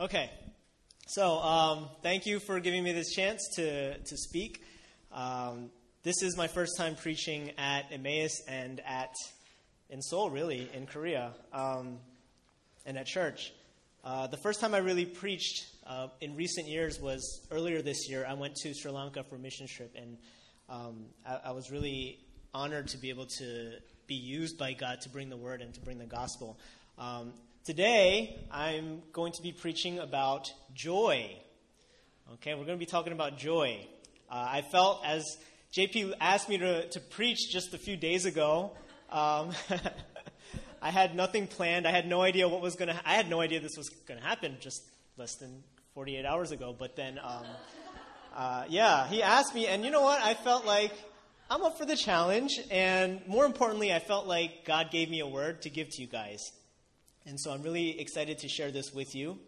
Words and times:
Okay, 0.00 0.28
so 1.06 1.38
um, 1.38 1.88
thank 2.02 2.26
you 2.26 2.40
for 2.40 2.58
giving 2.58 2.82
me 2.82 2.90
this 2.90 3.12
chance 3.12 3.40
to, 3.54 3.96
to 3.96 4.16
speak. 4.16 4.60
Um, 5.12 5.70
this 6.02 6.20
is 6.20 6.36
my 6.36 6.48
first 6.48 6.76
time 6.76 6.96
preaching 6.96 7.52
at 7.58 7.92
Emmaus 7.92 8.42
and 8.48 8.80
at 8.84 9.14
in 9.88 10.02
Seoul, 10.02 10.30
really, 10.30 10.68
in 10.74 10.86
Korea, 10.86 11.30
um, 11.52 12.00
and 12.84 12.98
at 12.98 13.06
church. 13.06 13.52
Uh, 14.02 14.26
the 14.26 14.36
first 14.36 14.60
time 14.60 14.74
I 14.74 14.78
really 14.78 15.06
preached 15.06 15.64
uh, 15.86 16.08
in 16.20 16.34
recent 16.34 16.66
years 16.66 16.98
was 16.98 17.46
earlier 17.52 17.80
this 17.80 18.10
year. 18.10 18.26
I 18.28 18.34
went 18.34 18.56
to 18.64 18.74
Sri 18.74 18.90
Lanka 18.90 19.22
for 19.22 19.36
a 19.36 19.38
mission 19.38 19.68
trip, 19.68 19.94
and 19.94 20.16
um, 20.68 21.04
I, 21.24 21.38
I 21.44 21.50
was 21.52 21.70
really 21.70 22.18
honored 22.52 22.88
to 22.88 22.98
be 22.98 23.10
able 23.10 23.26
to 23.38 23.74
be 24.08 24.16
used 24.16 24.58
by 24.58 24.72
God 24.72 25.02
to 25.02 25.08
bring 25.08 25.30
the 25.30 25.36
word 25.36 25.62
and 25.62 25.72
to 25.72 25.80
bring 25.82 25.98
the 25.98 26.04
gospel. 26.04 26.58
Um, 26.98 27.32
today, 27.64 28.46
I'm 28.50 29.00
going 29.14 29.32
to 29.32 29.42
be 29.42 29.50
preaching 29.50 29.98
about 29.98 30.52
joy. 30.74 31.34
Okay, 32.34 32.52
we're 32.52 32.66
going 32.66 32.78
to 32.78 32.84
be 32.84 32.84
talking 32.84 33.14
about 33.14 33.38
joy. 33.38 33.86
Uh, 34.30 34.46
I 34.50 34.62
felt 34.70 35.00
as 35.02 35.38
JP 35.72 36.12
asked 36.20 36.50
me 36.50 36.58
to, 36.58 36.86
to 36.90 37.00
preach 37.00 37.50
just 37.50 37.72
a 37.72 37.78
few 37.78 37.96
days 37.96 38.26
ago, 38.26 38.72
um, 39.10 39.52
I 40.82 40.90
had 40.90 41.16
nothing 41.16 41.46
planned. 41.46 41.86
I 41.86 41.90
had 41.90 42.06
no 42.06 42.20
idea 42.20 42.46
what 42.46 42.60
was 42.60 42.76
going 42.76 42.88
to. 42.88 43.00
I 43.06 43.14
had 43.14 43.30
no 43.30 43.40
idea 43.40 43.60
this 43.60 43.78
was 43.78 43.88
going 44.06 44.20
to 44.20 44.26
happen 44.26 44.58
just 44.60 44.82
less 45.16 45.36
than 45.36 45.62
48 45.94 46.26
hours 46.26 46.50
ago. 46.50 46.76
But 46.78 46.96
then, 46.96 47.18
um, 47.18 47.46
uh, 48.34 48.64
yeah, 48.68 49.06
he 49.08 49.22
asked 49.22 49.54
me, 49.54 49.68
and 49.68 49.86
you 49.86 49.90
know 49.90 50.02
what? 50.02 50.20
I 50.22 50.34
felt 50.34 50.66
like 50.66 50.92
I'm 51.48 51.62
up 51.62 51.78
for 51.78 51.86
the 51.86 51.96
challenge, 51.96 52.60
and 52.70 53.26
more 53.26 53.46
importantly, 53.46 53.90
I 53.90 54.00
felt 54.00 54.26
like 54.26 54.66
God 54.66 54.90
gave 54.90 55.08
me 55.08 55.20
a 55.20 55.26
word 55.26 55.62
to 55.62 55.70
give 55.70 55.88
to 55.88 56.02
you 56.02 56.08
guys. 56.08 56.52
And 57.26 57.40
so 57.40 57.52
I'm 57.52 57.62
really 57.62 57.98
excited 58.00 58.38
to 58.40 58.48
share 58.48 58.70
this 58.70 58.92
with 58.92 59.14
you. 59.14 59.38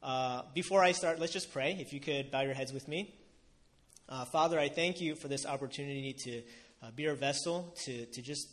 Uh, 0.00 0.42
before 0.54 0.80
I 0.80 0.92
start, 0.92 1.18
let's 1.18 1.32
just 1.32 1.52
pray. 1.52 1.76
If 1.80 1.92
you 1.92 1.98
could 1.98 2.30
bow 2.30 2.42
your 2.42 2.54
heads 2.54 2.72
with 2.72 2.86
me. 2.86 3.12
Uh, 4.08 4.24
Father, 4.26 4.60
I 4.60 4.68
thank 4.68 5.00
you 5.00 5.16
for 5.16 5.26
this 5.26 5.44
opportunity 5.44 6.14
to 6.24 6.42
uh, 6.82 6.90
be 6.94 7.02
your 7.02 7.16
vessel, 7.16 7.74
to, 7.84 8.06
to 8.06 8.22
just 8.22 8.46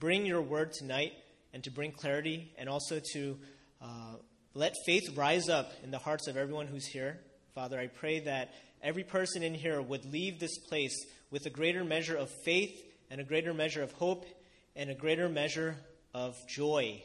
bring 0.00 0.26
your 0.26 0.42
word 0.42 0.72
tonight 0.72 1.12
and 1.54 1.62
to 1.62 1.70
bring 1.70 1.92
clarity, 1.92 2.52
and 2.58 2.68
also 2.68 3.00
to 3.12 3.38
uh, 3.80 4.14
let 4.54 4.74
faith 4.84 5.16
rise 5.16 5.48
up 5.48 5.72
in 5.84 5.92
the 5.92 5.98
hearts 5.98 6.26
of 6.26 6.36
everyone 6.36 6.66
who's 6.66 6.86
here. 6.86 7.20
Father, 7.54 7.78
I 7.78 7.86
pray 7.86 8.18
that 8.20 8.52
every 8.82 9.04
person 9.04 9.44
in 9.44 9.54
here 9.54 9.80
would 9.80 10.04
leave 10.06 10.40
this 10.40 10.58
place 10.58 11.06
with 11.30 11.46
a 11.46 11.50
greater 11.50 11.84
measure 11.84 12.16
of 12.16 12.30
faith 12.44 12.82
and 13.12 13.20
a 13.20 13.24
greater 13.24 13.54
measure 13.54 13.82
of 13.82 13.92
hope 13.92 14.26
and 14.74 14.90
a 14.90 14.94
greater 14.94 15.28
measure 15.28 15.76
of 16.12 16.34
joy 16.48 17.00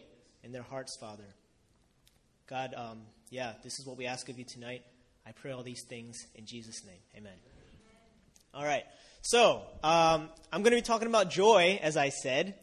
in 0.48 0.54
their 0.54 0.64
hearts, 0.64 0.96
Father. 0.96 1.26
God, 2.50 2.74
um, 2.74 3.02
yeah, 3.30 3.52
this 3.66 3.80
is 3.80 3.86
what 3.86 3.98
we 3.98 4.06
ask 4.06 4.30
of 4.30 4.40
you 4.40 4.46
tonight. 4.46 4.82
I 5.26 5.34
pray 5.34 5.52
all 5.52 5.62
these 5.62 5.84
things 5.84 6.26
in 6.36 6.46
Jesus' 6.46 6.86
name. 6.86 7.02
Amen. 7.18 7.34
All 8.54 8.64
right. 8.64 8.86
So, 9.24 9.64
um, 9.84 10.30
I'm 10.54 10.64
going 10.64 10.72
to 10.72 10.78
be 10.78 10.82
talking 10.82 11.10
about 11.10 11.30
joy, 11.30 11.78
as 11.84 11.98
I 11.98 12.10
said. 12.10 12.56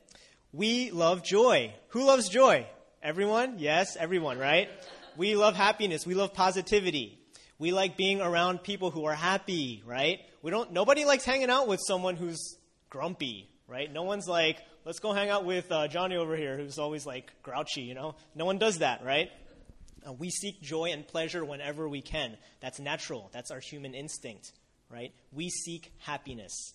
We 0.50 0.92
love 0.92 1.22
joy. 1.22 1.74
Who 1.88 2.06
loves 2.06 2.30
joy? 2.30 2.66
Everyone? 3.02 3.56
Yes, 3.58 3.98
everyone, 3.98 4.38
right? 4.38 4.70
We 5.19 5.36
love 5.36 5.54
happiness. 5.54 6.06
We 6.06 6.14
love 6.14 6.32
positivity. 6.32 7.19
We 7.58 7.72
like 7.72 7.98
being 7.98 8.22
around 8.22 8.62
people 8.62 8.92
who 8.92 9.04
are 9.04 9.14
happy, 9.14 9.82
right? 9.84 10.20
We 10.41 10.50
don't, 10.50 10.72
nobody 10.72 11.04
likes 11.04 11.26
hanging 11.26 11.50
out 11.50 11.69
with 11.69 11.80
someone 11.86 12.16
who's 12.16 12.56
grumpy, 12.88 13.50
right? 13.69 13.92
No 13.92 14.04
one's 14.04 14.26
like, 14.26 14.62
let's 14.84 14.98
go 14.98 15.12
hang 15.12 15.30
out 15.30 15.44
with 15.44 15.70
uh, 15.70 15.88
Johnny 15.88 16.16
over 16.16 16.36
here 16.36 16.56
who's 16.56 16.78
always 16.78 17.06
like 17.06 17.32
grouchy, 17.42 17.82
you 17.82 17.94
know? 17.94 18.14
No 18.34 18.44
one 18.44 18.58
does 18.58 18.78
that, 18.78 19.04
right? 19.04 19.30
Uh, 20.06 20.12
we 20.12 20.30
seek 20.30 20.60
joy 20.60 20.91
and 20.92 21.06
pleasure 21.06 21.44
whenever 21.44 21.88
we 21.88 22.02
can. 22.02 22.36
That's 22.60 22.78
natural. 22.78 23.30
That's 23.32 23.50
our 23.50 23.60
human 23.60 23.94
instinct, 23.94 24.52
right? 24.91 25.12
We 25.32 25.48
seek 25.48 25.92
happiness. 25.98 26.74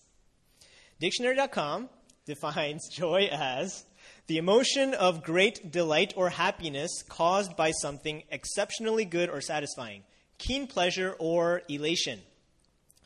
Dictionary.com 0.98 1.88
defines 2.26 2.88
joy 2.92 3.28
as 3.30 3.84
the 4.26 4.38
emotion 4.38 4.94
of 4.94 5.22
great 5.22 5.72
delight 5.72 6.14
or 6.16 6.30
happiness 6.30 7.02
caused 7.08 7.56
by 7.56 7.70
something 7.70 8.22
exceptionally 8.30 9.04
good 9.04 9.30
or 9.30 9.40
satisfying 9.40 10.02
keen 10.40 10.66
pleasure 10.66 11.14
or 11.18 11.62
elation. 11.68 12.18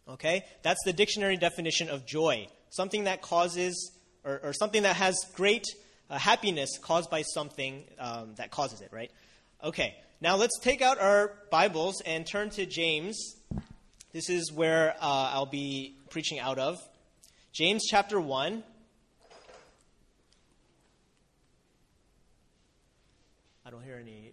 Okay? 0.09 0.45
That's 0.63 0.83
the 0.85 0.93
dictionary 0.93 1.37
definition 1.37 1.91
of 1.91 2.07
joy. 2.07 2.49
Something 2.71 3.05
that 3.05 3.21
causes, 3.21 3.93
or, 4.25 4.41
or 4.43 4.53
something 4.53 4.83
that 4.83 4.97
has 4.97 5.17
great 5.35 5.65
uh, 6.11 6.19
happiness 6.19 6.79
caused 6.79 7.11
by 7.11 7.23
something 7.23 7.85
um, 7.99 8.35
that 8.37 8.51
causes 8.51 8.81
it, 8.81 8.91
right? 8.93 9.11
Okay, 9.63 9.95
now 10.21 10.37
let's 10.37 10.59
take 10.59 10.83
out 10.83 10.99
our 11.01 11.33
Bibles 11.51 12.03
and 12.05 12.27
turn 12.27 12.51
to 12.51 12.67
James. 12.67 13.37
This 14.13 14.29
is 14.31 14.53
where 14.53 14.95
uh, 15.01 15.31
I'll 15.33 15.47
be 15.47 15.97
preaching 16.11 16.39
out 16.39 16.59
of. 16.59 16.79
James 17.53 17.85
chapter 17.89 18.21
1. 18.21 18.63
I 23.67 23.71
don't 23.71 23.83
hear 23.83 23.97
any 24.01 24.33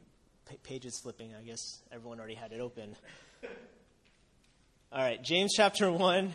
pages 0.64 1.00
flipping. 1.02 1.34
I 1.40 1.44
guess 1.44 1.82
everyone 1.92 2.20
already 2.20 2.36
had 2.36 2.52
it 2.52 2.60
open. 2.60 2.96
All 4.92 5.02
right, 5.02 5.24
James 5.24 5.54
chapter 5.56 5.90
1, 5.90 6.34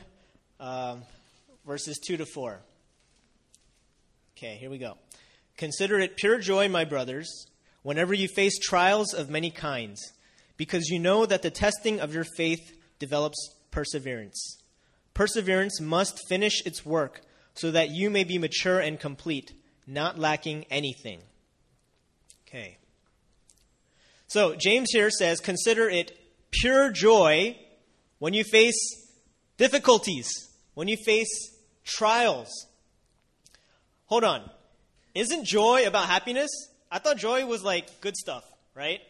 um, 0.61 1.03
verses 1.67 1.99
2 1.99 2.17
to 2.17 2.27
4. 2.27 2.61
Okay, 4.37 4.57
here 4.57 4.69
we 4.69 4.77
go. 4.77 4.99
Consider 5.57 5.99
it 5.99 6.17
pure 6.17 6.39
joy, 6.39 6.69
my 6.69 6.85
brothers, 6.85 7.47
whenever 7.83 8.13
you 8.13 8.29
face 8.29 8.59
trials 8.59 9.15
of 9.15 9.31
many 9.31 9.51
kinds, 9.51 10.13
because 10.59 10.91
you 10.91 10.99
know 10.99 11.25
that 11.25 11.41
the 11.41 11.51
testing 11.51 12.01
of 12.01 12.13
your 12.13 12.27
faith 12.37 12.77
develops 12.99 13.55
perseverance. 13.71 14.59
Perseverance 15.15 15.81
must 15.81 16.21
finish 16.29 16.61
its 16.67 16.85
work 16.85 17.23
so 17.55 17.71
that 17.71 17.89
you 17.89 18.11
may 18.11 18.25
be 18.25 18.37
mature 18.37 18.79
and 18.79 19.01
complete, 19.01 19.55
not 19.87 20.19
lacking 20.19 20.67
anything. 20.71 21.21
Okay. 22.47 22.77
So, 24.27 24.55
James 24.55 24.91
here 24.93 25.09
says, 25.09 25.41
consider 25.41 25.89
it 25.89 26.13
pure 26.51 26.91
joy 26.91 27.57
when 28.19 28.35
you 28.35 28.45
face 28.45 28.77
difficulties, 29.57 30.29
when 30.75 30.89
you 30.89 30.99
face 30.99 31.57
trials. 31.85 32.51
Hold 34.07 34.23
on. 34.23 34.49
Isn't 35.15 35.45
joy 35.45 35.85
about 35.87 36.07
happiness? 36.07 36.51
I 36.93 37.01
thought 37.01 37.17
joy 37.17 37.45
was 37.45 37.65
like 37.65 38.01
good 38.01 38.17
stuff, 38.17 38.45
right? 38.75 39.01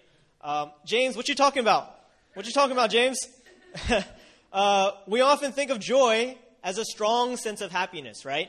Um, 0.41 0.71
James, 0.87 1.17
what 1.17 1.29
you 1.29 1.35
talking 1.35 1.61
about? 1.61 1.95
What 2.33 2.47
you 2.47 2.53
talking 2.53 2.73
about, 2.73 2.91
James? 2.91 3.19
uh, 4.53 4.91
we 5.07 5.21
often 5.21 5.53
think 5.53 5.71
of 5.71 5.81
joy 5.81 6.39
as 6.65 6.79
a 6.79 6.85
strong 6.85 7.37
sense 7.37 7.61
of 7.61 7.71
happiness, 7.71 8.25
right? 8.25 8.49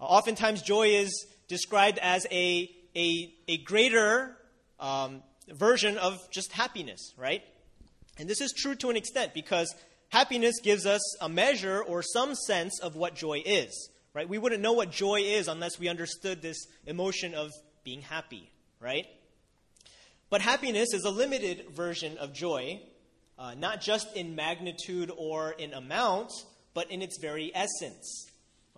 Uh, 0.00 0.04
oftentimes, 0.04 0.62
joy 0.62 0.88
is 0.88 1.26
described 1.48 1.98
as 1.98 2.24
a, 2.30 2.70
a, 2.96 3.34
a 3.48 3.56
greater 3.58 4.36
um, 4.78 5.22
version 5.48 5.98
of 5.98 6.18
just 6.30 6.52
happiness, 6.52 7.12
right? 7.16 7.42
And 8.16 8.28
this 8.28 8.40
is 8.40 8.52
true 8.52 8.76
to 8.76 8.90
an 8.90 8.96
extent 8.96 9.34
because 9.34 9.74
happiness 10.10 10.60
gives 10.62 10.86
us 10.86 11.00
a 11.20 11.28
measure 11.28 11.82
or 11.82 12.02
some 12.02 12.36
sense 12.36 12.78
of 12.80 12.94
what 12.94 13.16
joy 13.16 13.42
is, 13.44 13.90
right? 14.14 14.28
We 14.28 14.38
wouldn't 14.38 14.62
know 14.62 14.72
what 14.72 14.90
joy 14.90 15.20
is 15.20 15.48
unless 15.48 15.78
we 15.78 15.88
understood 15.88 16.42
this 16.42 16.66
emotion 16.86 17.34
of 17.34 17.50
being 17.84 18.02
happy, 18.02 18.50
right? 18.80 19.06
But 20.28 20.40
happiness 20.40 20.94
is 20.94 21.04
a 21.04 21.10
limited 21.10 21.70
version 21.70 22.18
of 22.18 22.32
joy, 22.32 22.80
uh, 23.38 23.54
not 23.54 23.80
just 23.80 24.14
in 24.16 24.34
magnitude 24.34 25.10
or 25.16 25.52
in 25.52 25.72
amount, 25.72 26.30
but 26.74 26.90
in 26.90 27.02
its 27.02 27.18
very 27.20 27.50
essence. 27.54 28.26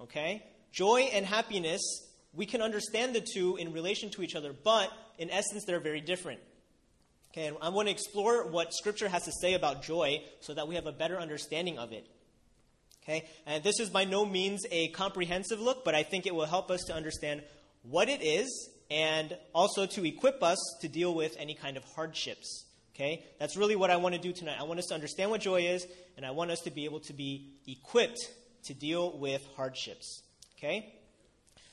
Okay? 0.00 0.42
Joy 0.72 1.10
and 1.12 1.26
happiness, 1.26 1.82
we 2.32 2.46
can 2.46 2.62
understand 2.62 3.14
the 3.14 3.20
two 3.20 3.56
in 3.56 3.72
relation 3.72 4.10
to 4.10 4.22
each 4.22 4.34
other, 4.34 4.52
but 4.52 4.90
in 5.18 5.30
essence, 5.30 5.64
they're 5.64 5.80
very 5.80 6.00
different. 6.00 6.40
Okay, 7.32 7.46
and 7.46 7.56
I 7.62 7.70
want 7.70 7.88
to 7.88 7.92
explore 7.92 8.46
what 8.46 8.74
Scripture 8.74 9.08
has 9.08 9.24
to 9.24 9.32
say 9.32 9.54
about 9.54 9.82
joy 9.82 10.22
so 10.40 10.52
that 10.52 10.68
we 10.68 10.74
have 10.74 10.86
a 10.86 10.92
better 10.92 11.18
understanding 11.18 11.78
of 11.78 11.92
it. 11.92 12.06
Okay, 13.02 13.28
and 13.46 13.64
this 13.64 13.80
is 13.80 13.90
by 13.90 14.04
no 14.04 14.24
means 14.24 14.64
a 14.70 14.88
comprehensive 14.88 15.60
look, 15.60 15.84
but 15.84 15.94
I 15.94 16.04
think 16.04 16.24
it 16.24 16.34
will 16.34 16.46
help 16.46 16.70
us 16.70 16.84
to 16.84 16.94
understand 16.94 17.42
what 17.82 18.08
it 18.08 18.22
is 18.22 18.70
and 18.92 19.36
also 19.52 19.86
to 19.86 20.06
equip 20.06 20.40
us 20.42 20.58
to 20.82 20.88
deal 20.88 21.12
with 21.12 21.36
any 21.38 21.54
kind 21.54 21.76
of 21.76 21.84
hardships. 21.96 22.64
Okay, 22.94 23.24
that's 23.40 23.56
really 23.56 23.74
what 23.74 23.90
I 23.90 23.96
want 23.96 24.14
to 24.14 24.20
do 24.20 24.32
tonight. 24.32 24.56
I 24.60 24.64
want 24.64 24.78
us 24.78 24.86
to 24.86 24.94
understand 24.94 25.30
what 25.30 25.40
joy 25.40 25.62
is, 25.62 25.84
and 26.16 26.24
I 26.24 26.30
want 26.30 26.52
us 26.52 26.60
to 26.60 26.70
be 26.70 26.84
able 26.84 27.00
to 27.00 27.12
be 27.12 27.54
equipped 27.66 28.20
to 28.66 28.74
deal 28.74 29.18
with 29.18 29.42
hardships. 29.56 30.22
Okay, 30.56 30.94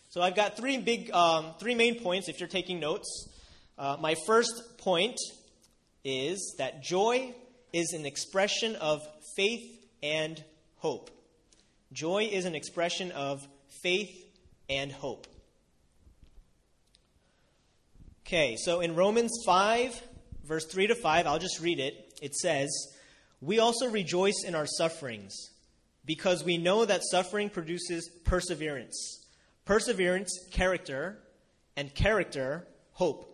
so 0.09 0.21
I've 0.21 0.35
got 0.35 0.57
three 0.57 0.77
big, 0.77 1.11
um, 1.11 1.53
three 1.59 1.75
main 1.75 1.99
points. 1.99 2.27
If 2.27 2.39
you're 2.39 2.49
taking 2.49 2.79
notes, 2.79 3.29
uh, 3.77 3.97
my 3.99 4.15
first 4.25 4.79
point 4.79 5.17
is 6.03 6.55
that 6.57 6.81
joy 6.81 7.35
is 7.71 7.93
an 7.93 8.07
expression 8.07 8.75
of 8.77 9.01
faith 9.35 9.61
and 10.01 10.43
hope. 10.77 11.11
Joy 11.91 12.29
is 12.31 12.45
an 12.45 12.55
expression 12.55 13.11
of 13.11 13.47
faith 13.81 14.25
and 14.69 14.91
hope. 14.91 15.27
Okay, 18.25 18.57
so 18.57 18.79
in 18.79 18.95
Romans 18.95 19.31
5, 19.43 20.01
verse 20.45 20.65
3 20.65 20.87
to 20.87 20.95
5, 20.95 21.25
I'll 21.25 21.39
just 21.39 21.61
read 21.61 21.79
it. 21.79 22.13
It 22.21 22.35
says, 22.35 22.69
We 23.41 23.57
also 23.57 23.89
rejoice 23.89 24.43
in 24.45 24.53
our 24.53 24.67
sufferings, 24.67 25.35
because 26.05 26.43
we 26.43 26.57
know 26.57 26.85
that 26.85 27.01
suffering 27.03 27.49
produces 27.49 28.07
perseverance. 28.23 29.25
Perseverance, 29.65 30.31
character, 30.51 31.17
and 31.75 31.93
character, 31.95 32.67
hope. 32.91 33.25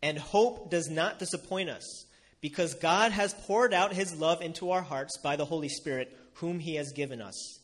And 0.00 0.16
hope 0.16 0.70
does 0.70 0.88
not 0.88 1.18
disappoint 1.18 1.70
us, 1.70 2.06
because 2.40 2.74
God 2.74 3.10
has 3.10 3.34
poured 3.34 3.74
out 3.74 3.92
his 3.92 4.14
love 4.14 4.42
into 4.42 4.70
our 4.70 4.82
hearts 4.82 5.18
by 5.18 5.34
the 5.34 5.44
Holy 5.44 5.68
Spirit, 5.68 6.16
whom 6.34 6.60
he 6.60 6.76
has 6.76 6.92
given 6.92 7.20
us. 7.20 7.60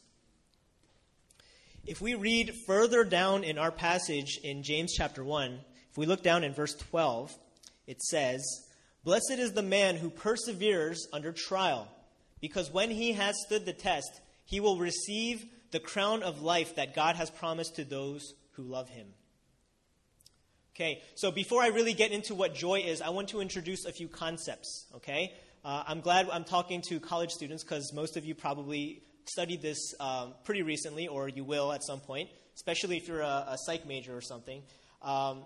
If 1.86 2.00
we 2.00 2.16
read 2.16 2.52
further 2.66 3.04
down 3.04 3.44
in 3.44 3.58
our 3.58 3.70
passage 3.70 4.40
in 4.42 4.64
James 4.64 4.92
chapter 4.92 5.22
1, 5.22 5.60
if 5.88 5.96
we 5.96 6.04
look 6.04 6.20
down 6.20 6.42
in 6.42 6.52
verse 6.52 6.74
12, 6.74 7.32
it 7.86 8.02
says, 8.02 8.42
Blessed 9.04 9.38
is 9.38 9.52
the 9.52 9.62
man 9.62 9.94
who 9.94 10.10
perseveres 10.10 11.06
under 11.12 11.30
trial, 11.30 11.86
because 12.40 12.72
when 12.72 12.90
he 12.90 13.12
has 13.12 13.40
stood 13.46 13.64
the 13.64 13.72
test, 13.72 14.20
he 14.44 14.58
will 14.58 14.78
receive 14.78 15.46
the 15.70 15.78
crown 15.78 16.24
of 16.24 16.42
life 16.42 16.74
that 16.74 16.92
God 16.92 17.14
has 17.14 17.30
promised 17.30 17.76
to 17.76 17.84
those 17.84 18.34
who 18.54 18.64
love 18.64 18.88
him. 18.88 19.06
Okay, 20.74 21.02
so 21.14 21.30
before 21.30 21.62
I 21.62 21.68
really 21.68 21.94
get 21.94 22.10
into 22.10 22.34
what 22.34 22.52
joy 22.52 22.80
is, 22.80 23.00
I 23.00 23.10
want 23.10 23.28
to 23.28 23.40
introduce 23.40 23.84
a 23.84 23.92
few 23.92 24.08
concepts. 24.08 24.86
Okay, 24.96 25.32
uh, 25.64 25.84
I'm 25.86 26.00
glad 26.00 26.28
I'm 26.30 26.44
talking 26.44 26.82
to 26.88 26.98
college 26.98 27.30
students 27.30 27.62
because 27.62 27.92
most 27.92 28.16
of 28.16 28.24
you 28.24 28.34
probably 28.34 29.02
studied 29.28 29.62
this 29.62 29.94
um, 30.00 30.34
pretty 30.44 30.62
recently, 30.62 31.08
or 31.08 31.28
you 31.28 31.44
will 31.44 31.72
at 31.72 31.82
some 31.84 32.00
point, 32.00 32.28
especially 32.54 32.96
if 32.96 33.08
you're 33.08 33.20
a, 33.20 33.46
a 33.48 33.56
psych 33.58 33.86
major 33.86 34.16
or 34.16 34.20
something. 34.20 34.62
Um, 35.02 35.42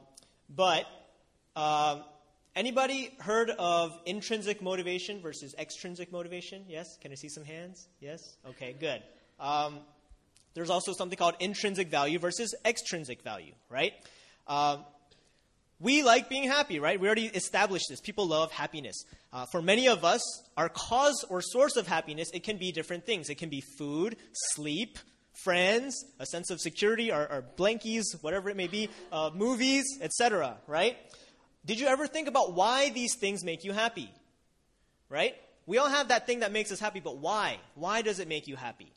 but 0.48 0.86
um, 1.56 2.04
anybody 2.54 3.14
heard 3.20 3.50
of 3.50 3.92
intrinsic 4.06 4.62
motivation 4.62 5.20
versus 5.20 5.54
extrinsic 5.58 6.12
motivation? 6.12 6.64
Yes? 6.68 6.96
Can 7.00 7.12
I 7.12 7.14
see 7.14 7.28
some 7.28 7.44
hands? 7.44 7.88
Yes? 8.00 8.36
Okay, 8.48 8.74
good. 8.78 9.02
Um, 9.38 9.80
there's 10.54 10.70
also 10.70 10.92
something 10.92 11.16
called 11.16 11.34
intrinsic 11.40 11.88
value 11.88 12.18
versus 12.18 12.54
extrinsic 12.64 13.22
value, 13.22 13.52
right? 13.68 13.92
We 15.80 16.02
like 16.02 16.28
being 16.28 16.44
happy, 16.44 16.78
right? 16.78 17.00
We 17.00 17.06
already 17.06 17.26
established 17.26 17.86
this. 17.88 18.00
People 18.00 18.26
love 18.26 18.52
happiness. 18.52 19.02
Uh, 19.32 19.46
for 19.50 19.62
many 19.62 19.88
of 19.88 20.04
us, 20.04 20.20
our 20.56 20.68
cause 20.68 21.24
or 21.30 21.40
source 21.40 21.76
of 21.76 21.86
happiness, 21.86 22.28
it 22.34 22.42
can 22.42 22.58
be 22.58 22.70
different 22.70 23.06
things. 23.06 23.30
It 23.30 23.38
can 23.38 23.48
be 23.48 23.62
food, 23.78 24.16
sleep, 24.52 24.98
friends, 25.42 26.04
a 26.18 26.26
sense 26.26 26.50
of 26.50 26.60
security, 26.60 27.10
our, 27.10 27.26
our 27.28 27.42
blankies, 27.56 28.04
whatever 28.20 28.50
it 28.50 28.56
may 28.56 28.66
be, 28.66 28.90
uh, 29.10 29.30
movies, 29.34 29.86
etc., 30.02 30.58
right? 30.66 30.98
Did 31.64 31.80
you 31.80 31.86
ever 31.86 32.06
think 32.06 32.28
about 32.28 32.54
why 32.54 32.90
these 32.90 33.16
things 33.18 33.42
make 33.42 33.64
you 33.64 33.72
happy? 33.72 34.12
Right? 35.08 35.34
We 35.66 35.78
all 35.78 35.88
have 35.88 36.08
that 36.08 36.26
thing 36.26 36.40
that 36.40 36.52
makes 36.52 36.72
us 36.72 36.80
happy, 36.80 37.00
but 37.00 37.18
why? 37.18 37.58
Why 37.74 38.02
does 38.02 38.20
it 38.20 38.28
make 38.28 38.48
you 38.48 38.56
happy? 38.56 38.92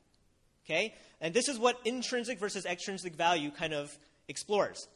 Okay? 0.66 0.94
And 1.22 1.34
this 1.34 1.48
is 1.48 1.58
what 1.58 1.80
intrinsic 1.86 2.40
versus 2.40 2.66
extrinsic 2.66 3.16
value 3.16 3.52
kind 3.52 3.74
of 3.74 3.98
explores. 4.28 4.88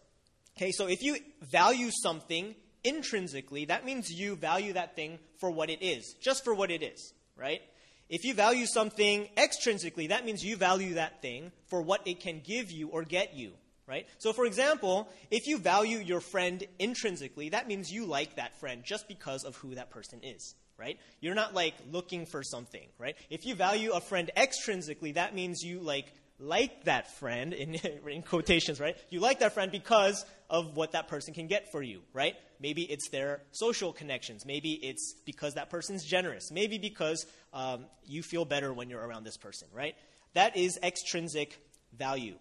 Okay, 0.58 0.72
so 0.72 0.88
if 0.88 1.04
you 1.04 1.18
value 1.44 1.92
something 1.92 2.56
intrinsically, 2.84 3.66
that 3.66 3.86
means 3.86 4.10
you 4.10 4.36
value 4.36 4.74
that 4.74 4.96
thing 4.96 5.20
for 5.38 5.52
what 5.52 5.70
it 5.70 5.84
is, 5.84 6.16
just 6.20 6.44
for 6.44 6.52
what 6.52 6.72
it 6.72 6.82
is, 6.82 7.14
right? 7.36 7.62
If 8.10 8.24
you 8.24 8.34
value 8.34 8.66
something 8.66 9.30
extrinsically, 9.38 10.10
that 10.10 10.26
means 10.26 10.44
you 10.44 10.58
value 10.58 10.96
that 10.96 11.22
thing 11.22 11.52
for 11.68 11.84
what 11.84 12.08
it 12.08 12.22
can 12.22 12.42
give 12.44 12.72
you 12.72 12.88
or 12.88 13.04
get 13.04 13.36
you, 13.36 13.52
right? 13.86 14.08
So, 14.18 14.34
for 14.34 14.48
example, 14.48 15.08
if 15.30 15.46
you 15.46 15.60
value 15.60 16.00
your 16.00 16.22
friend 16.22 16.64
intrinsically, 16.80 17.50
that 17.50 17.68
means 17.68 17.92
you 17.92 18.06
like 18.06 18.38
that 18.38 18.60
friend 18.60 18.84
just 18.84 19.08
because 19.08 19.44
of 19.44 19.56
who 19.58 19.76
that 19.76 19.92
person 19.92 20.22
is, 20.24 20.56
right? 20.76 20.98
You're 21.22 21.36
not 21.36 21.54
like 21.54 21.76
looking 21.92 22.26
for 22.26 22.42
something, 22.42 22.88
right? 22.98 23.16
If 23.30 23.46
you 23.46 23.54
value 23.54 23.92
a 23.92 24.02
friend 24.02 24.32
extrinsically, 24.36 25.14
that 25.14 25.36
means 25.36 25.62
you 25.62 25.82
like 25.82 26.12
like 26.40 26.84
that 26.86 27.12
friend 27.18 27.54
in, 27.54 27.76
in 28.08 28.22
quotations, 28.22 28.80
right? 28.80 28.98
You 29.10 29.20
like 29.20 29.40
that 29.40 29.54
friend 29.54 29.72
because 29.72 30.26
of 30.50 30.76
what 30.76 30.92
that 30.94 31.08
person 31.08 31.34
can 31.34 31.48
get 31.48 31.72
for 31.72 31.82
you, 31.82 32.02
right? 32.14 32.36
Maybe 32.60 32.84
it's 32.84 33.10
their 33.10 33.42
social 33.52 33.94
connections. 33.94 34.46
Maybe 34.46 34.74
it's 34.74 35.16
because 35.26 35.56
that 35.56 35.70
person's 35.70 36.04
generous. 36.04 36.52
Maybe 36.52 36.78
because 36.78 37.26
um, 37.54 37.86
you 38.06 38.24
feel 38.24 38.46
better 38.46 38.74
when 38.74 38.90
you're 38.90 39.06
around 39.06 39.24
this 39.24 39.38
person, 39.38 39.68
right? 39.74 39.96
That 40.34 40.56
is 40.56 40.80
extrinsic 40.82 41.60
value. 41.98 42.36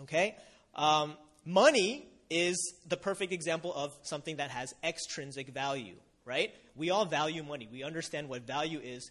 Okay? 0.00 0.36
Um, 0.74 1.14
money 1.44 2.08
is 2.30 2.74
the 2.88 2.96
perfect 2.96 3.32
example 3.32 3.72
of 3.74 3.92
something 4.02 4.36
that 4.36 4.50
has 4.50 4.74
extrinsic 4.82 5.48
value, 5.48 5.96
right? 6.24 6.52
We 6.74 6.90
all 6.90 7.04
value 7.04 7.42
money. 7.42 7.68
We 7.70 7.82
understand 7.82 8.28
what 8.28 8.46
value 8.46 8.80
is 8.82 9.10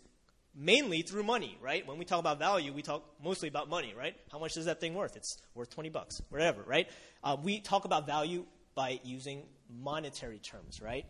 mainly 0.56 1.01
through 1.01 1.24
money, 1.24 1.57
right? 1.62 1.86
When 1.88 1.98
we 1.98 2.06
talk 2.06 2.19
about 2.19 2.39
value, 2.39 2.74
we 2.74 2.81
talk 2.81 3.03
mostly 3.24 3.48
about 3.48 3.69
money, 3.69 3.94
right? 3.98 4.15
How 4.31 4.39
much 4.39 4.57
is 4.57 4.65
that 4.65 4.80
thing 4.80 4.94
worth? 4.94 5.15
It's 5.15 5.38
worth 5.56 5.69
20 5.69 5.89
bucks, 5.89 6.21
whatever, 6.30 6.62
right? 6.63 6.89
Uh, 7.24 7.38
we 7.42 7.59
talk 7.59 7.86
about 7.86 8.06
value 8.06 8.45
by 8.75 9.00
using 9.03 9.44
monetary 9.69 10.39
terms, 10.39 10.81
right? 10.81 11.06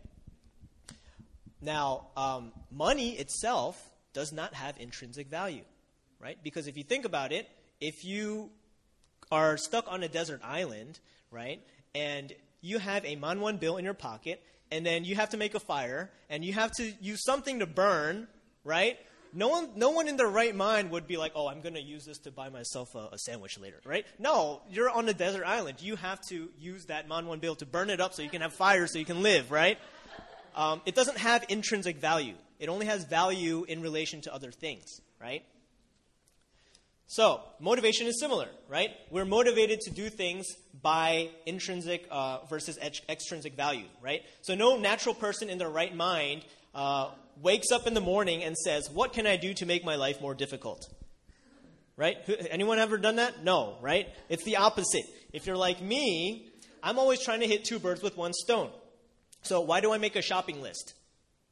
Now, 1.60 2.08
um, 2.16 2.52
money 2.70 3.10
itself 3.12 3.80
does 4.12 4.32
not 4.32 4.54
have 4.54 4.76
intrinsic 4.78 5.28
value, 5.28 5.64
right? 6.20 6.38
Because 6.42 6.66
if 6.66 6.76
you 6.76 6.84
think 6.84 7.04
about 7.04 7.32
it, 7.32 7.48
if 7.80 8.04
you 8.04 8.50
are 9.30 9.56
stuck 9.56 9.90
on 9.90 10.02
a 10.02 10.08
desert 10.08 10.40
island, 10.44 11.00
right, 11.30 11.60
and 11.94 12.32
you 12.60 12.78
have 12.78 13.04
a 13.04 13.16
Won 13.16 13.56
bill 13.56 13.76
in 13.76 13.84
your 13.84 13.94
pocket, 13.94 14.42
and 14.70 14.84
then 14.84 15.04
you 15.04 15.14
have 15.16 15.30
to 15.30 15.36
make 15.36 15.54
a 15.54 15.60
fire, 15.60 16.10
and 16.28 16.44
you 16.44 16.52
have 16.52 16.72
to 16.72 16.92
use 17.00 17.24
something 17.24 17.58
to 17.60 17.66
burn, 17.66 18.28
right? 18.64 18.98
No 19.32 19.48
one, 19.48 19.70
no 19.76 19.90
one 19.90 20.08
in 20.08 20.16
their 20.16 20.28
right 20.28 20.54
mind 20.54 20.90
would 20.90 21.06
be 21.06 21.16
like, 21.16 21.32
oh, 21.34 21.48
I'm 21.48 21.60
going 21.60 21.74
to 21.74 21.82
use 21.82 22.04
this 22.04 22.18
to 22.18 22.30
buy 22.30 22.48
myself 22.48 22.94
a, 22.94 23.08
a, 23.12 23.18
sandwich 23.18 23.58
later, 23.58 23.80
right? 23.84 24.04
No, 24.18 24.62
you're 24.70 24.90
on 24.90 25.08
a 25.08 25.14
desert 25.14 25.44
island. 25.44 25.80
You 25.80 25.96
have 25.96 26.20
to 26.28 26.50
use 26.58 26.86
that 26.86 27.08
Man 27.08 27.26
Won 27.26 27.38
bill 27.38 27.54
to 27.56 27.66
burn 27.66 27.90
it 27.90 28.00
up 28.00 28.14
so 28.14 28.22
you 28.22 28.28
can 28.28 28.42
have 28.42 28.52
fire 28.52 28.86
so 28.86 28.98
you 28.98 29.04
can 29.04 29.22
live, 29.22 29.50
right? 29.50 29.78
Um, 30.54 30.82
it 30.84 30.94
doesn't 30.94 31.18
have 31.18 31.44
intrinsic 31.48 31.96
value. 31.96 32.34
It 32.58 32.68
only 32.68 32.86
has 32.86 33.04
value 33.04 33.64
in 33.64 33.80
relation 33.82 34.20
to 34.22 34.34
other 34.34 34.50
things, 34.50 35.00
right? 35.20 35.42
So, 37.06 37.40
motivation 37.60 38.06
is 38.06 38.18
similar, 38.18 38.48
right? 38.68 38.90
We're 39.10 39.26
motivated 39.26 39.80
to 39.82 39.90
do 39.90 40.08
things 40.08 40.46
by 40.80 41.28
intrinsic 41.44 42.06
uh, 42.10 42.38
versus 42.48 42.78
extrinsic 43.08 43.54
value, 43.54 43.84
right? 44.00 44.22
So, 44.40 44.54
no 44.54 44.78
natural 44.78 45.14
person 45.14 45.50
in 45.50 45.58
their 45.58 45.68
right 45.68 45.94
mind 45.94 46.44
uh, 46.74 47.10
wakes 47.40 47.70
up 47.70 47.86
in 47.86 47.94
the 47.94 48.00
morning 48.00 48.42
and 48.42 48.56
says, 48.56 48.90
What 48.90 49.12
can 49.12 49.26
I 49.26 49.36
do 49.36 49.54
to 49.54 49.66
make 49.66 49.84
my 49.84 49.96
life 49.96 50.20
more 50.20 50.34
difficult? 50.34 50.88
Right? 51.96 52.16
Anyone 52.50 52.78
ever 52.78 52.98
done 52.98 53.16
that? 53.16 53.44
No, 53.44 53.76
right? 53.80 54.08
It's 54.28 54.44
the 54.44 54.56
opposite. 54.56 55.04
If 55.32 55.46
you're 55.46 55.56
like 55.56 55.80
me, 55.80 56.48
I'm 56.82 56.98
always 56.98 57.22
trying 57.22 57.40
to 57.40 57.46
hit 57.46 57.64
two 57.64 57.78
birds 57.78 58.02
with 58.02 58.16
one 58.16 58.32
stone. 58.32 58.70
So 59.42 59.60
why 59.60 59.80
do 59.80 59.92
I 59.92 59.98
make 59.98 60.16
a 60.16 60.22
shopping 60.22 60.62
list? 60.62 60.94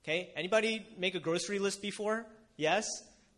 Okay? 0.04 0.30
Anybody 0.34 0.86
make 0.98 1.14
a 1.14 1.20
grocery 1.20 1.58
list 1.58 1.82
before? 1.82 2.26
Yes? 2.56 2.86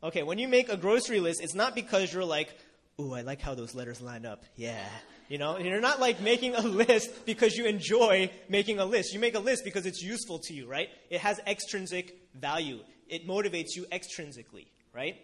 Okay, 0.02 0.22
when 0.22 0.38
you 0.38 0.49
make 0.49 0.68
a 0.68 0.76
grocery 0.76 1.20
list, 1.20 1.42
it's 1.42 1.54
not 1.54 1.75
because 1.75 2.12
you're 2.12 2.25
like, 2.25 2.56
ooh, 3.00 3.12
I 3.14 3.22
like 3.22 3.40
how 3.40 3.54
those 3.54 3.75
letters 3.75 4.00
line 4.00 4.26
up. 4.26 4.44
Yeah. 4.56 4.84
You 5.28 5.38
know, 5.38 5.58
you're 5.58 5.80
not 5.80 6.00
like 6.00 6.20
making 6.20 6.54
a 6.54 6.61
list 6.87 7.25
because 7.25 7.56
you 7.56 7.66
enjoy 7.66 8.30
making 8.49 8.78
a 8.78 8.84
list. 8.84 9.12
You 9.12 9.20
make 9.20 9.34
a 9.34 9.40
list 9.40 9.64
because 9.64 9.87
it's 9.87 10.02
useful 10.02 10.40
to 10.40 10.54
you, 10.54 10.66
right? 10.66 10.88
It 11.08 11.20
has 11.20 11.40
extrinsic 11.46 12.14
value. 12.34 12.80
It 13.08 13.26
motivates 13.26 13.76
you 13.76 13.84
extrinsically, 13.92 14.66
right? 14.94 15.16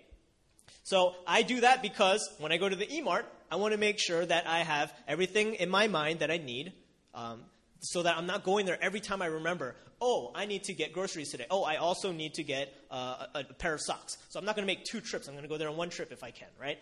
So 0.84 1.14
I 1.26 1.42
do 1.42 1.60
that 1.60 1.82
because 1.82 2.28
when 2.38 2.52
I 2.52 2.56
go 2.56 2.68
to 2.68 2.76
the 2.76 2.90
E-Mart, 2.90 3.26
I 3.50 3.56
want 3.56 3.72
to 3.72 3.78
make 3.78 3.98
sure 3.98 4.24
that 4.24 4.46
I 4.46 4.60
have 4.60 4.92
everything 5.06 5.54
in 5.54 5.68
my 5.70 5.86
mind 5.86 6.20
that 6.20 6.30
I 6.30 6.38
need 6.38 6.72
um, 7.14 7.42
so 7.80 8.02
that 8.02 8.16
I'm 8.16 8.26
not 8.26 8.44
going 8.44 8.66
there 8.66 8.78
every 8.82 9.00
time 9.00 9.22
I 9.22 9.26
remember, 9.26 9.74
oh, 10.00 10.30
I 10.34 10.46
need 10.46 10.64
to 10.64 10.74
get 10.74 10.92
groceries 10.92 11.30
today. 11.30 11.46
Oh, 11.50 11.64
I 11.64 11.76
also 11.76 12.12
need 12.12 12.34
to 12.34 12.42
get 12.42 12.72
uh, 12.90 13.26
a, 13.34 13.40
a 13.40 13.54
pair 13.54 13.74
of 13.74 13.80
socks. 13.80 14.16
So 14.28 14.38
I'm 14.38 14.44
not 14.44 14.56
going 14.56 14.66
to 14.66 14.72
make 14.72 14.84
two 14.84 15.00
trips. 15.00 15.28
I'm 15.28 15.34
going 15.34 15.42
to 15.44 15.48
go 15.48 15.58
there 15.58 15.68
on 15.68 15.76
one 15.76 15.90
trip 15.90 16.12
if 16.12 16.22
I 16.22 16.30
can, 16.30 16.48
right? 16.60 16.78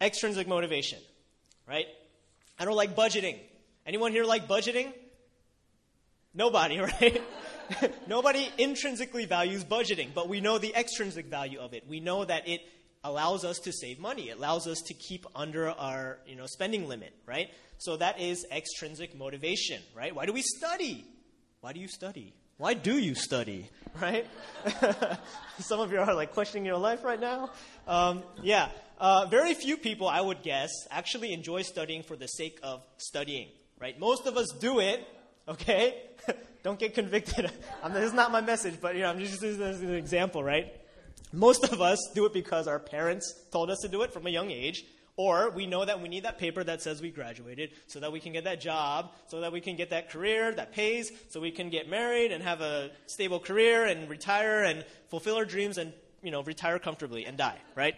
Extrinsic 0.00 0.46
motivation, 0.46 0.98
right? 1.68 1.86
I 2.58 2.64
don't 2.64 2.76
like 2.76 2.96
budgeting. 2.96 3.38
Anyone 3.86 4.12
here 4.12 4.24
like 4.24 4.48
budgeting? 4.48 4.92
Nobody, 6.34 6.78
right? 7.00 7.22
Nobody 8.06 8.48
intrinsically 8.58 9.26
values 9.26 9.64
budgeting, 9.64 10.08
but 10.14 10.28
we 10.28 10.40
know 10.40 10.58
the 10.58 10.74
extrinsic 10.74 11.26
value 11.26 11.58
of 11.58 11.74
it. 11.74 11.84
We 11.88 12.00
know 12.00 12.24
that 12.24 12.48
it 12.48 12.60
allows 13.04 13.44
us 13.44 13.58
to 13.60 13.72
save 13.72 13.98
money. 13.98 14.30
It 14.30 14.38
allows 14.38 14.66
us 14.66 14.80
to 14.86 14.94
keep 14.94 15.26
under 15.34 15.68
our 15.70 16.18
you 16.26 16.36
know, 16.36 16.46
spending 16.46 16.88
limit, 16.88 17.12
right? 17.26 17.50
So 17.78 17.96
that 17.96 18.20
is 18.20 18.46
extrinsic 18.50 19.16
motivation, 19.16 19.80
right? 19.94 20.14
Why 20.14 20.26
do 20.26 20.32
we 20.32 20.42
study? 20.42 21.04
Why 21.60 21.72
do 21.72 21.80
you 21.80 21.88
study? 21.88 22.32
Why 22.56 22.74
do 22.74 22.98
you 22.98 23.14
study, 23.14 23.70
right? 24.00 24.26
Some 25.60 25.80
of 25.80 25.92
you 25.92 26.00
are 26.00 26.14
like 26.14 26.32
questioning 26.32 26.66
your 26.66 26.78
life 26.78 27.04
right 27.04 27.20
now. 27.20 27.50
Um, 27.86 28.24
yeah, 28.42 28.70
uh, 28.98 29.26
very 29.30 29.54
few 29.54 29.76
people, 29.76 30.08
I 30.08 30.20
would 30.20 30.42
guess, 30.42 30.70
actually 30.90 31.32
enjoy 31.32 31.62
studying 31.62 32.02
for 32.02 32.16
the 32.16 32.26
sake 32.26 32.58
of 32.64 32.82
studying, 32.96 33.48
right? 33.80 33.98
Most 33.98 34.26
of 34.26 34.36
us 34.36 34.48
do 34.58 34.80
it, 34.80 35.06
okay? 35.46 36.02
Don't 36.68 36.78
get 36.78 36.92
convicted. 36.92 37.50
This 37.94 38.04
is 38.04 38.12
not 38.12 38.30
my 38.30 38.42
message, 38.42 38.78
but 38.78 38.94
you 38.94 39.00
know, 39.00 39.08
I'm 39.08 39.18
just 39.18 39.40
using 39.40 39.58
this 39.58 39.76
as 39.76 39.80
an 39.80 39.94
example, 39.94 40.44
right? 40.44 40.66
Most 41.32 41.64
of 41.72 41.80
us 41.80 41.98
do 42.14 42.26
it 42.26 42.34
because 42.34 42.68
our 42.68 42.78
parents 42.78 43.32
told 43.50 43.70
us 43.70 43.78
to 43.80 43.88
do 43.88 44.02
it 44.02 44.12
from 44.12 44.26
a 44.26 44.30
young 44.30 44.50
age, 44.50 44.84
or 45.16 45.48
we 45.48 45.66
know 45.66 45.82
that 45.86 46.02
we 46.02 46.10
need 46.10 46.24
that 46.24 46.36
paper 46.36 46.62
that 46.62 46.82
says 46.82 47.00
we 47.00 47.10
graduated 47.10 47.70
so 47.86 48.00
that 48.00 48.12
we 48.12 48.20
can 48.20 48.34
get 48.34 48.44
that 48.44 48.60
job, 48.60 49.12
so 49.28 49.40
that 49.40 49.50
we 49.50 49.62
can 49.62 49.76
get 49.76 49.88
that 49.90 50.10
career 50.10 50.52
that 50.52 50.72
pays, 50.72 51.10
so 51.30 51.40
we 51.40 51.50
can 51.50 51.70
get 51.70 51.88
married 51.88 52.32
and 52.32 52.42
have 52.42 52.60
a 52.60 52.90
stable 53.06 53.40
career 53.40 53.86
and 53.86 54.10
retire 54.10 54.62
and 54.62 54.84
fulfill 55.08 55.36
our 55.36 55.46
dreams 55.46 55.78
and, 55.78 55.94
you 56.22 56.30
know, 56.30 56.42
retire 56.42 56.78
comfortably 56.78 57.24
and 57.24 57.38
die, 57.38 57.58
right? 57.76 57.94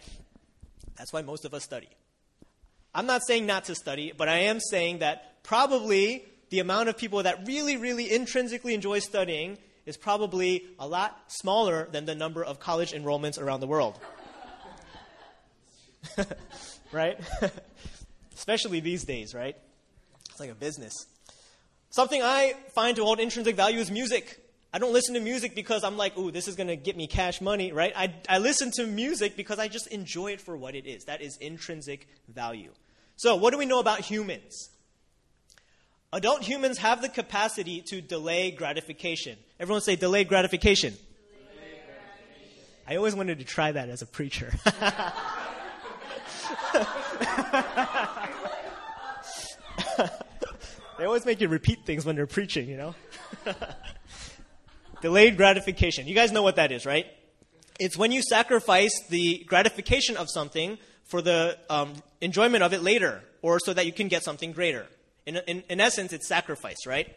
That's 0.96 1.12
why 1.12 1.22
most 1.22 1.44
of 1.44 1.54
us 1.54 1.64
study. 1.64 1.88
I'm 2.94 3.06
not 3.06 3.22
saying 3.26 3.46
not 3.46 3.64
to 3.64 3.74
study, 3.74 4.12
but 4.16 4.28
I 4.28 4.42
am 4.50 4.60
saying 4.60 5.00
that 5.00 5.42
probably 5.42 6.24
the 6.50 6.58
amount 6.58 6.88
of 6.88 6.98
people 6.98 7.22
that 7.22 7.46
really, 7.46 7.76
really 7.76 8.12
intrinsically 8.12 8.74
enjoy 8.74 8.98
studying 8.98 9.56
is 9.86 9.96
probably 9.96 10.66
a 10.78 10.86
lot 10.86 11.16
smaller 11.28 11.88
than 11.90 12.04
the 12.04 12.14
number 12.14 12.44
of 12.44 12.60
college 12.60 12.92
enrollments 12.92 13.40
around 13.40 13.60
the 13.60 13.66
world. 13.66 13.98
right? 16.92 17.18
Especially 18.34 18.80
these 18.80 19.04
days, 19.04 19.34
right? 19.34 19.56
It's 20.30 20.40
like 20.40 20.50
a 20.50 20.54
business. 20.54 20.94
Something 21.90 22.22
I 22.22 22.54
find 22.74 22.96
to 22.96 23.04
hold 23.04 23.20
intrinsic 23.20 23.56
value 23.56 23.80
is 23.80 23.90
music. 23.90 24.38
I 24.72 24.78
don't 24.78 24.92
listen 24.92 25.14
to 25.14 25.20
music 25.20 25.54
because 25.56 25.82
I'm 25.82 25.96
like, 25.96 26.16
ooh, 26.16 26.30
this 26.30 26.46
is 26.46 26.54
going 26.54 26.68
to 26.68 26.76
get 26.76 26.96
me 26.96 27.08
cash 27.08 27.40
money, 27.40 27.72
right? 27.72 27.92
I, 27.96 28.14
I 28.28 28.38
listen 28.38 28.70
to 28.76 28.86
music 28.86 29.36
because 29.36 29.58
I 29.58 29.66
just 29.66 29.88
enjoy 29.88 30.32
it 30.32 30.40
for 30.40 30.56
what 30.56 30.74
it 30.76 30.86
is. 30.86 31.04
That 31.06 31.20
is 31.20 31.36
intrinsic 31.40 32.08
value. 32.28 32.70
So, 33.16 33.36
what 33.36 33.50
do 33.50 33.58
we 33.58 33.66
know 33.66 33.80
about 33.80 34.00
humans? 34.00 34.70
Adult 36.12 36.42
humans 36.42 36.78
have 36.78 37.02
the 37.02 37.08
capacity 37.08 37.82
to 37.82 38.00
delay 38.00 38.50
gratification. 38.50 39.38
Everyone 39.60 39.80
say 39.80 39.94
delayed 39.94 40.28
gratification. 40.28 40.92
Delayed 40.92 41.82
gratification. 41.86 42.64
I 42.88 42.96
always 42.96 43.14
wanted 43.14 43.38
to 43.38 43.44
try 43.44 43.70
that 43.70 43.88
as 43.88 44.02
a 44.02 44.06
preacher. 44.06 44.52
they 50.98 51.04
always 51.04 51.24
make 51.24 51.40
you 51.40 51.46
repeat 51.46 51.86
things 51.86 52.04
when 52.04 52.16
they're 52.16 52.26
preaching, 52.26 52.68
you 52.68 52.76
know? 52.76 52.94
Delayed 55.02 55.36
gratification. 55.36 56.08
You 56.08 56.14
guys 56.16 56.32
know 56.32 56.42
what 56.42 56.56
that 56.56 56.72
is, 56.72 56.84
right? 56.84 57.06
It's 57.78 57.96
when 57.96 58.10
you 58.10 58.20
sacrifice 58.22 58.92
the 59.08 59.44
gratification 59.46 60.16
of 60.16 60.28
something 60.28 60.76
for 61.04 61.22
the 61.22 61.56
um, 61.70 61.94
enjoyment 62.20 62.64
of 62.64 62.72
it 62.72 62.82
later, 62.82 63.22
or 63.42 63.60
so 63.60 63.72
that 63.72 63.86
you 63.86 63.92
can 63.92 64.08
get 64.08 64.24
something 64.24 64.50
greater. 64.50 64.86
In, 65.26 65.36
in, 65.46 65.62
in 65.68 65.80
essence, 65.80 66.12
it's 66.12 66.26
sacrifice, 66.26 66.86
right? 66.86 67.16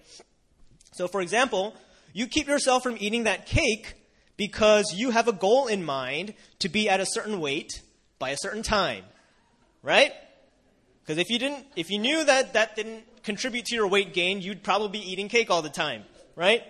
So, 0.94 1.08
for 1.08 1.22
example, 1.22 1.76
you 2.14 2.28
keep 2.28 2.48
yourself 2.48 2.84
from 2.84 2.98
eating 3.00 3.24
that 3.24 3.46
cake 3.46 3.94
because 4.38 4.94
you 4.96 5.12
have 5.12 5.28
a 5.28 5.34
goal 5.34 5.68
in 5.68 5.84
mind 5.84 6.34
to 6.60 6.70
be 6.70 6.90
at 6.90 7.00
a 7.00 7.06
certain 7.06 7.40
weight 7.40 7.82
by 8.20 8.30
a 8.30 8.38
certain 8.38 8.64
time, 8.64 9.04
right? 9.82 10.14
Because 11.02 11.18
if 11.18 11.30
you 11.30 11.40
didn't, 11.40 11.66
if 11.76 11.90
you 11.90 12.00
knew 12.00 12.24
that 12.24 12.54
that 12.54 12.76
didn't 12.76 13.04
contribute 13.24 13.66
to 13.66 13.76
your 13.76 13.88
weight 13.88 14.14
gain, 14.14 14.42
you'd 14.42 14.64
probably 14.64 15.00
be 15.00 15.12
eating 15.12 15.30
cake 15.30 15.50
all 15.50 15.62
the 15.62 15.70
time, 15.70 16.04
right? 16.36 16.64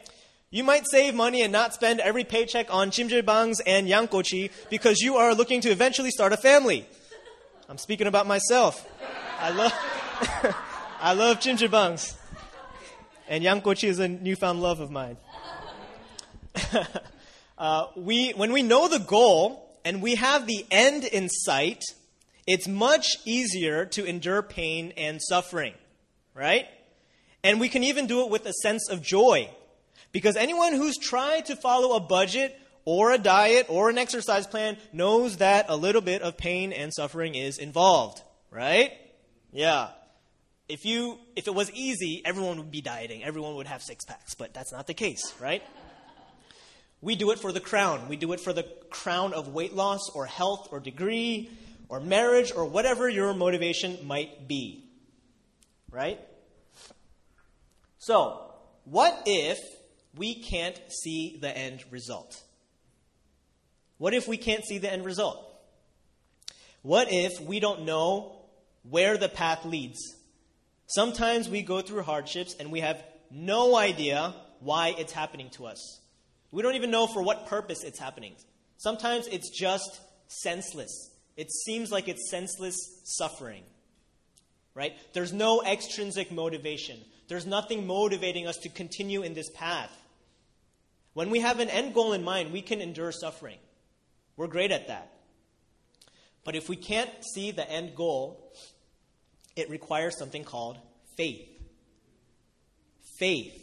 You 0.49 0.63
might 0.63 0.85
save 0.87 1.15
money 1.15 1.41
and 1.41 1.51
not 1.51 1.73
spend 1.73 1.99
every 1.99 2.23
paycheck 2.23 2.71
on 2.71 2.91
jjimjilbangs 2.91 3.59
and 3.65 3.87
yangkochi 3.87 4.51
because 4.69 4.99
you 4.99 5.15
are 5.15 5.33
looking 5.33 5.61
to 5.61 5.69
eventually 5.69 6.11
start 6.11 6.31
a 6.31 6.37
family. 6.37 6.85
I'm 7.67 7.77
speaking 7.77 8.07
about 8.07 8.27
myself. 8.27 8.87
I 9.39 9.49
love, 9.49 9.73
I 10.99 11.13
love 11.13 11.39
jjimjilbangs. 11.39 12.15
And 13.27 13.43
yangkochi 13.43 13.87
is 13.87 13.99
a 13.99 14.07
newfound 14.07 14.61
love 14.61 14.79
of 14.79 14.91
mine. 14.91 15.17
uh, 17.57 17.87
we, 17.95 18.31
when 18.31 18.51
we 18.51 18.63
know 18.63 18.87
the 18.87 18.99
goal 18.99 19.77
and 19.85 20.01
we 20.01 20.15
have 20.15 20.47
the 20.47 20.65
end 20.71 21.03
in 21.03 21.29
sight, 21.29 21.83
it's 22.45 22.67
much 22.67 23.17
easier 23.25 23.85
to 23.85 24.05
endure 24.05 24.41
pain 24.41 24.93
and 24.97 25.21
suffering, 25.21 25.73
right? 26.33 26.67
And 27.43 27.59
we 27.59 27.69
can 27.69 27.83
even 27.83 28.07
do 28.07 28.21
it 28.21 28.29
with 28.29 28.45
a 28.45 28.53
sense 28.53 28.89
of 28.89 29.01
joy 29.01 29.49
because 30.11 30.35
anyone 30.35 30.73
who's 30.73 30.97
tried 30.97 31.45
to 31.47 31.55
follow 31.55 31.95
a 31.95 31.99
budget 31.99 32.57
or 32.85 33.11
a 33.11 33.17
diet 33.17 33.65
or 33.69 33.89
an 33.89 33.97
exercise 33.97 34.45
plan 34.45 34.77
knows 34.91 35.37
that 35.37 35.65
a 35.69 35.75
little 35.75 36.01
bit 36.01 36.21
of 36.21 36.37
pain 36.37 36.73
and 36.73 36.93
suffering 36.93 37.35
is 37.35 37.57
involved, 37.57 38.21
right? 38.51 38.91
Yeah. 39.51 39.89
If 40.69 40.85
you 40.85 41.19
if 41.35 41.47
it 41.47 41.53
was 41.53 41.71
easy, 41.71 42.21
everyone 42.23 42.57
would 42.57 42.71
be 42.71 42.81
dieting. 42.81 43.23
Everyone 43.23 43.55
would 43.55 43.67
have 43.67 43.81
six 43.81 44.05
packs, 44.05 44.33
but 44.33 44.53
that's 44.53 44.71
not 44.71 44.87
the 44.87 44.93
case, 44.93 45.33
right? 45.41 45.63
We 47.01 47.17
do 47.17 47.31
it 47.31 47.39
for 47.39 47.51
the 47.51 47.59
crown. 47.59 48.07
We 48.07 48.15
do 48.15 48.31
it 48.31 48.39
for 48.39 48.53
the 48.53 48.63
crown 48.89 49.33
of 49.33 49.49
weight 49.49 49.73
loss 49.73 50.09
or 50.15 50.25
health 50.25 50.69
or 50.71 50.79
degree 50.79 51.51
or 51.89 51.99
marriage 51.99 52.53
or 52.55 52.63
whatever 52.63 53.09
your 53.09 53.33
motivation 53.33 54.07
might 54.07 54.47
be. 54.47 54.85
Right? 55.91 56.19
So, 57.97 58.53
what 58.85 59.23
if 59.25 59.59
we 60.15 60.33
can't 60.33 60.79
see 60.89 61.37
the 61.41 61.55
end 61.55 61.83
result? 61.91 62.41
What 63.97 64.13
if 64.13 64.27
we 64.27 64.37
can't 64.37 64.63
see 64.63 64.77
the 64.77 64.91
end 64.91 65.03
result? 65.03 65.49
What 66.83 67.07
if 67.11 67.39
we 67.41 67.59
don't 67.59 67.83
know 67.83 68.35
where 68.89 69.17
the 69.17 69.29
path 69.29 69.65
leads? 69.65 69.99
Sometimes 70.87 71.49
we 71.49 71.61
go 71.61 71.81
through 71.81 72.03
hardships 72.03 72.55
and 72.59 72.71
we 72.71 72.81
have 72.81 73.03
no 73.31 73.75
idea 73.75 74.33
why 74.59 74.95
it's 74.97 75.13
happening 75.13 75.49
to 75.51 75.65
us. 75.65 76.01
We 76.51 76.61
don't 76.61 76.75
even 76.75 76.91
know 76.91 77.07
for 77.07 77.21
what 77.21 77.47
purpose 77.47 77.83
it's 77.83 77.99
happening. 77.99 78.35
Sometimes 78.77 79.27
it's 79.27 79.49
just 79.49 80.01
senseless. 80.27 81.11
It 81.35 81.51
seems 81.51 81.91
like 81.91 82.07
it's 82.07 82.29
senseless 82.29 82.75
suffering. 83.03 83.63
Right? 84.75 84.93
There's 85.13 85.33
no 85.33 85.63
extrinsic 85.63 86.31
motivation. 86.31 86.99
There's 87.27 87.45
nothing 87.45 87.87
motivating 87.87 88.47
us 88.47 88.57
to 88.57 88.69
continue 88.69 89.21
in 89.21 89.33
this 89.33 89.49
path. 89.51 89.91
When 91.13 91.29
we 91.29 91.39
have 91.39 91.59
an 91.59 91.69
end 91.69 91.93
goal 91.93 92.13
in 92.13 92.23
mind, 92.23 92.51
we 92.51 92.61
can 92.61 92.81
endure 92.81 93.11
suffering. 93.11 93.57
We're 94.35 94.47
great 94.47 94.71
at 94.71 94.87
that. 94.87 95.11
But 96.43 96.55
if 96.55 96.67
we 96.69 96.75
can't 96.75 97.09
see 97.33 97.51
the 97.51 97.69
end 97.69 97.95
goal, 97.95 98.53
it 99.55 99.69
requires 99.69 100.17
something 100.17 100.43
called 100.43 100.77
faith. 101.15 101.47
Faith 103.17 103.59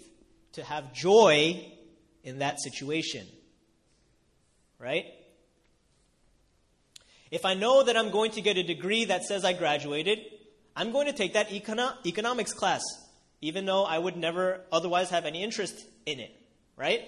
to 0.52 0.62
have 0.64 0.92
joy 0.92 1.64
in 2.22 2.38
that 2.38 2.60
situation. 2.60 3.26
Right? 4.78 5.04
If 7.30 7.44
I 7.44 7.54
know 7.54 7.84
that 7.84 7.96
I'm 7.96 8.10
going 8.10 8.32
to 8.32 8.40
get 8.40 8.56
a 8.56 8.62
degree 8.62 9.04
that 9.06 9.24
says 9.24 9.44
I 9.44 9.52
graduated, 9.52 10.18
I'm 10.74 10.92
going 10.92 11.06
to 11.06 11.12
take 11.12 11.34
that 11.34 11.50
econo- 11.50 11.94
economics 12.04 12.52
class, 12.52 12.82
even 13.40 13.66
though 13.66 13.84
I 13.84 13.98
would 13.98 14.16
never 14.16 14.62
otherwise 14.72 15.10
have 15.10 15.26
any 15.26 15.42
interest 15.42 15.74
in 16.06 16.18
it. 16.18 16.32
Right? 16.76 17.02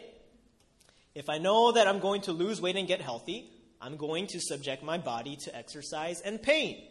If 1.14 1.28
I 1.28 1.38
know 1.38 1.72
that 1.72 1.86
I'm 1.86 1.98
going 1.98 2.22
to 2.22 2.32
lose 2.32 2.60
weight 2.60 2.76
and 2.76 2.86
get 2.86 3.00
healthy, 3.00 3.50
I'm 3.80 3.96
going 3.96 4.28
to 4.28 4.40
subject 4.40 4.82
my 4.82 4.98
body 4.98 5.36
to 5.44 5.56
exercise 5.56 6.20
and 6.20 6.40
pain. 6.40 6.88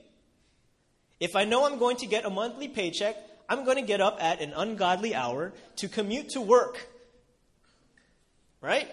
If 1.21 1.35
I 1.35 1.45
know 1.45 1.65
I'm 1.65 1.77
going 1.77 1.97
to 1.97 2.07
get 2.07 2.25
a 2.25 2.31
monthly 2.31 2.67
paycheck, 2.67 3.15
I'm 3.47 3.63
going 3.63 3.77
to 3.77 3.83
get 3.83 4.01
up 4.01 4.17
at 4.19 4.41
an 4.41 4.53
ungodly 4.55 5.13
hour 5.13 5.53
to 5.77 5.87
commute 5.87 6.29
to 6.29 6.41
work. 6.41 6.89
Right? 8.59 8.89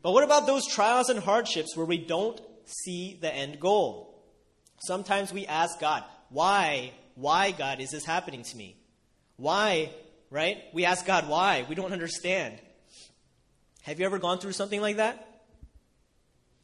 But 0.00 0.12
what 0.12 0.22
about 0.22 0.46
those 0.46 0.66
trials 0.68 1.08
and 1.08 1.18
hardships 1.18 1.76
where 1.76 1.84
we 1.84 1.98
don't 1.98 2.40
see 2.64 3.18
the 3.20 3.34
end 3.34 3.58
goal? 3.58 4.22
Sometimes 4.86 5.32
we 5.32 5.46
ask 5.46 5.80
God, 5.80 6.04
why, 6.30 6.92
why, 7.16 7.50
God, 7.50 7.80
is 7.80 7.90
this 7.90 8.04
happening 8.04 8.44
to 8.44 8.56
me? 8.56 8.76
Why, 9.36 9.90
right? 10.30 10.58
We 10.72 10.84
ask 10.84 11.04
God, 11.04 11.28
why? 11.28 11.66
We 11.68 11.74
don't 11.74 11.92
understand. 11.92 12.56
Have 13.82 13.98
you 13.98 14.06
ever 14.06 14.20
gone 14.20 14.38
through 14.38 14.52
something 14.52 14.80
like 14.80 14.98
that? 14.98 15.26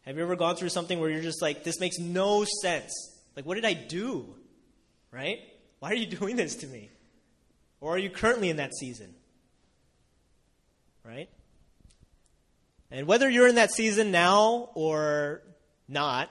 Have 0.03 0.17
you 0.17 0.23
ever 0.23 0.37
gone 0.37 0.55
through 0.55 0.69
something 0.69 1.01
where 1.01 1.11
you're 1.11 1.21
just 1.21 1.43
like, 1.43 1.65
this 1.65 1.81
makes 1.81 1.99
no 1.99 2.45
sense? 2.63 2.93
Like, 3.35 3.45
what 3.45 3.57
did 3.57 3.65
I 3.65 3.73
do? 3.73 4.37
Right? 5.13 5.41
Why 5.81 5.91
are 5.91 5.95
you 5.95 6.07
doing 6.19 6.37
this 6.37 6.57
to 6.57 6.67
me? 6.67 6.91
Or 7.81 7.95
are 7.95 7.99
you 7.99 8.11
currently 8.11 8.51
in 8.51 8.57
that 8.57 8.75
season? 8.75 9.15
Right? 11.05 11.29
And 12.91 13.07
whether 13.07 13.29
you're 13.29 13.49
in 13.49 13.55
that 13.55 13.73
season 13.73 14.11
now 14.11 14.71
or 14.75 15.43
not, 15.89 16.29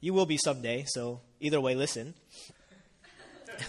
you 0.00 0.12
will 0.12 0.26
be 0.26 0.36
someday, 0.36 0.84
so 0.86 1.20
either 1.40 1.60
way, 1.60 1.74
listen. 1.74 2.14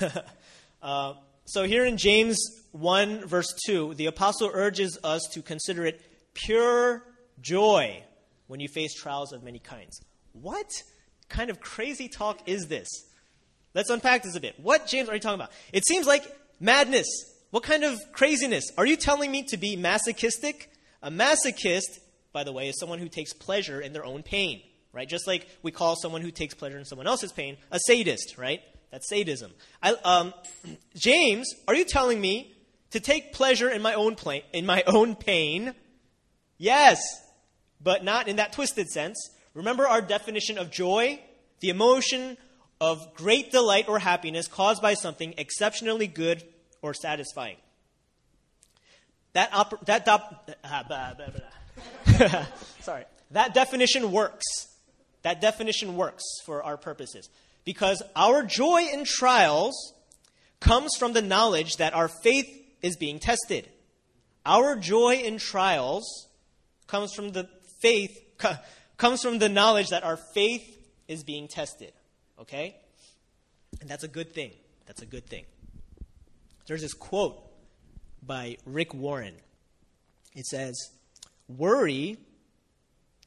uh, 0.81 1.13
so 1.45 1.63
here 1.63 1.85
in 1.85 1.97
James 1.97 2.37
1, 2.73 3.25
verse 3.25 3.53
2, 3.65 3.93
the 3.93 4.07
apostle 4.07 4.51
urges 4.53 4.97
us 5.03 5.21
to 5.33 5.41
consider 5.41 5.85
it 5.85 6.01
pure 6.33 7.03
joy 7.41 8.03
when 8.47 8.59
you 8.59 8.67
face 8.67 8.93
trials 8.93 9.31
of 9.31 9.43
many 9.43 9.59
kinds. 9.59 10.01
What 10.33 10.69
kind 11.29 11.49
of 11.49 11.61
crazy 11.61 12.09
talk 12.09 12.41
is 12.47 12.67
this? 12.67 12.87
Let's 13.75 13.89
unpack 13.89 14.23
this 14.23 14.35
a 14.35 14.39
bit. 14.39 14.55
What, 14.57 14.87
James, 14.87 15.09
are 15.09 15.13
you 15.13 15.19
talking 15.19 15.35
about? 15.39 15.51
It 15.73 15.85
seems 15.85 16.07
like 16.07 16.23
madness. 16.61 17.05
What 17.51 17.63
kind 17.63 17.83
of 17.83 17.99
craziness? 18.13 18.71
Are 18.77 18.85
you 18.85 18.95
telling 18.95 19.29
me 19.29 19.43
to 19.49 19.57
be 19.57 19.75
masochistic? 19.75 20.71
A 21.03 21.11
masochist, 21.11 21.99
by 22.31 22.45
the 22.45 22.53
way, 22.53 22.69
is 22.69 22.79
someone 22.79 22.99
who 22.99 23.09
takes 23.09 23.33
pleasure 23.33 23.81
in 23.81 23.91
their 23.91 24.05
own 24.05 24.23
pain, 24.23 24.61
right? 24.93 25.07
Just 25.07 25.27
like 25.27 25.47
we 25.61 25.71
call 25.71 25.97
someone 25.97 26.21
who 26.21 26.31
takes 26.31 26.53
pleasure 26.53 26.79
in 26.79 26.85
someone 26.85 27.05
else's 27.05 27.33
pain 27.33 27.57
a 27.69 27.79
sadist, 27.85 28.37
right? 28.37 28.61
That's 28.91 29.09
sadism. 29.09 29.51
I, 29.83 29.91
um, 30.05 30.33
James, 30.95 31.53
are 31.67 31.75
you 31.75 31.83
telling 31.83 32.19
me 32.19 32.55
to 32.91 33.01
take 33.01 33.33
pleasure 33.33 33.69
in 33.69 33.81
my 33.81 33.93
own 33.93 34.15
pla- 34.15 34.39
in 34.53 34.65
my 34.65 34.83
own 34.87 35.15
pain? 35.15 35.75
Yes, 36.57 37.01
but 37.81 38.05
not 38.05 38.29
in 38.29 38.37
that 38.37 38.53
twisted 38.53 38.87
sense. 38.87 39.17
Remember 39.53 39.85
our 39.85 40.01
definition 40.01 40.57
of 40.57 40.71
joy? 40.71 41.19
The 41.59 41.69
emotion 41.69 42.37
of 42.81 43.13
great 43.15 43.51
delight 43.51 43.87
or 43.87 43.99
happiness 43.99 44.47
caused 44.47 44.81
by 44.81 44.93
something 44.93 45.33
exceptionally 45.37 46.07
good 46.07 46.43
or 46.81 46.93
satisfying. 46.93 47.57
That, 49.33 49.51
that 49.85 50.05
dop- 50.05 50.49
ah, 50.63 52.47
sorry. 52.81 53.05
That 53.31 53.53
definition 53.53 54.11
works. 54.11 54.45
That 55.23 55.41
definition 55.41 55.95
works 55.97 56.23
for 56.45 56.63
our 56.63 56.77
purposes. 56.77 57.29
Because 57.65 58.01
our 58.15 58.43
joy 58.43 58.87
in 58.93 59.03
trials 59.05 59.93
comes 60.59 60.95
from 60.97 61.13
the 61.13 61.21
knowledge 61.21 61.77
that 61.77 61.93
our 61.93 62.07
faith 62.07 62.47
is 62.81 62.95
being 62.95 63.19
tested. 63.19 63.67
Our 64.45 64.75
joy 64.75 65.15
in 65.15 65.37
trials 65.37 66.27
comes 66.87 67.13
from 67.13 67.31
the 67.31 67.49
faith, 67.81 68.15
comes 68.97 69.21
from 69.21 69.39
the 69.39 69.49
knowledge 69.49 69.89
that 69.89 70.03
our 70.03 70.17
faith 70.17 70.63
is 71.07 71.23
being 71.23 71.47
tested. 71.47 71.91
Okay? 72.39 72.75
And 73.81 73.89
that's 73.89 74.03
a 74.03 74.07
good 74.07 74.33
thing. 74.33 74.51
That's 74.85 75.01
a 75.01 75.05
good 75.05 75.25
thing. 75.25 75.45
There's 76.67 76.81
this 76.81 76.93
quote 76.93 77.41
by 78.23 78.57
Rick 78.65 78.93
Warren. 78.93 79.35
It 80.35 80.45
says, 80.45 80.75
Worry, 81.47 82.17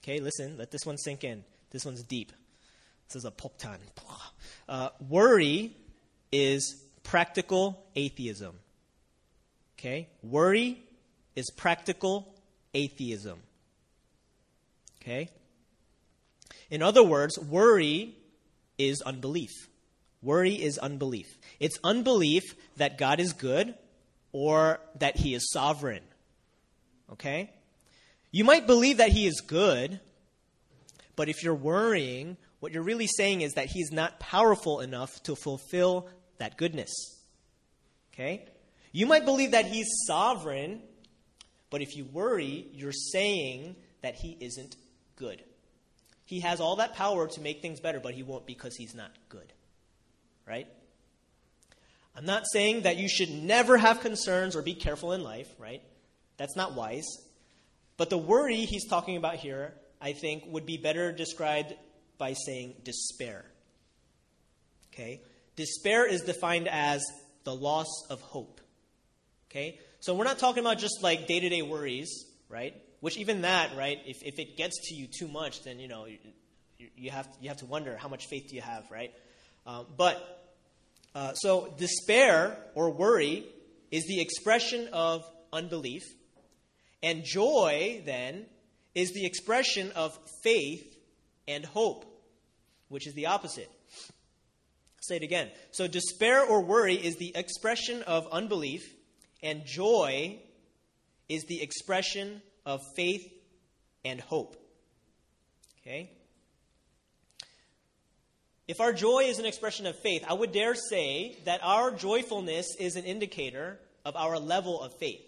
okay, 0.03 0.21
listen, 0.21 0.59
let 0.59 0.71
this 0.71 0.85
one 0.85 0.99
sink 0.99 1.25
in. 1.25 1.45
This 1.71 1.85
one's 1.85 2.03
deep. 2.03 2.33
This 3.09 3.17
is 3.17 3.25
a 3.25 3.31
poptan. 3.31 3.79
Uh, 4.69 4.91
worry 5.09 5.75
is 6.31 6.83
practical 7.03 7.87
atheism. 7.97 8.55
Okay? 9.79 10.09
Worry 10.23 10.83
is 11.35 11.51
practical 11.57 12.35
atheism. 12.75 13.39
Okay? 15.01 15.31
In 16.71 16.83
other 16.83 17.03
words, 17.03 17.39
worry 17.39 18.15
is 18.79 19.03
unbelief. 19.03 19.51
Worry 20.23 20.55
is 20.55 20.79
unbelief. 20.79 21.27
It's 21.61 21.79
unbelief 21.85 22.43
that 22.77 22.99
God 22.99 23.21
is 23.21 23.33
good 23.33 23.75
or 24.33 24.81
that 24.99 25.17
he 25.17 25.35
is 25.35 25.51
sovereign. 25.53 26.03
Okay? 27.13 27.51
You 28.31 28.45
might 28.45 28.67
believe 28.67 28.99
that 28.99 29.11
he 29.11 29.27
is 29.27 29.41
good, 29.41 30.01
but 31.17 31.29
if 31.29 31.43
you're 31.43 31.55
worrying, 31.55 32.37
what 32.61 32.73
you're 32.73 32.83
really 32.83 33.07
saying 33.07 33.41
is 33.41 33.55
that 33.55 33.67
he's 33.67 33.93
not 33.93 34.21
powerful 34.21 34.81
enough 34.81 35.23
to 35.25 35.35
fulfill 35.35 36.09
that 36.39 36.57
goodness. 36.57 36.91
Okay? 38.13 38.47
You 38.93 39.07
might 39.07 39.25
believe 39.25 39.53
that 39.53 39.67
he's 39.67 39.87
sovereign, 40.07 40.83
but 41.71 41.83
if 41.83 41.97
you 41.97 42.05
worry, 42.05 42.67
you're 42.73 42.93
saying 42.93 43.77
that 44.03 44.17
he 44.17 44.37
isn't 44.41 44.77
good. 45.17 45.43
He 46.29 46.41
has 46.41 46.61
all 46.61 46.77
that 46.77 46.95
power 46.95 47.27
to 47.27 47.41
make 47.41 47.63
things 47.63 47.81
better, 47.81 48.01
but 48.01 48.13
he 48.13 48.23
won't 48.23 48.47
because 48.47 48.77
he's 48.77 48.95
not 48.95 49.11
good. 49.31 49.51
Right? 50.47 50.67
I'm 52.15 52.27
not 52.27 52.43
saying 52.53 52.83
that 52.83 52.99
you 52.99 53.09
should 53.09 53.31
never 53.31 53.79
have 53.79 54.01
concerns 54.01 54.55
or 54.55 54.61
be 54.61 54.75
careful 54.75 55.15
in 55.15 55.23
life, 55.23 55.49
right? 55.59 55.81
That's 56.37 56.55
not 56.55 56.75
wise. 56.75 57.07
But 57.97 58.11
the 58.11 58.19
worry 58.19 58.67
he's 58.67 58.87
talking 58.87 59.17
about 59.17 59.37
here, 59.37 59.73
I 60.03 60.13
think, 60.13 60.45
would 60.49 60.67
be 60.67 60.77
better 60.77 61.13
described 61.13 61.73
by 62.19 62.35
saying 62.35 62.75
despair. 62.85 63.47
Okay? 64.93 65.23
Despair 65.57 66.07
is 66.07 66.21
defined 66.21 66.69
as 66.69 67.03
the 67.45 67.55
loss 67.55 68.07
of 68.11 68.21
hope. 68.21 68.61
Okay? 69.51 69.79
So 70.01 70.13
we're 70.13 70.25
not 70.25 70.39
talking 70.39 70.63
about 70.63 70.77
just 70.77 71.03
like 71.03 71.27
day 71.27 71.41
to 71.41 71.49
day 71.49 71.63
worries, 71.63 72.27
right? 72.51 72.75
Which 73.01 73.17
even 73.17 73.43
that, 73.43 73.77
right, 73.77 73.99
if, 74.07 74.23
if 74.23 74.39
it 74.39 74.57
gets 74.57 74.89
to 74.89 74.95
you 74.95 75.07
too 75.07 75.29
much, 75.29 75.63
then, 75.63 75.79
you 75.79 75.89
know, 75.89 76.07
you, 76.07 76.19
you, 76.97 77.11
have, 77.11 77.29
you 77.41 77.49
have 77.49 77.59
to 77.59 77.67
wonder 77.67 77.97
how 77.97 78.09
much 78.09 78.27
faith 78.27 78.49
do 78.49 78.57
you 78.57 78.63
have, 78.63 78.91
right? 78.91 79.13
Uh, 79.67 79.85
but, 79.97 80.51
uh, 81.15 81.35
so 81.35 81.73
despair 81.79 82.57
or 82.75 82.91
worry 82.91 83.47
is 83.91 84.05
the 84.07 84.21
expression 84.21 84.89
of 84.93 85.25
unbelief. 85.53 86.03
And 87.03 87.23
joy, 87.25 88.03
then, 88.05 88.47
is 88.95 89.13
the 89.13 89.25
expression 89.25 89.93
of 89.93 90.19
faith 90.43 90.97
and 91.47 91.65
hope, 91.65 92.05
which 92.89 93.07
is 93.07 93.15
the 93.15 93.27
opposite. 93.27 93.71
Say 95.01 95.17
it 95.17 95.23
again. 95.23 95.51
So, 95.71 95.87
despair 95.87 96.45
or 96.45 96.61
worry 96.63 96.95
is 96.95 97.17
the 97.17 97.33
expression 97.37 98.03
of 98.03 98.27
unbelief, 98.33 98.83
and 99.43 99.65
joy 99.65 100.41
is 101.29 101.45
the 101.45 101.63
expression 101.63 102.43
of 102.69 102.83
faith 102.95 103.33
and 104.05 104.21
hope. 104.21 104.57
Okay? 105.81 106.11
If 108.69 108.81
our 108.81 108.93
joy 108.93 109.21
is 109.21 109.39
an 109.39 109.47
expression 109.47 109.87
of 109.87 109.99
faith, 109.99 110.23
I 110.29 110.35
would 110.35 110.53
dare 110.53 110.75
say 110.75 111.39
that 111.47 111.61
our 111.63 111.91
joyfulness 111.91 112.77
is 112.79 112.97
an 112.97 113.05
indicator 113.05 113.81
of 114.05 114.15
our 114.17 114.39
level 114.39 114.83
of 114.83 114.93
faith. 114.99 115.23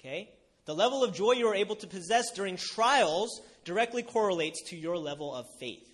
Okay? 0.00 0.30
The 0.64 0.74
level 0.74 1.04
of 1.04 1.14
joy 1.14 1.32
you 1.32 1.48
are 1.48 1.54
able 1.54 1.76
to 1.76 1.86
possess 1.86 2.32
during 2.34 2.56
trials 2.56 3.42
directly 3.64 4.02
correlates 4.02 4.62
to 4.70 4.76
your 4.76 4.96
level 4.96 5.34
of 5.34 5.44
faith. 5.60 5.86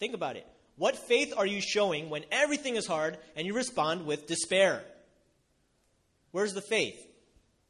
Think 0.00 0.14
about 0.14 0.34
it. 0.34 0.46
What 0.76 0.96
faith 0.96 1.32
are 1.36 1.46
you 1.46 1.60
showing 1.60 2.10
when 2.10 2.24
everything 2.32 2.74
is 2.74 2.88
hard 2.88 3.18
and 3.36 3.46
you 3.46 3.54
respond 3.54 4.04
with 4.04 4.26
despair? 4.26 4.82
Where's 6.32 6.54
the 6.54 6.62
faith? 6.62 6.98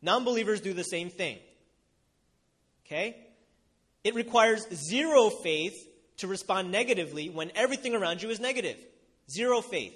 Non 0.01 0.25
believers 0.25 0.63
do 0.63 0.73
the 0.73 0.83
same 0.83 1.11
thing. 1.11 1.39
Okay? 2.91 3.17
It 4.03 4.15
requires 4.15 4.67
zero 4.75 5.31
faith 5.31 5.75
to 6.19 6.27
respond 6.27 6.71
negatively 6.73 7.29
when 7.29 7.53
everything 7.55 7.95
around 7.95 8.23
you 8.23 8.31
is 8.31 8.41
negative. 8.41 8.77
Zero 9.31 9.61
faith. 9.61 9.95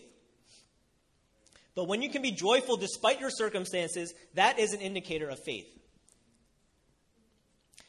But 1.74 1.88
when 1.88 2.02
you 2.02 2.10
can 2.10 2.22
be 2.22 2.30
joyful 2.30 2.76
despite 2.76 3.20
your 3.20 3.30
circumstances, 3.30 4.14
that 4.34 4.60
is 4.60 4.72
an 4.72 4.80
indicator 4.80 5.28
of 5.28 5.40
faith. 5.40 5.66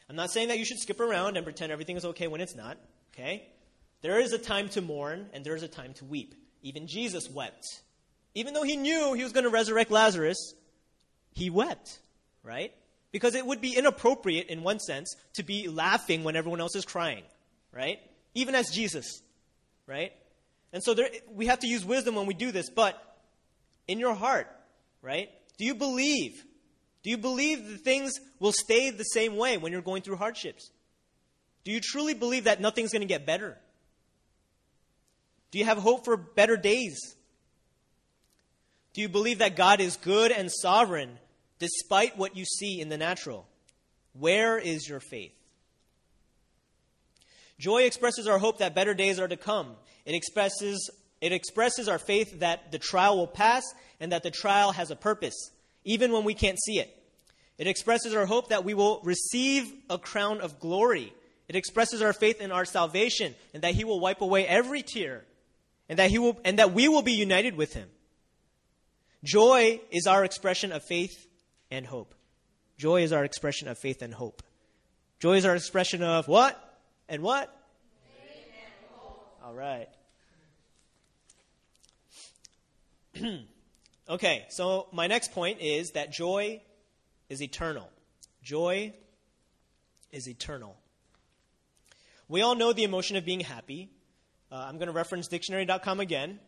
I'm 0.10 0.16
not 0.16 0.32
saying 0.32 0.48
that 0.48 0.58
you 0.60 0.66
should 0.66 0.80
skip 0.80 1.00
around 1.00 1.38
and 1.38 1.46
pretend 1.46 1.72
everything 1.72 1.98
is 1.98 2.06
okay 2.06 2.28
when 2.28 2.42
it's 2.42 2.56
not, 2.56 2.78
okay? 3.14 3.48
There 4.02 4.20
is 4.20 4.34
a 4.34 4.38
time 4.38 4.70
to 4.70 4.82
mourn 4.82 5.28
and 5.34 5.44
there 5.44 5.56
is 5.56 5.64
a 5.64 5.68
time 5.68 5.94
to 5.96 6.06
weep. 6.06 6.36
Even 6.64 6.88
Jesus 6.88 7.30
wept. 7.30 7.66
Even 8.34 8.54
though 8.54 8.64
he 8.64 8.76
knew 8.76 9.14
he 9.14 9.24
was 9.24 9.34
going 9.34 9.44
to 9.46 9.50
resurrect 9.50 9.92
Lazarus, 9.92 10.54
he 11.32 11.50
wept, 11.50 12.00
right? 12.44 12.74
Because 13.16 13.34
it 13.34 13.46
would 13.46 13.62
be 13.62 13.78
inappropriate, 13.78 14.48
in 14.48 14.62
one 14.62 14.78
sense, 14.78 15.16
to 15.36 15.44
be 15.44 15.70
laughing 15.70 16.26
when 16.26 16.36
everyone 16.36 16.60
else 16.60 16.76
is 16.76 16.84
crying, 16.84 17.24
right? 17.72 17.98
Even 18.34 18.56
as 18.56 18.70
Jesus, 18.70 19.22
right? 19.88 20.12
And 20.74 20.84
so 20.84 20.94
there, 20.94 21.08
we 21.34 21.46
have 21.46 21.60
to 21.60 21.68
use 21.68 21.86
wisdom 21.86 22.16
when 22.16 22.26
we 22.26 22.34
do 22.34 22.52
this, 22.52 22.70
but 22.70 23.02
in 23.88 24.00
your 24.00 24.16
heart, 24.16 24.54
right? 25.02 25.30
Do 25.58 25.64
you 25.64 25.76
believe? 25.76 26.44
Do 27.04 27.10
you 27.10 27.18
believe 27.18 27.66
that 27.70 27.80
things 27.86 28.12
will 28.42 28.52
stay 28.52 28.90
the 28.90 29.04
same 29.04 29.38
way 29.38 29.58
when 29.58 29.72
you're 29.72 29.82
going 29.82 30.02
through 30.02 30.18
hardships? 30.18 30.70
Do 31.64 31.72
you 31.72 31.80
truly 31.80 32.16
believe 32.16 32.44
that 32.44 32.60
nothing's 32.60 32.92
going 32.92 33.00
to 33.00 33.08
get 33.08 33.26
better? 33.26 33.58
Do 35.52 35.60
you 35.60 35.64
have 35.64 35.78
hope 35.78 36.04
for 36.04 36.18
better 36.18 36.58
days? 36.58 37.16
Do 38.92 39.00
you 39.00 39.08
believe 39.08 39.38
that 39.38 39.56
God 39.56 39.80
is 39.80 39.96
good 39.96 40.34
and 40.34 40.52
sovereign 40.52 41.18
despite 41.60 42.18
what 42.18 42.36
you 42.36 42.46
see 42.46 42.80
in 42.80 42.90
the 42.90 42.98
natural? 42.98 43.48
Where 44.14 44.58
is 44.58 44.88
your 44.88 45.00
faith? 45.00 45.34
Joy 47.60 47.84
expresses 47.84 48.28
our 48.28 48.38
hope 48.38 48.60
that 48.60 48.76
better 48.76 48.94
days 48.94 49.20
are 49.20 49.28
to 49.28 49.38
come. 49.38 49.76
It 50.06 50.16
expresses, 50.16 50.90
it 51.22 51.32
expresses 51.32 51.88
our 51.88 52.00
faith 52.00 52.40
that 52.40 52.72
the 52.72 52.80
trial 52.80 53.18
will 53.18 53.28
pass 53.28 53.64
and 54.00 54.12
that 54.12 54.24
the 54.24 54.32
trial 54.32 54.72
has 54.74 54.92
a 54.92 54.96
purpose, 54.96 55.52
even 55.84 56.12
when 56.12 56.24
we 56.24 56.34
can't 56.34 56.60
see 56.60 56.80
it. 56.80 56.92
It 57.58 57.68
expresses 57.68 58.14
our 58.14 58.26
hope 58.26 58.50
that 58.50 58.66
we 58.66 58.74
will 58.74 59.02
receive 59.04 59.72
a 59.90 59.98
crown 59.98 60.42
of 60.42 60.60
glory. 60.60 61.14
It 61.48 61.56
expresses 61.56 62.02
our 62.02 62.12
faith 62.12 62.42
in 62.42 62.52
our 62.52 62.66
salvation 62.66 63.36
and 63.54 63.64
that 63.64 63.76
He 63.76 63.86
will 63.86 64.02
wipe 64.02 64.22
away 64.22 64.46
every 64.46 64.82
tear 64.82 65.24
and 65.88 66.00
that, 66.00 66.10
he 66.10 66.18
will, 66.18 66.40
and 66.44 66.60
that 66.60 66.74
we 66.74 66.88
will 66.88 67.04
be 67.04 67.14
united 67.14 67.56
with 67.56 67.74
Him. 67.74 67.88
Joy 69.24 69.80
is 69.92 70.08
our 70.08 70.24
expression 70.24 70.72
of 70.72 70.84
faith 70.84 71.25
and 71.72 71.86
hope. 71.86 72.16
Joy 72.78 73.04
is 73.04 73.14
our 73.14 73.24
expression 73.24 73.68
of 73.68 73.78
faith 73.78 74.02
and 74.02 74.14
hope. 74.14 74.44
Joy 75.20 75.38
is 75.38 75.46
our 75.46 75.56
expression 75.56 76.04
of 76.04 76.28
what? 76.28 76.60
And 77.08 77.22
what? 77.22 77.56
All 79.44 79.54
right. 79.54 79.88
Okay, 84.08 84.46
so 84.50 84.88
my 84.92 85.08
next 85.08 85.32
point 85.32 85.62
is 85.62 85.92
that 85.92 86.14
joy 86.14 86.62
is 87.28 87.42
eternal. 87.42 87.90
Joy 88.44 88.94
is 90.12 90.30
eternal. 90.30 90.76
We 92.28 92.44
all 92.44 92.54
know 92.54 92.72
the 92.72 92.84
emotion 92.84 93.18
of 93.18 93.26
being 93.26 93.40
happy. 93.40 93.90
Uh, 94.52 94.66
I'm 94.68 94.76
going 94.76 94.88
to 94.88 94.94
reference 94.94 95.28
dictionary.com 95.28 96.00
again. 96.00 96.40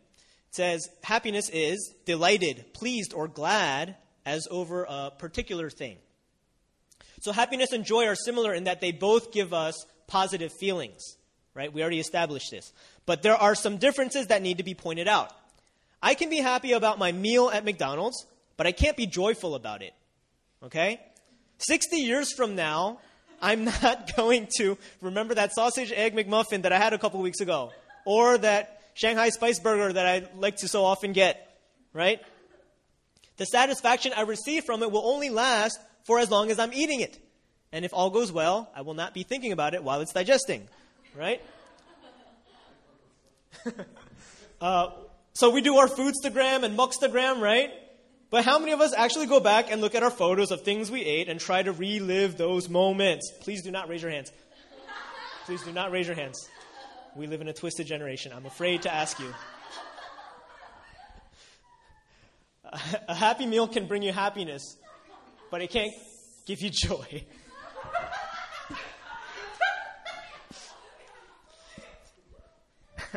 It 0.50 0.54
says, 0.54 0.88
happiness 1.02 1.50
is 1.52 1.94
delighted, 2.06 2.74
pleased, 2.74 3.12
or 3.12 3.26
glad 3.26 3.96
as 4.28 4.46
over 4.50 4.84
a 4.88 5.10
particular 5.10 5.70
thing. 5.70 5.96
So 7.20 7.32
happiness 7.32 7.72
and 7.72 7.84
joy 7.84 8.06
are 8.06 8.14
similar 8.14 8.52
in 8.52 8.64
that 8.64 8.80
they 8.80 8.92
both 8.92 9.32
give 9.32 9.52
us 9.52 9.74
positive 10.06 10.52
feelings, 10.52 11.00
right? 11.54 11.72
We 11.72 11.80
already 11.80 11.98
established 11.98 12.50
this. 12.50 12.72
But 13.06 13.22
there 13.22 13.34
are 13.34 13.54
some 13.54 13.78
differences 13.78 14.26
that 14.26 14.42
need 14.42 14.58
to 14.58 14.64
be 14.64 14.74
pointed 14.74 15.08
out. 15.08 15.32
I 16.02 16.14
can 16.14 16.28
be 16.28 16.38
happy 16.38 16.72
about 16.72 16.98
my 16.98 17.10
meal 17.10 17.50
at 17.50 17.64
McDonald's, 17.64 18.26
but 18.56 18.66
I 18.66 18.72
can't 18.72 18.96
be 18.96 19.06
joyful 19.06 19.54
about 19.54 19.82
it. 19.82 19.94
Okay? 20.62 21.00
60 21.58 21.96
years 21.96 22.32
from 22.32 22.54
now, 22.54 23.00
I'm 23.40 23.64
not 23.82 24.14
going 24.14 24.48
to 24.58 24.76
remember 25.00 25.34
that 25.34 25.54
sausage 25.54 25.90
egg 25.90 26.14
McMuffin 26.14 26.62
that 26.62 26.72
I 26.72 26.78
had 26.78 26.92
a 26.92 26.98
couple 26.98 27.20
weeks 27.20 27.40
ago, 27.40 27.72
or 28.04 28.36
that 28.38 28.82
Shanghai 28.92 29.30
spice 29.30 29.58
burger 29.58 29.92
that 29.92 30.06
I 30.06 30.28
like 30.36 30.56
to 30.58 30.68
so 30.68 30.84
often 30.84 31.12
get, 31.12 31.58
right? 31.94 32.20
The 33.38 33.46
satisfaction 33.46 34.12
I 34.14 34.22
receive 34.22 34.64
from 34.64 34.82
it 34.82 34.90
will 34.90 35.06
only 35.06 35.30
last 35.30 35.80
for 36.04 36.18
as 36.18 36.30
long 36.30 36.50
as 36.50 36.58
I'm 36.58 36.72
eating 36.72 37.00
it. 37.00 37.18
And 37.72 37.84
if 37.84 37.92
all 37.94 38.10
goes 38.10 38.32
well, 38.32 38.70
I 38.74 38.82
will 38.82 38.94
not 38.94 39.14
be 39.14 39.22
thinking 39.22 39.52
about 39.52 39.74
it 39.74 39.82
while 39.82 40.00
it's 40.00 40.12
digesting, 40.12 40.68
right? 41.16 41.40
uh, 44.60 44.90
so 45.34 45.50
we 45.50 45.60
do 45.60 45.76
our 45.76 45.86
foodstagram 45.86 46.64
and 46.64 46.78
muckstagram, 46.78 47.40
right? 47.40 47.70
But 48.30 48.44
how 48.44 48.58
many 48.58 48.72
of 48.72 48.80
us 48.80 48.92
actually 48.94 49.26
go 49.26 49.40
back 49.40 49.70
and 49.70 49.80
look 49.80 49.94
at 49.94 50.02
our 50.02 50.10
photos 50.10 50.50
of 50.50 50.62
things 50.62 50.90
we 50.90 51.02
ate 51.02 51.28
and 51.28 51.38
try 51.38 51.62
to 51.62 51.72
relive 51.72 52.36
those 52.36 52.68
moments? 52.68 53.30
Please 53.40 53.62
do 53.62 53.70
not 53.70 53.88
raise 53.88 54.02
your 54.02 54.10
hands. 54.10 54.32
Please 55.46 55.62
do 55.62 55.72
not 55.72 55.92
raise 55.92 56.06
your 56.06 56.16
hands. 56.16 56.48
We 57.16 57.26
live 57.26 57.40
in 57.40 57.48
a 57.48 57.54
twisted 57.54 57.86
generation. 57.86 58.32
I'm 58.34 58.46
afraid 58.46 58.82
to 58.82 58.92
ask 58.92 59.18
you. 59.18 59.32
A 62.70 63.14
happy 63.14 63.46
meal 63.46 63.66
can 63.66 63.86
bring 63.86 64.02
you 64.02 64.12
happiness, 64.12 64.76
but 65.50 65.62
it 65.62 65.70
can't 65.70 65.94
give 66.44 66.60
you 66.60 66.68
joy. 66.70 67.24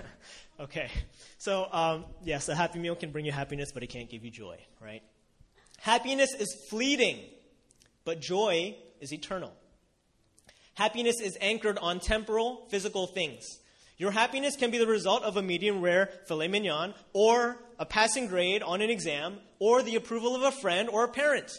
okay. 0.59 0.89
So, 1.37 1.67
um, 1.71 2.05
yes, 2.23 2.47
a 2.49 2.55
happy 2.55 2.79
meal 2.79 2.95
can 2.95 3.11
bring 3.11 3.25
you 3.25 3.31
happiness, 3.31 3.71
but 3.73 3.83
it 3.83 3.87
can't 3.87 4.09
give 4.09 4.23
you 4.23 4.31
joy, 4.31 4.57
right? 4.79 5.01
Happiness 5.79 6.33
is 6.33 6.55
fleeting, 6.69 7.19
but 8.05 8.21
joy 8.21 8.77
is 9.01 9.11
eternal. 9.11 9.51
Happiness 10.75 11.19
is 11.19 11.37
anchored 11.41 11.77
on 11.79 11.99
temporal, 11.99 12.67
physical 12.69 13.07
things. 13.07 13.43
Your 13.97 14.11
happiness 14.11 14.55
can 14.55 14.71
be 14.71 14.77
the 14.77 14.87
result 14.87 15.23
of 15.23 15.37
a 15.37 15.41
medium 15.41 15.81
rare 15.81 16.09
filet 16.27 16.47
mignon, 16.47 16.93
or 17.13 17.57
a 17.81 17.85
passing 17.85 18.27
grade 18.27 18.61
on 18.61 18.79
an 18.79 18.91
exam, 18.91 19.39
or 19.57 19.81
the 19.81 19.95
approval 19.95 20.35
of 20.35 20.43
a 20.43 20.51
friend 20.51 20.87
or 20.87 21.03
a 21.03 21.07
parent. 21.07 21.51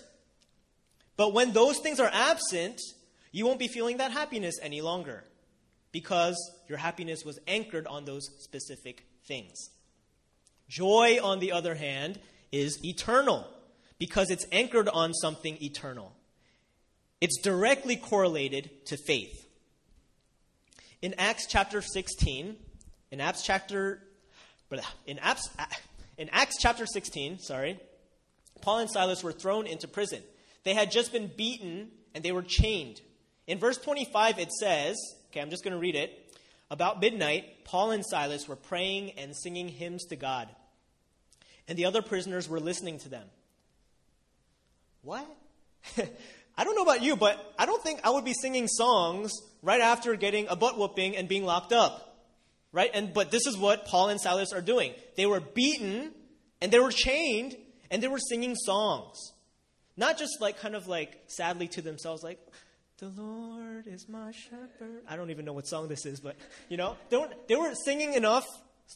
But 1.16 1.34
when 1.34 1.52
those 1.52 1.80
things 1.80 1.98
are 1.98 2.10
absent, 2.12 2.80
you 3.32 3.44
won't 3.44 3.58
be 3.58 3.66
feeling 3.66 3.96
that 3.96 4.12
happiness 4.12 4.54
any 4.62 4.82
longer 4.82 5.24
because 5.90 6.36
your 6.68 6.78
happiness 6.78 7.24
was 7.24 7.40
anchored 7.48 7.88
on 7.88 8.04
those 8.04 8.30
specific 8.38 9.04
things. 9.26 9.70
Joy, 10.68 11.18
on 11.20 11.40
the 11.40 11.50
other 11.50 11.74
hand, 11.74 12.20
is 12.52 12.78
eternal 12.84 13.44
because 13.98 14.30
it's 14.30 14.46
anchored 14.52 14.88
on 14.88 15.14
something 15.14 15.58
eternal. 15.60 16.14
It's 17.20 17.40
directly 17.42 17.96
correlated 17.96 18.70
to 18.86 18.96
faith. 18.96 19.44
In 21.02 21.14
Acts 21.18 21.46
chapter 21.48 21.82
16, 21.82 22.54
in 23.10 23.20
Acts 23.20 23.42
chapter 23.42 24.02
in 25.06 25.18
Acts, 25.18 25.50
in 26.22 26.28
Acts 26.30 26.54
chapter 26.60 26.86
16, 26.86 27.40
sorry, 27.40 27.80
Paul 28.60 28.78
and 28.78 28.88
Silas 28.88 29.24
were 29.24 29.32
thrown 29.32 29.66
into 29.66 29.88
prison. 29.88 30.22
They 30.62 30.72
had 30.72 30.92
just 30.92 31.10
been 31.10 31.28
beaten 31.36 31.88
and 32.14 32.22
they 32.22 32.30
were 32.30 32.44
chained. 32.46 33.00
In 33.48 33.58
verse 33.58 33.76
25 33.76 34.38
it 34.38 34.52
says, 34.52 34.96
okay, 35.28 35.40
I'm 35.40 35.50
just 35.50 35.64
going 35.64 35.72
to 35.72 35.80
read 35.80 35.96
it. 35.96 36.16
About 36.70 37.00
midnight, 37.00 37.64
Paul 37.64 37.90
and 37.90 38.06
Silas 38.06 38.46
were 38.46 38.54
praying 38.54 39.18
and 39.18 39.36
singing 39.36 39.66
hymns 39.66 40.04
to 40.06 40.16
God, 40.16 40.48
and 41.66 41.76
the 41.76 41.86
other 41.86 42.02
prisoners 42.02 42.48
were 42.48 42.60
listening 42.60 42.98
to 43.00 43.08
them. 43.08 43.26
What? 45.02 45.26
I 46.56 46.62
don't 46.62 46.76
know 46.76 46.82
about 46.82 47.02
you, 47.02 47.16
but 47.16 47.52
I 47.58 47.66
don't 47.66 47.82
think 47.82 47.98
I 48.04 48.10
would 48.10 48.24
be 48.24 48.32
singing 48.32 48.68
songs 48.68 49.32
right 49.60 49.80
after 49.80 50.14
getting 50.14 50.46
a 50.46 50.54
butt 50.54 50.78
whooping 50.78 51.16
and 51.16 51.28
being 51.28 51.44
locked 51.44 51.72
up. 51.72 52.11
Right? 52.72 52.90
And 52.94 53.12
but 53.12 53.30
this 53.30 53.46
is 53.46 53.56
what 53.56 53.86
Paul 53.86 54.08
and 54.08 54.20
Silas 54.20 54.52
are 54.52 54.62
doing. 54.62 54.94
They 55.16 55.26
were 55.26 55.40
beaten 55.40 56.12
and 56.60 56.72
they 56.72 56.78
were 56.78 56.90
chained 56.90 57.56
and 57.90 58.02
they 58.02 58.08
were 58.08 58.18
singing 58.18 58.54
songs. 58.56 59.18
Not 59.96 60.18
just 60.18 60.40
like 60.40 60.58
kind 60.58 60.74
of 60.74 60.88
like 60.88 61.22
sadly 61.26 61.68
to 61.68 61.82
themselves 61.82 62.22
like 62.22 62.38
the 63.02 63.08
Lord 63.08 63.88
is 63.88 64.08
my 64.08 64.30
shepherd. 64.30 65.02
I 65.08 65.16
don't 65.16 65.30
even 65.30 65.44
know 65.44 65.52
what 65.52 65.66
song 65.66 65.88
this 65.88 66.06
is, 66.06 66.20
but 66.20 66.36
you 66.68 66.76
know, 66.76 66.96
they 67.10 67.16
were, 67.16 67.28
they 67.48 67.56
were 67.56 67.74
singing 67.74 68.14
enough 68.14 68.46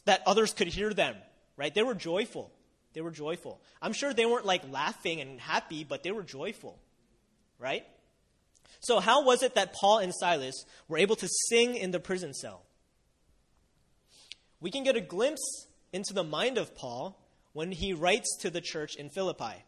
that 0.05 0.21
others 0.25 0.53
could 0.53 0.69
hear 0.69 0.93
them, 0.93 1.15
right? 1.57 1.73
They 1.75 1.83
were 1.83 1.93
joyful. 1.93 2.49
They 2.93 3.01
were 3.01 3.11
joyful. 3.11 3.59
I'm 3.81 3.91
sure 3.93 4.13
they 4.13 4.25
weren't 4.25 4.45
like 4.45 4.63
laughing 4.71 5.19
and 5.19 5.41
happy, 5.41 5.83
but 5.83 6.03
they 6.03 6.11
were 6.11 6.23
joyful, 6.23 6.79
right? 7.59 7.85
So, 8.79 8.99
how 8.99 9.25
was 9.25 9.43
it 9.43 9.55
that 9.55 9.73
Paul 9.73 9.99
and 9.99 10.13
Silas 10.15 10.63
were 10.87 10.97
able 10.97 11.17
to 11.17 11.27
sing 11.49 11.75
in 11.75 11.91
the 11.91 11.99
prison 11.99 12.33
cell? 12.33 12.63
We 14.59 14.71
can 14.71 14.83
get 14.83 14.95
a 14.95 15.01
glimpse 15.01 15.67
into 15.93 16.13
the 16.13 16.23
mind 16.23 16.57
of 16.57 16.75
Paul 16.75 17.19
when 17.53 17.71
he 17.71 17.93
writes 17.93 18.37
to 18.41 18.49
the 18.49 18.61
church 18.61 18.95
in 18.95 19.09
Philippi. 19.09 19.63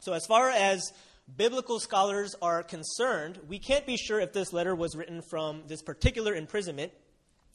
So, 0.00 0.12
as 0.12 0.26
far 0.26 0.50
as 0.50 0.92
biblical 1.36 1.78
scholars 1.78 2.34
are 2.40 2.62
concerned, 2.62 3.38
we 3.48 3.58
can't 3.58 3.86
be 3.86 3.96
sure 3.96 4.20
if 4.20 4.32
this 4.32 4.52
letter 4.52 4.74
was 4.74 4.96
written 4.96 5.22
from 5.28 5.62
this 5.66 5.82
particular 5.82 6.34
imprisonment. 6.34 6.92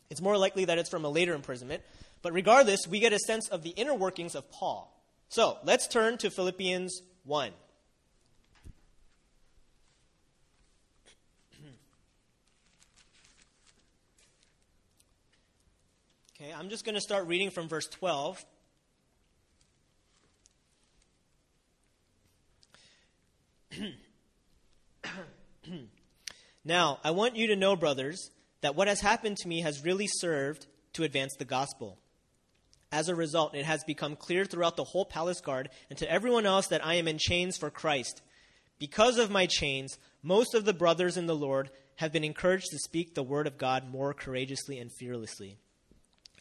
It's 0.10 0.21
more 0.21 0.38
likely 0.38 0.65
that 0.65 0.78
it's 0.78 0.89
from 0.89 1.06
a 1.06 1.10
later 1.10 1.34
imprisonment. 1.34 1.82
But 2.21 2.34
regardless, 2.34 2.88
we 2.88 3.00
get 3.00 3.13
a 3.13 3.19
sense 3.19 3.50
of 3.50 3.63
the 3.63 3.71
inner 3.71 3.93
workings 3.93 4.36
of 4.36 4.50
Paul. 4.52 4.91
So 5.30 5.58
let's 5.63 5.88
turn 5.88 6.17
to 6.19 6.30
Philippians 6.30 7.02
1. 7.24 7.52
Okay, 16.38 16.52
I'm 16.52 16.67
just 16.67 16.84
going 16.84 16.95
to 16.95 17.02
start 17.02 17.28
reading 17.28 17.50
from 17.50 17.69
verse 17.69 17.88
12. 17.88 18.43
now, 26.65 27.00
I 27.06 27.12
want 27.12 27.38
you 27.38 27.48
to 27.48 27.56
know, 27.56 27.78
brothers, 27.78 28.32
that 28.60 28.76
what 28.76 28.89
has 28.89 29.00
happened 29.00 29.38
to 29.38 29.48
me 29.48 29.62
has 29.62 29.86
really 29.86 30.08
served 30.08 30.67
to 30.91 31.04
advance 31.04 31.34
the 31.38 31.45
gospel. 31.45 32.00
As 32.91 33.08
a 33.08 33.15
result, 33.15 33.56
it 33.56 33.63
has 33.63 33.86
become 33.86 34.17
clear 34.17 34.43
throughout 34.43 34.76
the 34.76 34.84
whole 34.84 35.06
palace 35.06 35.39
guard 35.39 35.69
and 35.89 35.98
to 36.00 36.12
everyone 36.12 36.45
else 36.45 36.67
that 36.67 36.86
I 36.86 36.95
am 36.95 37.08
in 37.08 37.17
chains 37.17 37.56
for 37.56 37.69
Christ. 37.69 38.21
Because 38.78 39.17
of 39.17 39.32
my 39.32 39.45
chains, 39.45 39.98
most 40.21 40.54
of 40.54 40.65
the 40.65 40.74
brothers 40.74 41.15
in 41.15 41.28
the 41.28 41.36
Lord 41.36 41.71
have 41.95 42.12
been 42.12 42.26
encouraged 42.26 42.71
to 42.71 42.78
speak 42.80 43.15
the 43.15 43.24
word 43.24 43.48
of 43.48 43.58
God 43.58 43.89
more 43.89 44.13
courageously 44.13 44.80
and 44.80 44.91
fearlessly. 44.91 45.60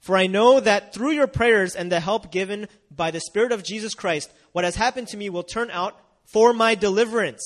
For 0.00 0.16
I 0.16 0.26
know 0.26 0.60
that 0.60 0.94
through 0.94 1.12
your 1.12 1.26
prayers 1.26 1.74
and 1.74 1.90
the 1.90 2.00
help 2.00 2.30
given 2.30 2.68
by 2.90 3.10
the 3.10 3.20
Spirit 3.20 3.52
of 3.52 3.64
Jesus 3.64 3.94
Christ, 3.94 4.32
what 4.52 4.64
has 4.64 4.76
happened 4.76 5.08
to 5.08 5.16
me 5.16 5.28
will 5.28 5.42
turn 5.42 5.70
out 5.70 5.98
for 6.24 6.52
my 6.52 6.74
deliverance. 6.74 7.42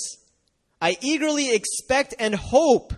I 0.81 0.97
eagerly 1.01 1.55
expect 1.55 2.15
and 2.19 2.35
hope 2.35 2.93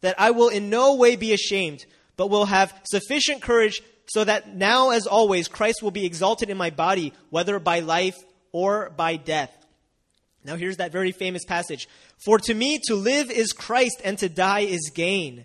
that 0.00 0.20
I 0.20 0.32
will 0.32 0.48
in 0.48 0.70
no 0.70 0.94
way 0.94 1.16
be 1.16 1.32
ashamed, 1.32 1.84
but 2.16 2.30
will 2.30 2.46
have 2.46 2.74
sufficient 2.84 3.42
courage 3.42 3.80
so 4.06 4.24
that 4.24 4.54
now, 4.54 4.90
as 4.90 5.06
always, 5.06 5.48
Christ 5.48 5.82
will 5.82 5.90
be 5.90 6.06
exalted 6.06 6.50
in 6.50 6.56
my 6.56 6.70
body, 6.70 7.12
whether 7.30 7.58
by 7.58 7.80
life 7.80 8.16
or 8.52 8.90
by 8.90 9.16
death. 9.16 9.52
Now, 10.44 10.56
here's 10.56 10.78
that 10.78 10.92
very 10.92 11.12
famous 11.12 11.44
passage 11.44 11.88
For 12.24 12.38
to 12.38 12.54
me 12.54 12.80
to 12.86 12.94
live 12.94 13.30
is 13.30 13.52
Christ, 13.52 14.00
and 14.04 14.18
to 14.18 14.28
die 14.28 14.60
is 14.60 14.90
gain. 14.94 15.44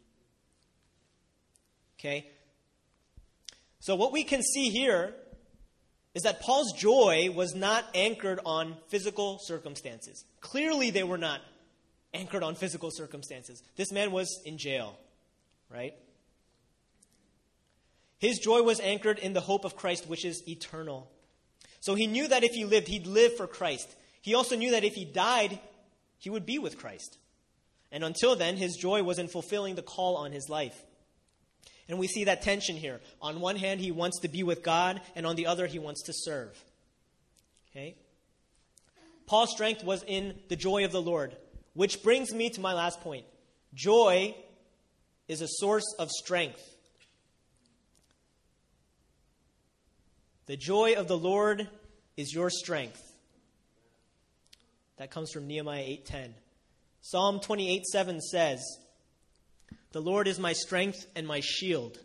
Okay? 2.01 2.27
So, 3.79 3.95
what 3.95 4.11
we 4.11 4.23
can 4.23 4.41
see 4.41 4.69
here 4.69 5.13
is 6.13 6.23
that 6.23 6.41
Paul's 6.41 6.73
joy 6.73 7.29
was 7.33 7.53
not 7.55 7.85
anchored 7.93 8.39
on 8.45 8.75
physical 8.89 9.39
circumstances. 9.41 10.25
Clearly, 10.41 10.89
they 10.89 11.03
were 11.03 11.17
not 11.17 11.41
anchored 12.13 12.43
on 12.43 12.55
physical 12.55 12.89
circumstances. 12.91 13.61
This 13.75 13.91
man 13.91 14.11
was 14.11 14.41
in 14.45 14.57
jail, 14.57 14.97
right? 15.69 15.93
His 18.19 18.39
joy 18.39 18.61
was 18.61 18.79
anchored 18.79 19.19
in 19.19 19.33
the 19.33 19.41
hope 19.41 19.63
of 19.63 19.75
Christ, 19.75 20.07
which 20.07 20.25
is 20.25 20.43
eternal. 20.47 21.09
So 21.79 21.95
he 21.95 22.07
knew 22.07 22.27
that 22.27 22.43
if 22.43 22.51
he 22.51 22.65
lived, 22.65 22.87
he'd 22.87 23.07
live 23.07 23.35
for 23.37 23.47
Christ. 23.47 23.95
He 24.21 24.35
also 24.35 24.55
knew 24.55 24.71
that 24.71 24.83
if 24.83 24.93
he 24.93 25.05
died, 25.05 25.59
he 26.17 26.29
would 26.29 26.45
be 26.45 26.59
with 26.59 26.77
Christ. 26.77 27.17
And 27.91 28.03
until 28.03 28.35
then, 28.35 28.57
his 28.57 28.75
joy 28.75 29.01
was 29.01 29.17
in 29.17 29.27
fulfilling 29.27 29.75
the 29.75 29.81
call 29.81 30.17
on 30.17 30.31
his 30.31 30.49
life. 30.49 30.83
And 31.91 31.99
we 31.99 32.07
see 32.07 32.23
that 32.23 32.41
tension 32.41 32.77
here. 32.77 33.01
On 33.21 33.41
one 33.41 33.57
hand, 33.57 33.81
he 33.81 33.91
wants 33.91 34.21
to 34.21 34.29
be 34.29 34.43
with 34.43 34.63
God, 34.63 35.01
and 35.13 35.27
on 35.27 35.35
the 35.35 35.47
other, 35.47 35.67
he 35.67 35.77
wants 35.77 36.03
to 36.03 36.13
serve. 36.15 36.57
Okay? 37.69 37.95
Paul's 39.27 39.51
strength 39.51 39.83
was 39.83 40.01
in 40.07 40.39
the 40.47 40.55
joy 40.55 40.85
of 40.85 40.93
the 40.93 41.01
Lord, 41.01 41.35
which 41.73 42.01
brings 42.01 42.33
me 42.33 42.49
to 42.51 42.61
my 42.61 42.73
last 42.73 43.01
point. 43.01 43.25
Joy 43.73 44.33
is 45.27 45.41
a 45.41 45.49
source 45.49 45.83
of 45.99 46.09
strength. 46.09 46.63
The 50.45 50.55
joy 50.55 50.93
of 50.93 51.09
the 51.09 51.17
Lord 51.17 51.67
is 52.15 52.33
your 52.33 52.49
strength. 52.49 53.01
That 54.95 55.11
comes 55.11 55.29
from 55.31 55.45
Nehemiah 55.45 55.83
8:10. 55.83 56.35
Psalm 57.01 57.41
28:7 57.41 58.21
says, 58.21 58.61
the 59.91 60.01
Lord 60.01 60.27
is 60.27 60.39
my 60.39 60.53
strength 60.53 61.05
and 61.15 61.27
my 61.27 61.41
shield. 61.41 61.97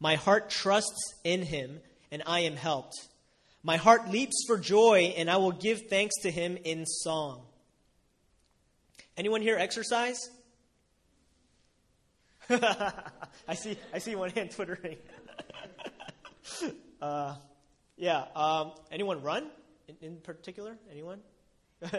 My 0.00 0.16
heart 0.16 0.50
trusts 0.50 1.14
in 1.24 1.42
him, 1.42 1.80
and 2.10 2.22
I 2.26 2.40
am 2.40 2.56
helped. 2.56 2.94
My 3.62 3.76
heart 3.76 4.10
leaps 4.10 4.44
for 4.46 4.58
joy, 4.58 5.14
and 5.16 5.30
I 5.30 5.36
will 5.36 5.52
give 5.52 5.82
thanks 5.88 6.14
to 6.22 6.30
him 6.30 6.56
in 6.64 6.86
song. 6.86 7.42
Anyone 9.16 9.42
here 9.42 9.56
exercise? 9.58 10.18
I 12.50 13.54
see. 13.54 13.76
I 13.92 13.98
see 13.98 14.14
one 14.14 14.30
hand 14.30 14.52
twittering. 14.52 14.96
uh, 17.02 17.34
yeah. 17.96 18.24
Um, 18.34 18.72
anyone 18.90 19.22
run 19.22 19.48
in, 19.88 19.96
in 20.00 20.16
particular? 20.18 20.78
Anyone? 20.90 21.20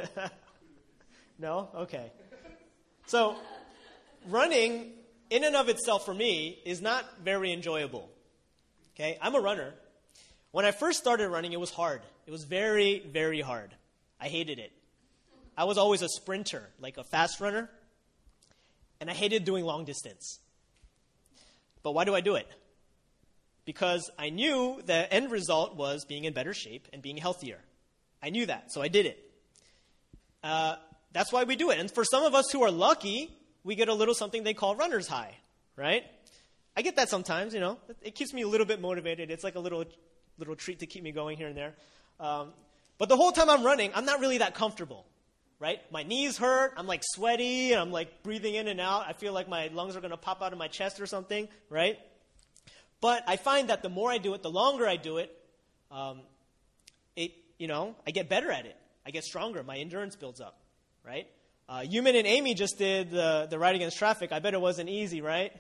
no. 1.40 1.70
Okay. 1.76 2.12
So, 3.06 3.36
running 4.28 4.94
in 5.30 5.44
and 5.44 5.56
of 5.56 5.70
itself 5.70 6.06
for 6.06 6.14
me 6.14 6.60
is 6.66 6.82
not 6.82 7.06
very 7.24 7.52
enjoyable. 7.52 8.10
Okay, 8.96 9.18
I'm 9.22 9.36
a 9.36 9.40
runner. 9.40 9.74
When 10.52 10.66
I 10.66 10.72
first 10.72 11.00
started 11.00 11.30
running, 11.30 11.54
it 11.54 11.60
was 11.60 11.72
hard. 11.72 12.02
It 12.26 12.32
was 12.32 12.44
very, 12.44 13.00
very 13.00 13.42
hard. 13.42 13.74
I 14.20 14.28
hated 14.28 14.60
it. 14.60 14.72
I 15.56 15.66
was 15.66 15.78
always 15.78 16.02
a 16.02 16.10
sprinter, 16.10 16.70
like 16.80 16.98
a 16.98 17.04
fast 17.04 17.40
runner, 17.40 17.70
and 19.00 19.10
I 19.10 19.14
hated 19.14 19.46
doing 19.46 19.66
long 19.66 19.86
distance. 19.86 20.40
But 21.84 21.92
why 21.92 22.06
do 22.06 22.16
I 22.16 22.22
do 22.22 22.36
it? 22.36 22.48
Because 23.66 24.10
I 24.18 24.30
knew 24.30 24.82
the 24.86 25.12
end 25.14 25.32
result 25.32 25.76
was 25.76 26.06
being 26.06 26.24
in 26.24 26.34
better 26.34 26.54
shape 26.54 26.88
and 26.92 27.02
being 27.02 27.18
healthier. 27.18 27.60
I 28.22 28.30
knew 28.32 28.46
that, 28.48 28.72
so 28.72 28.82
I 28.82 28.88
did 28.88 29.06
it. 29.06 29.32
Uh, 30.44 30.76
that's 31.14 31.32
why 31.32 31.44
we 31.44 31.56
do 31.56 31.70
it. 31.70 31.80
And 31.80 31.92
for 31.92 32.04
some 32.04 32.24
of 32.24 32.36
us 32.36 32.52
who 32.52 32.64
are 32.64 32.72
lucky, 32.72 33.30
we 33.64 33.76
get 33.76 33.90
a 33.90 33.94
little 33.94 34.14
something 34.14 34.44
they 34.44 34.54
call 34.54 34.76
runner's 34.76 35.08
high, 35.08 35.36
right? 35.76 36.04
I 36.76 36.82
get 36.82 36.96
that 36.96 37.10
sometimes, 37.10 37.54
you 37.54 37.60
know. 37.60 37.78
It 38.02 38.16
keeps 38.16 38.34
me 38.34 38.44
a 38.44 38.48
little 38.48 38.66
bit 38.66 38.80
motivated. 38.80 39.32
It's 39.32 39.44
like 39.44 39.56
a 39.56 39.60
little, 39.60 39.84
little 40.38 40.56
treat 40.56 40.80
to 40.80 40.86
keep 40.86 41.04
me 41.04 41.12
going 41.12 41.38
here 41.38 41.48
and 41.48 41.58
there. 41.58 41.74
Um, 42.20 42.54
but 42.98 43.10
the 43.10 43.18
whole 43.18 43.32
time 43.32 43.50
I'm 43.50 43.64
running, 43.64 43.92
I'm 43.94 44.06
not 44.06 44.20
really 44.20 44.40
that 44.40 44.56
comfortable, 44.56 45.06
right? 45.60 45.80
My 45.92 46.04
knees 46.04 46.38
hurt. 46.38 46.74
I'm 46.78 46.88
like 46.88 47.02
sweaty. 47.04 47.74
and 47.74 47.82
I'm 47.82 47.92
like 47.92 48.24
breathing 48.24 48.56
in 48.56 48.68
and 48.68 48.80
out. 48.80 49.06
I 49.08 49.14
feel 49.14 49.34
like 49.34 49.50
my 49.50 49.68
lungs 49.68 49.96
are 49.96 50.02
going 50.02 50.12
to 50.12 50.18
pop 50.18 50.42
out 50.42 50.54
of 50.54 50.60
my 50.60 50.68
chest 50.68 51.00
or 51.02 51.06
something, 51.06 51.48
right? 51.70 51.98
But 53.02 53.24
I 53.28 53.38
find 53.38 53.70
that 53.70 53.82
the 53.82 53.90
more 53.90 54.12
I 54.12 54.18
do 54.18 54.34
it, 54.34 54.44
the 54.44 54.52
longer 54.52 54.88
I 54.88 54.98
do 54.98 55.18
it, 55.18 55.36
um, 55.92 56.22
it, 57.16 57.32
you 57.58 57.68
know, 57.68 57.96
I 58.06 58.12
get 58.12 58.30
better 58.30 58.52
at 58.52 58.66
it. 58.66 58.76
I 59.06 59.12
get 59.12 59.24
stronger. 59.24 59.64
My 59.64 59.78
endurance 59.78 60.16
builds 60.16 60.42
up, 60.42 60.60
right? 61.06 61.28
Uh, 61.70 61.84
and 61.84 62.08
Amy 62.08 62.56
just 62.56 62.80
did 62.80 63.12
the, 63.12 63.48
the 63.48 63.60
ride 63.60 63.76
against 63.76 64.00
traffic. 64.00 64.32
I 64.32 64.40
bet 64.40 64.56
it 64.56 64.62
wasn't 64.62 64.90
easy, 64.90 65.22
right? 65.22 65.54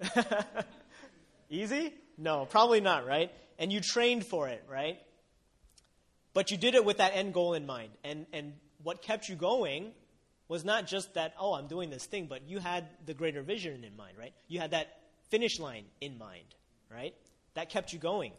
easy? 1.50 1.92
No, 2.16 2.46
probably 2.46 2.80
not, 2.80 3.04
right? 3.04 3.32
And 3.58 3.72
you 3.72 3.80
trained 3.80 4.24
for 4.24 4.46
it, 4.48 4.64
right? 4.70 5.00
But 6.34 6.52
you 6.52 6.56
did 6.56 6.76
it 6.76 6.84
with 6.84 6.98
that 6.98 7.16
end 7.16 7.34
goal 7.34 7.54
in 7.54 7.66
mind. 7.66 7.90
And, 8.04 8.26
and 8.32 8.52
what 8.84 9.02
kept 9.02 9.28
you 9.28 9.34
going 9.34 9.90
was 10.46 10.64
not 10.64 10.86
just 10.86 11.14
that, 11.14 11.34
oh, 11.36 11.54
I'm 11.54 11.66
doing 11.66 11.90
this 11.90 12.06
thing, 12.06 12.26
but 12.26 12.48
you 12.48 12.60
had 12.60 12.86
the 13.04 13.12
greater 13.12 13.42
vision 13.42 13.82
in 13.82 13.96
mind, 13.96 14.16
right? 14.16 14.32
You 14.46 14.60
had 14.60 14.70
that 14.70 15.00
finish 15.30 15.58
line 15.58 15.84
in 16.00 16.16
mind, 16.16 16.44
right? 16.88 17.14
That 17.54 17.70
kept 17.70 17.92
you 17.92 17.98
going. 17.98 18.30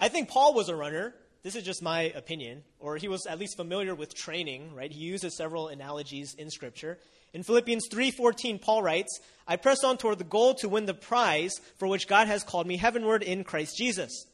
I 0.00 0.08
think 0.08 0.28
Paul 0.28 0.54
was 0.54 0.68
a 0.68 0.74
runner 0.74 1.14
this 1.42 1.56
is 1.56 1.62
just 1.62 1.82
my 1.82 2.02
opinion, 2.02 2.64
or 2.78 2.96
he 2.96 3.08
was 3.08 3.26
at 3.26 3.38
least 3.38 3.56
familiar 3.56 3.94
with 3.94 4.14
training, 4.14 4.74
right? 4.74 4.92
He 4.92 5.00
uses 5.00 5.36
several 5.36 5.68
analogies 5.68 6.34
in 6.34 6.50
scripture. 6.50 6.98
In 7.32 7.42
Philippians 7.42 7.88
3:14, 7.90 8.58
Paul 8.58 8.82
writes, 8.82 9.20
"I 9.46 9.56
press 9.56 9.82
on 9.82 9.96
toward 9.96 10.18
the 10.18 10.24
goal 10.24 10.54
to 10.56 10.68
win 10.68 10.86
the 10.86 10.94
prize 10.94 11.52
for 11.78 11.88
which 11.88 12.08
God 12.08 12.26
has 12.26 12.42
called 12.42 12.66
me 12.66 12.76
heavenward 12.76 13.22
in 13.22 13.44
Christ 13.44 13.76
Jesus." 13.76 14.26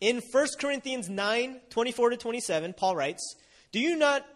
In 0.00 0.20
1 0.20 0.58
Corinthians 0.58 1.08
9:24 1.08 2.10
to 2.10 2.16
27, 2.16 2.74
Paul 2.74 2.96
writes, 2.96 3.36
"Do 3.72 3.80
you 3.80 3.96
not 3.96 4.26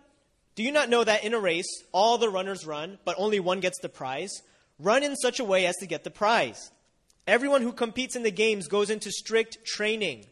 do 0.54 0.62
you 0.62 0.70
not 0.70 0.88
know 0.88 1.02
that 1.02 1.24
in 1.24 1.34
a 1.34 1.40
race 1.40 1.82
all 1.90 2.16
the 2.16 2.30
runners 2.30 2.64
run, 2.64 2.98
but 3.04 3.16
only 3.18 3.40
one 3.40 3.58
gets 3.58 3.80
the 3.80 3.88
prize? 3.88 4.30
Run 4.78 5.02
in 5.02 5.16
such 5.16 5.40
a 5.40 5.44
way 5.44 5.66
as 5.66 5.74
to 5.78 5.86
get 5.86 6.04
the 6.04 6.10
prize. 6.12 6.70
Everyone 7.26 7.62
who 7.62 7.72
competes 7.72 8.14
in 8.14 8.22
the 8.22 8.30
games 8.30 8.68
goes 8.68 8.88
into 8.88 9.10
strict 9.10 9.64
training." 9.64 10.26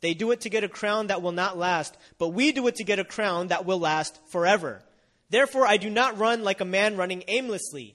They 0.00 0.14
do 0.14 0.30
it 0.30 0.42
to 0.42 0.50
get 0.50 0.64
a 0.64 0.68
crown 0.68 1.08
that 1.08 1.22
will 1.22 1.32
not 1.32 1.58
last, 1.58 1.96
but 2.18 2.28
we 2.28 2.52
do 2.52 2.66
it 2.68 2.76
to 2.76 2.84
get 2.84 2.98
a 2.98 3.04
crown 3.04 3.48
that 3.48 3.64
will 3.64 3.80
last 3.80 4.18
forever. 4.28 4.82
Therefore, 5.30 5.66
I 5.66 5.76
do 5.76 5.90
not 5.90 6.18
run 6.18 6.44
like 6.44 6.60
a 6.60 6.64
man 6.64 6.96
running 6.96 7.24
aimlessly. 7.26 7.94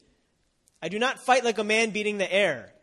I 0.81 0.89
do 0.89 0.99
not 0.99 1.19
fight 1.19 1.45
like 1.45 1.57
a 1.57 1.63
man 1.63 1.91
beating 1.91 2.17
the 2.17 2.31
air. 2.31 2.73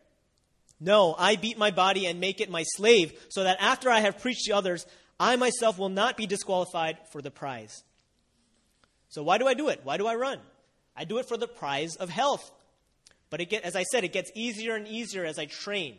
No, 0.79 1.15
I 1.17 1.35
beat 1.35 1.59
my 1.59 1.69
body 1.69 2.07
and 2.07 2.19
make 2.19 2.41
it 2.41 2.49
my 2.49 2.63
slave, 2.63 3.13
so 3.29 3.43
that 3.43 3.57
after 3.61 3.89
I 3.89 3.99
have 3.99 4.19
preached 4.19 4.45
to 4.45 4.53
others, 4.53 4.87
I 5.19 5.35
myself 5.35 5.77
will 5.77 5.89
not 5.89 6.17
be 6.17 6.25
disqualified 6.25 6.97
for 7.11 7.21
the 7.21 7.29
prize. 7.29 7.83
So, 9.09 9.21
why 9.21 9.37
do 9.37 9.47
I 9.47 9.53
do 9.53 9.69
it? 9.69 9.81
Why 9.83 9.97
do 9.97 10.07
I 10.07 10.15
run? 10.15 10.39
I 10.95 11.03
do 11.03 11.19
it 11.19 11.27
for 11.27 11.37
the 11.37 11.47
prize 11.47 11.95
of 11.97 12.09
health. 12.09 12.51
But 13.29 13.47
get, 13.47 13.63
as 13.63 13.75
I 13.75 13.83
said, 13.83 14.03
it 14.03 14.13
gets 14.13 14.31
easier 14.33 14.75
and 14.75 14.87
easier 14.87 15.23
as 15.23 15.37
I 15.37 15.45
train. 15.45 15.97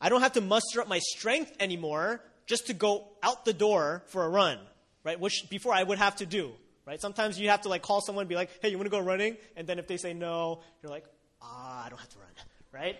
I 0.00 0.08
don't 0.08 0.22
have 0.22 0.34
to 0.34 0.40
muster 0.40 0.80
up 0.80 0.88
my 0.88 1.00
strength 1.00 1.52
anymore 1.58 2.22
just 2.46 2.68
to 2.68 2.74
go 2.74 3.08
out 3.22 3.44
the 3.44 3.52
door 3.52 4.02
for 4.06 4.24
a 4.24 4.28
run, 4.28 4.58
right? 5.04 5.18
Which 5.18 5.48
before 5.50 5.74
I 5.74 5.82
would 5.82 5.98
have 5.98 6.16
to 6.16 6.26
do, 6.26 6.52
right? 6.86 7.00
Sometimes 7.00 7.38
you 7.38 7.50
have 7.50 7.62
to 7.62 7.68
like 7.68 7.82
call 7.82 8.00
someone 8.00 8.22
and 8.22 8.28
be 8.28 8.36
like, 8.36 8.50
hey, 8.62 8.68
you 8.68 8.78
want 8.78 8.86
to 8.86 8.90
go 8.90 9.00
running? 9.00 9.36
And 9.56 9.66
then 9.66 9.78
if 9.78 9.86
they 9.86 9.96
say 9.96 10.14
no, 10.14 10.60
you're 10.82 10.90
like, 10.90 11.04
ah, 11.42 11.84
I 11.84 11.88
don't 11.88 11.98
have 11.98 12.08
to 12.10 12.18
run, 12.18 12.28
right? 12.72 12.96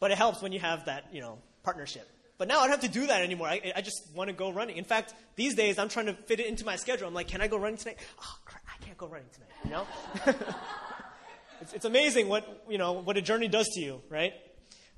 But 0.00 0.10
it 0.10 0.18
helps 0.18 0.42
when 0.42 0.52
you 0.52 0.60
have 0.60 0.86
that, 0.86 1.06
you 1.12 1.20
know, 1.20 1.38
partnership. 1.62 2.08
But 2.36 2.48
now 2.48 2.58
I 2.58 2.62
don't 2.62 2.72
have 2.72 2.80
to 2.80 2.88
do 2.88 3.06
that 3.06 3.22
anymore. 3.22 3.46
I, 3.46 3.72
I 3.76 3.80
just 3.80 4.10
want 4.14 4.28
to 4.28 4.34
go 4.34 4.50
running. 4.50 4.76
In 4.76 4.84
fact, 4.84 5.14
these 5.36 5.54
days 5.54 5.78
I'm 5.78 5.88
trying 5.88 6.06
to 6.06 6.14
fit 6.14 6.40
it 6.40 6.46
into 6.46 6.64
my 6.64 6.76
schedule. 6.76 7.06
I'm 7.06 7.14
like, 7.14 7.28
can 7.28 7.40
I 7.40 7.46
go 7.46 7.56
running 7.56 7.78
tonight? 7.78 7.98
Oh, 8.20 8.38
crap, 8.44 8.62
I 8.66 8.84
can't 8.84 8.98
go 8.98 9.06
running 9.06 9.28
tonight. 9.32 9.50
You 9.64 9.70
know, 9.70 9.86
it's, 11.60 11.72
it's 11.74 11.84
amazing 11.84 12.28
what 12.28 12.64
you 12.68 12.76
know 12.76 12.92
what 12.92 13.16
a 13.16 13.22
journey 13.22 13.46
does 13.46 13.68
to 13.74 13.80
you, 13.80 14.02
right? 14.10 14.32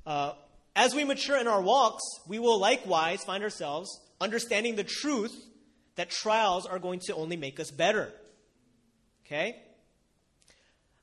Uh, 0.07 0.33
as 0.77 0.95
we 0.95 1.05
mature 1.05 1.39
in 1.39 1.49
our 1.49 1.63
walks, 1.63 2.03
we 2.29 2.39
will 2.39 2.61
likewise 2.61 3.25
find 3.25 3.43
ourselves 3.43 3.99
understanding 4.21 4.77
the 4.77 4.85
truth 4.85 5.35
that 5.97 6.11
trials 6.11 6.67
are 6.67 6.79
going 6.79 7.01
to 7.07 7.15
only 7.15 7.37
make 7.37 7.59
us 7.59 7.71
better. 7.71 8.13
Okay? 9.25 9.57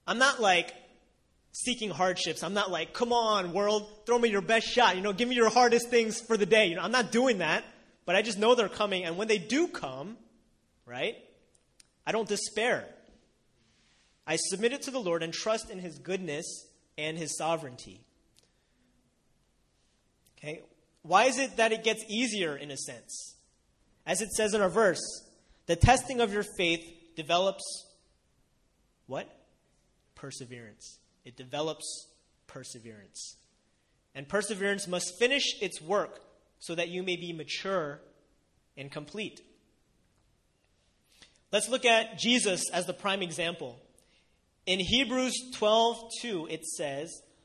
I'm 0.06 0.20
not 0.20 0.40
like 0.40 0.74
seeking 1.52 1.90
hardships. 1.90 2.44
I'm 2.44 2.54
not 2.54 2.70
like, 2.70 2.94
come 2.94 3.12
on, 3.12 3.52
world, 3.52 4.06
throw 4.06 4.20
me 4.20 4.30
your 4.30 4.42
best 4.42 4.68
shot. 4.68 4.96
You 4.96 5.02
know, 5.02 5.12
give 5.12 5.28
me 5.28 5.36
your 5.36 5.50
hardest 5.50 5.90
things 5.90 6.22
for 6.22 6.38
the 6.38 6.46
day. 6.46 6.68
You 6.68 6.76
know, 6.76 6.84
I'm 6.84 6.92
not 6.92 7.12
doing 7.12 7.40
that, 7.40 7.64
but 8.06 8.16
I 8.16 8.22
just 8.22 8.38
know 8.38 8.54
they're 8.54 8.70
coming. 8.70 9.06
And 9.06 9.18
when 9.18 9.28
they 9.28 9.40
do 9.40 9.68
come, 9.68 10.18
right, 10.86 11.16
I 12.06 12.12
don't 12.12 12.30
despair. 12.30 12.86
I 14.28 14.36
submit 14.36 14.72
it 14.72 14.84
to 14.84 14.92
the 14.92 15.00
Lord 15.00 15.24
and 15.24 15.34
trust 15.34 15.72
in 15.72 15.80
His 15.80 15.98
goodness 15.98 16.68
and 16.96 17.18
His 17.18 17.36
sovereignty. 17.38 18.03
Okay? 20.44 20.62
Why 21.04 21.26
is 21.26 21.38
it 21.38 21.58
that 21.58 21.72
it 21.72 21.84
gets 21.84 22.04
easier 22.10 22.56
in 22.56 22.72
a 22.72 22.78
sense? 22.78 23.36
As 24.06 24.22
it 24.22 24.32
says 24.32 24.54
in 24.54 24.62
our 24.62 24.70
verse, 24.70 25.02
the 25.66 25.76
testing 25.76 26.20
of 26.20 26.34
your 26.34 26.44
faith 26.58 26.82
develops 27.16 27.64
what? 29.08 29.30
Perseverance. 30.16 31.00
It 31.26 31.38
develops 31.38 32.08
perseverance. 32.48 33.38
And 34.16 34.28
perseverance 34.28 34.88
must 34.88 35.18
finish 35.20 35.62
its 35.62 35.82
work 35.82 36.20
so 36.60 36.76
that 36.76 36.90
you 36.90 37.04
may 37.04 37.16
be 37.16 37.34
mature 37.34 38.00
and 38.78 38.92
complete. 38.92 39.42
Let's 41.52 41.70
look 41.70 41.86
at 41.86 42.18
Jesus 42.18 42.70
as 42.72 42.86
the 42.86 42.94
prime 42.94 43.22
example. 43.22 43.80
In 44.66 44.80
Hebrews 44.80 45.36
12:2 45.56 46.50
it 46.50 46.66
says, 46.66 47.22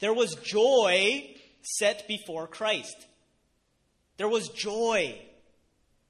There 0.00 0.14
was 0.14 0.34
joy 0.34 1.36
set 1.62 2.08
before 2.08 2.46
Christ. 2.46 3.06
There 4.16 4.28
was 4.28 4.48
joy. 4.48 5.18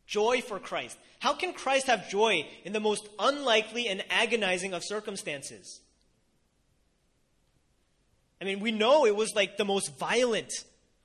Joy 0.07 0.41
for 0.41 0.59
Christ. 0.59 0.97
How 1.21 1.35
can 1.35 1.53
Christ 1.53 1.87
have 1.87 2.09
joy 2.09 2.47
in 2.65 2.73
the 2.73 2.81
most 2.81 3.09
unlikely 3.19 3.89
and 3.89 4.03
agonizing 4.11 4.73
of 4.73 4.83
circumstances? 4.85 5.81
I 8.41 8.45
mean, 8.45 8.61
we 8.61 8.73
know 8.73 9.05
it 9.05 9.15
was 9.15 9.35
like 9.35 9.57
the 9.57 9.65
most 9.65 9.99
violent, 9.99 10.51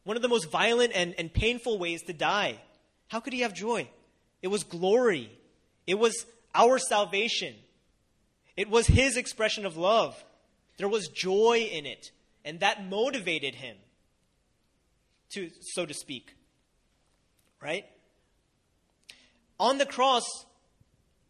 one 0.06 0.16
of 0.16 0.24
the 0.24 0.30
most 0.30 0.50
violent 0.50 0.94
and, 0.96 1.14
and 1.18 1.34
painful 1.34 1.78
ways 1.78 2.02
to 2.04 2.14
die. 2.14 2.60
How 3.10 3.20
could 3.20 3.34
he 3.34 3.42
have 3.42 3.54
joy? 3.54 3.90
It 4.42 4.48
was 4.48 4.64
glory, 4.64 5.32
it 5.86 6.00
was 6.00 6.26
our 6.54 6.80
salvation, 6.80 7.56
it 8.56 8.70
was 8.70 8.88
his 8.88 9.18
expression 9.18 9.66
of 9.66 9.76
love. 9.76 10.24
There 10.78 10.90
was 10.90 11.08
joy 11.08 11.70
in 11.72 11.86
it, 11.86 12.12
and 12.46 12.60
that 12.62 12.88
motivated 12.88 13.56
him, 13.56 13.76
to, 15.32 15.50
so 15.74 15.86
to 15.86 15.94
speak. 15.94 16.36
Right? 17.62 17.86
On 19.60 19.78
the 19.78 19.86
cross, 19.86 20.24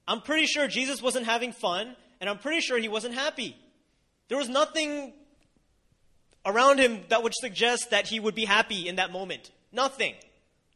I'm 0.07 0.21
pretty 0.21 0.45
sure 0.45 0.67
Jesus 0.67 1.01
wasn't 1.01 1.25
having 1.25 1.53
fun, 1.53 1.95
and 2.19 2.29
I'm 2.29 2.37
pretty 2.37 2.59
sure 2.59 2.77
he 2.77 2.89
wasn't 2.89 3.15
happy. 3.15 3.55
There 4.27 4.37
was 4.37 4.49
nothing 4.49 5.13
around 6.45 6.79
him 6.79 6.99
that 7.09 7.23
would 7.23 7.33
suggest 7.33 7.91
that 7.91 8.07
he 8.07 8.19
would 8.19 8.35
be 8.35 8.45
happy 8.45 8.87
in 8.87 8.97
that 8.97 9.11
moment. 9.11 9.51
Nothing, 9.71 10.15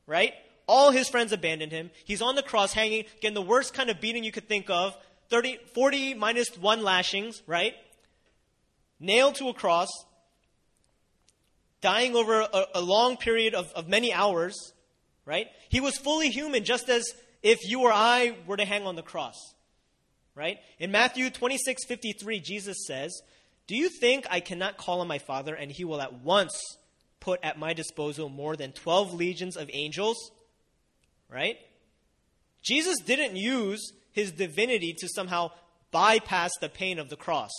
right? 0.08 0.34
All 0.68 0.92
his 0.92 1.10
friends 1.10 1.32
abandoned 1.32 1.72
him. 1.72 1.92
He's 2.06 2.22
on 2.22 2.36
the 2.36 2.44
cross 2.44 2.74
hanging, 2.74 3.06
getting 3.22 3.36
the 3.36 3.42
worst 3.42 3.74
kind 3.74 3.90
of 3.90 4.00
beating 4.00 4.24
you 4.24 4.32
could 4.32 4.48
think 4.48 4.70
of 4.70 4.96
30, 5.30 5.58
40 5.74 6.14
minus 6.14 6.50
one 6.58 6.84
lashings, 6.84 7.42
right? 7.46 7.74
Nailed 9.00 9.36
to 9.36 9.50
a 9.50 9.54
cross, 9.54 9.90
dying 11.82 12.16
over 12.16 12.42
a, 12.42 12.66
a 12.76 12.82
long 12.82 13.18
period 13.18 13.54
of, 13.54 13.72
of 13.74 13.88
many 13.88 14.14
hours, 14.14 14.74
right? 15.26 15.48
He 15.70 15.80
was 15.80 15.98
fully 15.98 16.30
human, 16.30 16.64
just 16.64 16.90
as 16.90 17.06
if 17.42 17.60
you 17.70 17.82
or 17.82 17.92
I 17.92 18.36
were 18.46 18.58
to 18.58 18.66
hang 18.66 18.86
on 18.86 18.96
the 18.96 19.02
cross, 19.02 19.36
right? 20.36 20.58
In 20.78 20.92
Matthew 20.92 21.30
26 21.30 21.86
53, 21.86 22.40
Jesus 22.40 22.78
says, 22.86 23.22
do 23.70 23.76
you 23.76 23.88
think 23.88 24.26
I 24.32 24.40
cannot 24.40 24.78
call 24.78 25.02
on 25.02 25.08
my 25.08 25.20
Father, 25.20 25.54
and 25.54 25.72
he 25.72 25.86
will 25.86 26.02
at 26.02 26.24
once 26.24 26.60
put 27.20 27.40
at 27.44 27.60
my 27.60 27.74
disposal 27.74 28.28
more 28.28 28.56
than 28.56 28.72
12 28.72 29.14
legions 29.14 29.56
of 29.56 29.70
angels? 29.72 30.32
Right? 31.30 31.56
Jesus 32.64 32.96
didn't 33.06 33.36
use 33.36 33.94
his 34.12 34.32
divinity 34.32 34.96
to 34.98 35.08
somehow 35.08 35.52
bypass 35.92 36.50
the 36.60 36.68
pain 36.68 36.98
of 36.98 37.10
the 37.10 37.16
cross. 37.16 37.52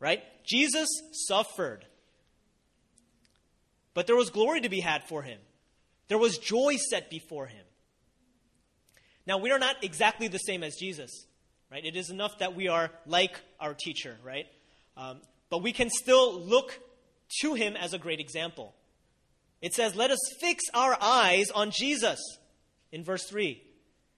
Right? 0.00 0.24
Jesus 0.44 0.88
suffered. 1.28 1.86
But 3.94 4.06
there 4.06 4.16
was 4.16 4.30
glory 4.30 4.60
to 4.60 4.68
be 4.68 4.80
had 4.80 5.04
for 5.04 5.22
him, 5.22 5.38
there 6.08 6.18
was 6.18 6.38
joy 6.38 6.76
set 6.76 7.10
before 7.10 7.46
him. 7.46 7.64
Now, 9.26 9.38
we 9.38 9.52
are 9.52 9.58
not 9.58 9.82
exactly 9.82 10.28
the 10.28 10.38
same 10.38 10.62
as 10.62 10.76
Jesus. 10.76 11.26
Right? 11.70 11.84
It 11.84 11.96
is 11.96 12.10
enough 12.10 12.38
that 12.38 12.54
we 12.54 12.68
are 12.68 12.90
like 13.06 13.40
our 13.58 13.74
teacher, 13.74 14.16
right? 14.22 14.46
Um, 14.96 15.20
but 15.50 15.62
we 15.62 15.72
can 15.72 15.90
still 15.90 16.38
look 16.38 16.78
to 17.40 17.54
him 17.54 17.76
as 17.76 17.92
a 17.92 17.98
great 17.98 18.20
example. 18.20 18.74
It 19.60 19.74
says, 19.74 19.96
Let 19.96 20.10
us 20.10 20.20
fix 20.40 20.62
our 20.72 20.96
eyes 21.00 21.50
on 21.50 21.72
Jesus 21.72 22.20
in 22.92 23.02
verse 23.02 23.24
3. 23.24 23.60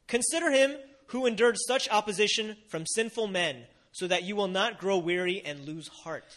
Consider 0.06 0.50
him 0.50 0.76
who 1.06 1.24
endured 1.24 1.56
such 1.66 1.88
opposition 1.88 2.56
from 2.68 2.84
sinful 2.84 3.28
men, 3.28 3.64
so 3.92 4.06
that 4.06 4.24
you 4.24 4.36
will 4.36 4.48
not 4.48 4.78
grow 4.78 4.98
weary 4.98 5.40
and 5.42 5.64
lose 5.64 5.88
heart. 5.88 6.36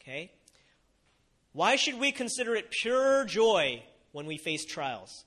Okay? 0.00 0.32
Why 1.52 1.76
should 1.76 1.98
we 2.00 2.12
consider 2.12 2.54
it 2.54 2.70
pure 2.70 3.24
joy 3.24 3.82
when 4.12 4.26
we 4.26 4.38
face 4.38 4.64
trials? 4.64 5.24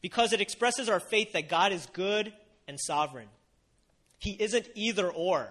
Because 0.00 0.32
it 0.32 0.40
expresses 0.40 0.88
our 0.88 1.00
faith 1.00 1.32
that 1.32 1.48
God 1.48 1.72
is 1.72 1.86
good 1.92 2.32
and 2.68 2.78
sovereign. 2.78 3.28
He 4.18 4.36
isn't 4.38 4.68
either 4.74 5.10
or. 5.10 5.48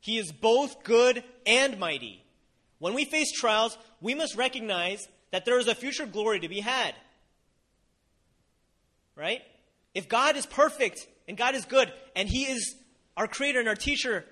He 0.00 0.18
is 0.18 0.32
both 0.32 0.84
good 0.84 1.24
and 1.46 1.78
mighty. 1.78 2.22
When 2.78 2.94
we 2.94 3.04
face 3.04 3.32
trials, 3.32 3.76
we 4.00 4.14
must 4.14 4.36
recognize 4.36 5.08
that 5.30 5.44
there 5.44 5.58
is 5.58 5.66
a 5.66 5.74
future 5.74 6.06
glory 6.06 6.40
to 6.40 6.48
be 6.48 6.60
had. 6.60 6.94
Right? 9.16 9.42
If 9.94 10.08
God 10.08 10.36
is 10.36 10.44
perfect 10.44 11.06
and 11.26 11.36
God 11.36 11.54
is 11.54 11.64
good 11.64 11.90
and 12.14 12.28
He 12.28 12.44
is 12.44 12.74
our 13.16 13.26
creator 13.26 13.60
and 13.60 13.68
our 13.68 13.74
teacher 13.74 14.24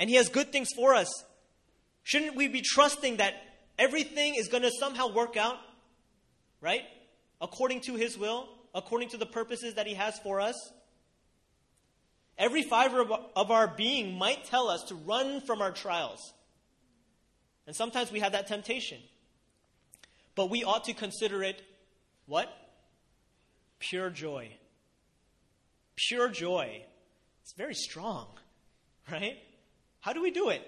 and 0.00 0.10
He 0.10 0.16
has 0.16 0.28
good 0.28 0.50
things 0.50 0.70
for 0.74 0.94
us, 0.94 1.08
shouldn't 2.02 2.34
we 2.34 2.48
be 2.48 2.62
trusting 2.62 3.18
that 3.18 3.34
everything 3.78 4.34
is 4.34 4.48
going 4.48 4.62
to 4.62 4.70
somehow 4.78 5.12
work 5.12 5.36
out? 5.36 5.56
Right? 6.60 6.82
According 7.40 7.82
to 7.82 7.94
His 7.94 8.16
will, 8.18 8.48
according 8.74 9.10
to 9.10 9.16
the 9.16 9.26
purposes 9.26 9.74
that 9.74 9.86
He 9.86 9.94
has 9.94 10.18
for 10.18 10.40
us? 10.40 10.56
Every 12.38 12.62
fiber 12.62 13.02
of 13.34 13.50
our 13.50 13.66
being 13.66 14.18
might 14.18 14.44
tell 14.44 14.68
us 14.68 14.84
to 14.84 14.94
run 14.94 15.40
from 15.40 15.62
our 15.62 15.72
trials. 15.72 16.20
And 17.66 17.74
sometimes 17.74 18.12
we 18.12 18.20
have 18.20 18.32
that 18.32 18.46
temptation. 18.46 18.98
But 20.34 20.50
we 20.50 20.62
ought 20.62 20.84
to 20.84 20.92
consider 20.92 21.42
it 21.42 21.62
what? 22.26 22.52
Pure 23.78 24.10
joy. 24.10 24.50
Pure 25.96 26.28
joy. 26.30 26.82
It's 27.42 27.54
very 27.54 27.74
strong, 27.74 28.26
right? 29.10 29.38
How 30.00 30.12
do 30.12 30.20
we 30.20 30.30
do 30.30 30.50
it? 30.50 30.62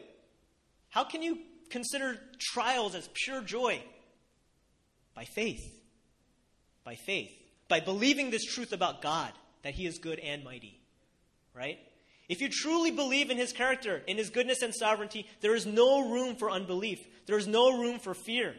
How 0.88 1.04
can 1.04 1.22
you 1.22 1.38
consider 1.70 2.18
trials 2.38 2.94
as 2.94 3.08
pure 3.14 3.42
joy? 3.42 3.82
By 5.14 5.24
faith. 5.24 5.62
By 6.84 6.94
faith. 6.94 7.30
By 7.68 7.80
believing 7.80 8.30
this 8.30 8.44
truth 8.44 8.72
about 8.72 9.02
God, 9.02 9.32
that 9.62 9.74
He 9.74 9.86
is 9.86 9.98
good 9.98 10.18
and 10.18 10.44
mighty 10.44 10.78
right? 11.58 11.78
If 12.28 12.40
you 12.40 12.48
truly 12.48 12.90
believe 12.90 13.30
in 13.30 13.36
his 13.36 13.52
character, 13.52 14.02
in 14.06 14.16
his 14.16 14.30
goodness 14.30 14.62
and 14.62 14.74
sovereignty, 14.74 15.26
there 15.40 15.54
is 15.54 15.66
no 15.66 16.08
room 16.10 16.36
for 16.36 16.50
unbelief. 16.50 17.00
There 17.26 17.38
is 17.38 17.46
no 17.46 17.78
room 17.78 17.98
for 17.98 18.14
fear. 18.14 18.54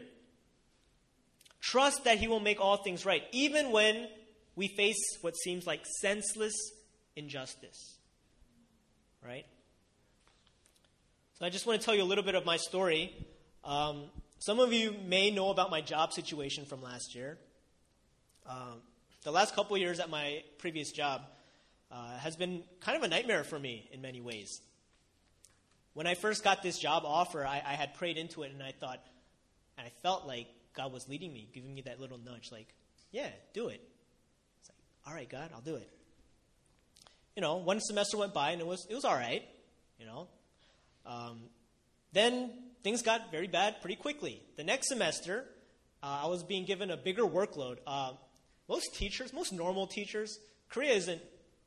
Trust 1.60 2.04
that 2.04 2.18
he 2.18 2.28
will 2.28 2.40
make 2.40 2.60
all 2.60 2.78
things 2.78 3.06
right, 3.06 3.22
even 3.32 3.70
when 3.70 4.08
we 4.56 4.68
face 4.68 5.18
what 5.20 5.36
seems 5.36 5.66
like 5.66 5.84
senseless 6.00 6.54
injustice. 7.16 7.96
Right? 9.24 9.46
So 11.40 11.46
I 11.46 11.48
just 11.48 11.66
want 11.66 11.80
to 11.80 11.84
tell 11.86 11.94
you 11.94 12.02
a 12.02 12.04
little 12.04 12.22
bit 12.22 12.34
of 12.34 12.44
my 12.44 12.58
story. 12.58 13.14
Um, 13.64 14.10
some 14.40 14.60
of 14.60 14.74
you 14.74 14.94
may 15.06 15.30
know 15.30 15.48
about 15.48 15.70
my 15.70 15.80
job 15.80 16.12
situation 16.12 16.66
from 16.66 16.82
last 16.82 17.14
year. 17.14 17.38
Um, 18.46 18.82
the 19.22 19.30
last 19.30 19.54
couple 19.54 19.78
years 19.78 20.00
at 20.00 20.10
my 20.10 20.42
previous 20.58 20.92
job 20.92 21.22
uh, 21.90 22.18
has 22.18 22.36
been 22.36 22.62
kind 22.80 22.98
of 22.98 23.04
a 23.04 23.08
nightmare 23.08 23.42
for 23.42 23.58
me 23.58 23.88
in 23.90 24.02
many 24.02 24.20
ways. 24.20 24.60
When 25.94 26.06
I 26.06 26.12
first 26.12 26.44
got 26.44 26.62
this 26.62 26.78
job 26.78 27.04
offer, 27.06 27.46
I, 27.46 27.62
I 27.66 27.72
had 27.72 27.94
prayed 27.94 28.18
into 28.18 28.42
it 28.42 28.52
and 28.52 28.62
I 28.62 28.72
thought, 28.72 29.02
and 29.78 29.86
I 29.86 29.90
felt 30.02 30.26
like 30.26 30.46
God 30.76 30.92
was 30.92 31.08
leading 31.08 31.32
me, 31.32 31.48
giving 31.54 31.74
me 31.74 31.80
that 31.86 31.98
little 31.98 32.18
nudge, 32.18 32.52
like, 32.52 32.68
yeah, 33.12 33.30
do 33.54 33.68
it. 33.68 33.80
It's 34.60 34.68
like, 34.68 34.76
all 35.06 35.14
right, 35.14 35.30
God, 35.30 35.48
I'll 35.54 35.62
do 35.62 35.76
it. 35.76 35.88
You 37.34 37.40
know, 37.40 37.56
one 37.56 37.80
semester 37.80 38.18
went 38.18 38.34
by 38.34 38.50
and 38.50 38.60
it 38.60 38.66
was 38.66 38.86
it 38.90 38.94
was 38.94 39.06
all 39.06 39.16
right. 39.16 39.42
You 39.98 40.04
know, 40.04 40.28
um, 41.06 41.40
then 42.12 42.50
things 42.82 43.02
got 43.02 43.30
very 43.30 43.46
bad 43.46 43.80
pretty 43.80 43.96
quickly. 43.96 44.42
The 44.56 44.64
next 44.64 44.88
semester, 44.88 45.44
uh, 46.02 46.20
I 46.24 46.26
was 46.26 46.42
being 46.42 46.64
given 46.64 46.90
a 46.90 46.96
bigger 46.96 47.22
workload. 47.22 47.78
Uh, 47.86 48.12
most 48.68 48.94
teachers, 48.94 49.32
most 49.32 49.52
normal 49.52 49.86
teachers, 49.86 50.38
Korea 50.68 50.92
isn't 50.92 51.20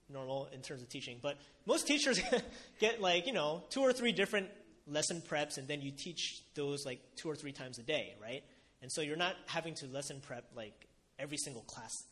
normal 0.09 0.47
in 0.53 0.61
terms 0.61 0.81
of 0.81 0.89
teaching, 0.89 1.19
but 1.21 1.37
most 1.65 1.87
teachers 1.87 2.19
get 2.79 3.01
like, 3.01 3.27
you 3.27 3.33
know, 3.33 3.63
two 3.69 3.81
or 3.81 3.93
three 3.93 4.11
different 4.11 4.49
lesson 4.87 5.21
preps 5.21 5.57
and 5.57 5.67
then 5.67 5.81
you 5.81 5.91
teach 5.91 6.41
those 6.55 6.85
like 6.85 6.99
two 7.15 7.29
or 7.29 7.35
three 7.35 7.51
times 7.51 7.77
a 7.79 7.83
day, 7.83 8.15
right? 8.21 8.43
And 8.81 8.91
so 8.91 9.01
you're 9.01 9.17
not 9.17 9.35
having 9.45 9.75
to 9.75 9.87
lesson 9.87 10.19
prep 10.21 10.45
like 10.55 10.87
every 11.19 11.37
single 11.37 11.63
class, 11.63 12.03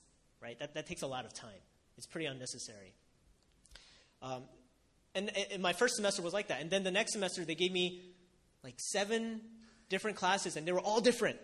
right? 0.42 0.58
That, 0.60 0.74
that 0.76 0.88
takes 0.88 1.02
a 1.02 1.08
lot 1.08 1.26
of 1.26 1.34
time. 1.34 1.50
It's 1.98 2.08
pretty 2.08 2.28
unnecessary. 2.28 2.94
Um, 4.22 4.44
and, 5.16 5.32
and 5.52 5.62
my 5.62 5.74
first 5.74 5.96
semester 5.96 6.22
was 6.22 6.34
like 6.34 6.48
that. 6.48 6.62
And 6.62 6.70
then 6.70 6.84
the 6.84 6.92
next 6.92 7.14
semester, 7.14 7.44
they 7.44 7.56
gave 7.56 7.72
me 7.72 8.02
like 8.64 8.76
seven 8.80 9.42
different 9.90 10.18
classes, 10.18 10.56
and 10.56 10.68
they 10.68 10.72
were 10.72 10.80
all 10.80 11.02
different. 11.02 11.38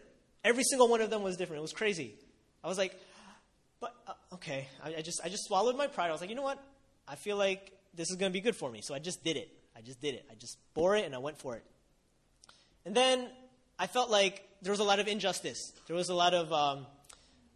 Every 0.43 0.63
single 0.63 0.87
one 0.87 1.01
of 1.01 1.09
them 1.09 1.23
was 1.23 1.35
different. 1.35 1.59
It 1.59 1.61
was 1.63 1.73
crazy. 1.73 2.15
I 2.63 2.67
was 2.67 2.77
like, 2.77 2.97
but 3.79 3.95
uh, 4.07 4.13
okay. 4.35 4.67
I, 4.83 4.95
I, 4.97 5.01
just 5.01 5.21
I 5.23 5.29
just 5.29 5.45
swallowed 5.45 5.75
my 5.75 5.87
pride. 5.87 6.09
I 6.09 6.11
was 6.11 6.21
like, 6.21 6.29
you 6.29 6.35
know 6.35 6.43
what? 6.43 6.63
I 7.07 7.15
feel 7.15 7.37
like 7.37 7.71
this 7.93 8.09
is 8.09 8.15
going 8.15 8.31
to 8.31 8.33
be 8.33 8.41
good 8.41 8.55
for 8.55 8.69
me. 8.69 8.81
So 8.81 8.93
I 8.93 8.99
just 8.99 9.23
did 9.23 9.37
it. 9.37 9.49
I 9.75 9.81
just 9.81 10.01
did 10.01 10.15
it. 10.15 10.25
I 10.31 10.35
just 10.35 10.57
bore 10.73 10.95
it 10.95 11.05
and 11.05 11.13
I 11.13 11.19
went 11.19 11.37
for 11.37 11.55
it. 11.55 11.63
And 12.85 12.95
then 12.95 13.27
I 13.77 13.87
felt 13.87 14.09
like 14.09 14.43
there 14.61 14.71
was 14.71 14.79
a 14.79 14.83
lot 14.83 14.99
of 14.99 15.07
injustice. 15.07 15.71
There 15.87 15.95
was 15.95 16.09
a 16.09 16.15
lot 16.15 16.33
of 16.33 16.51
um, 16.51 16.85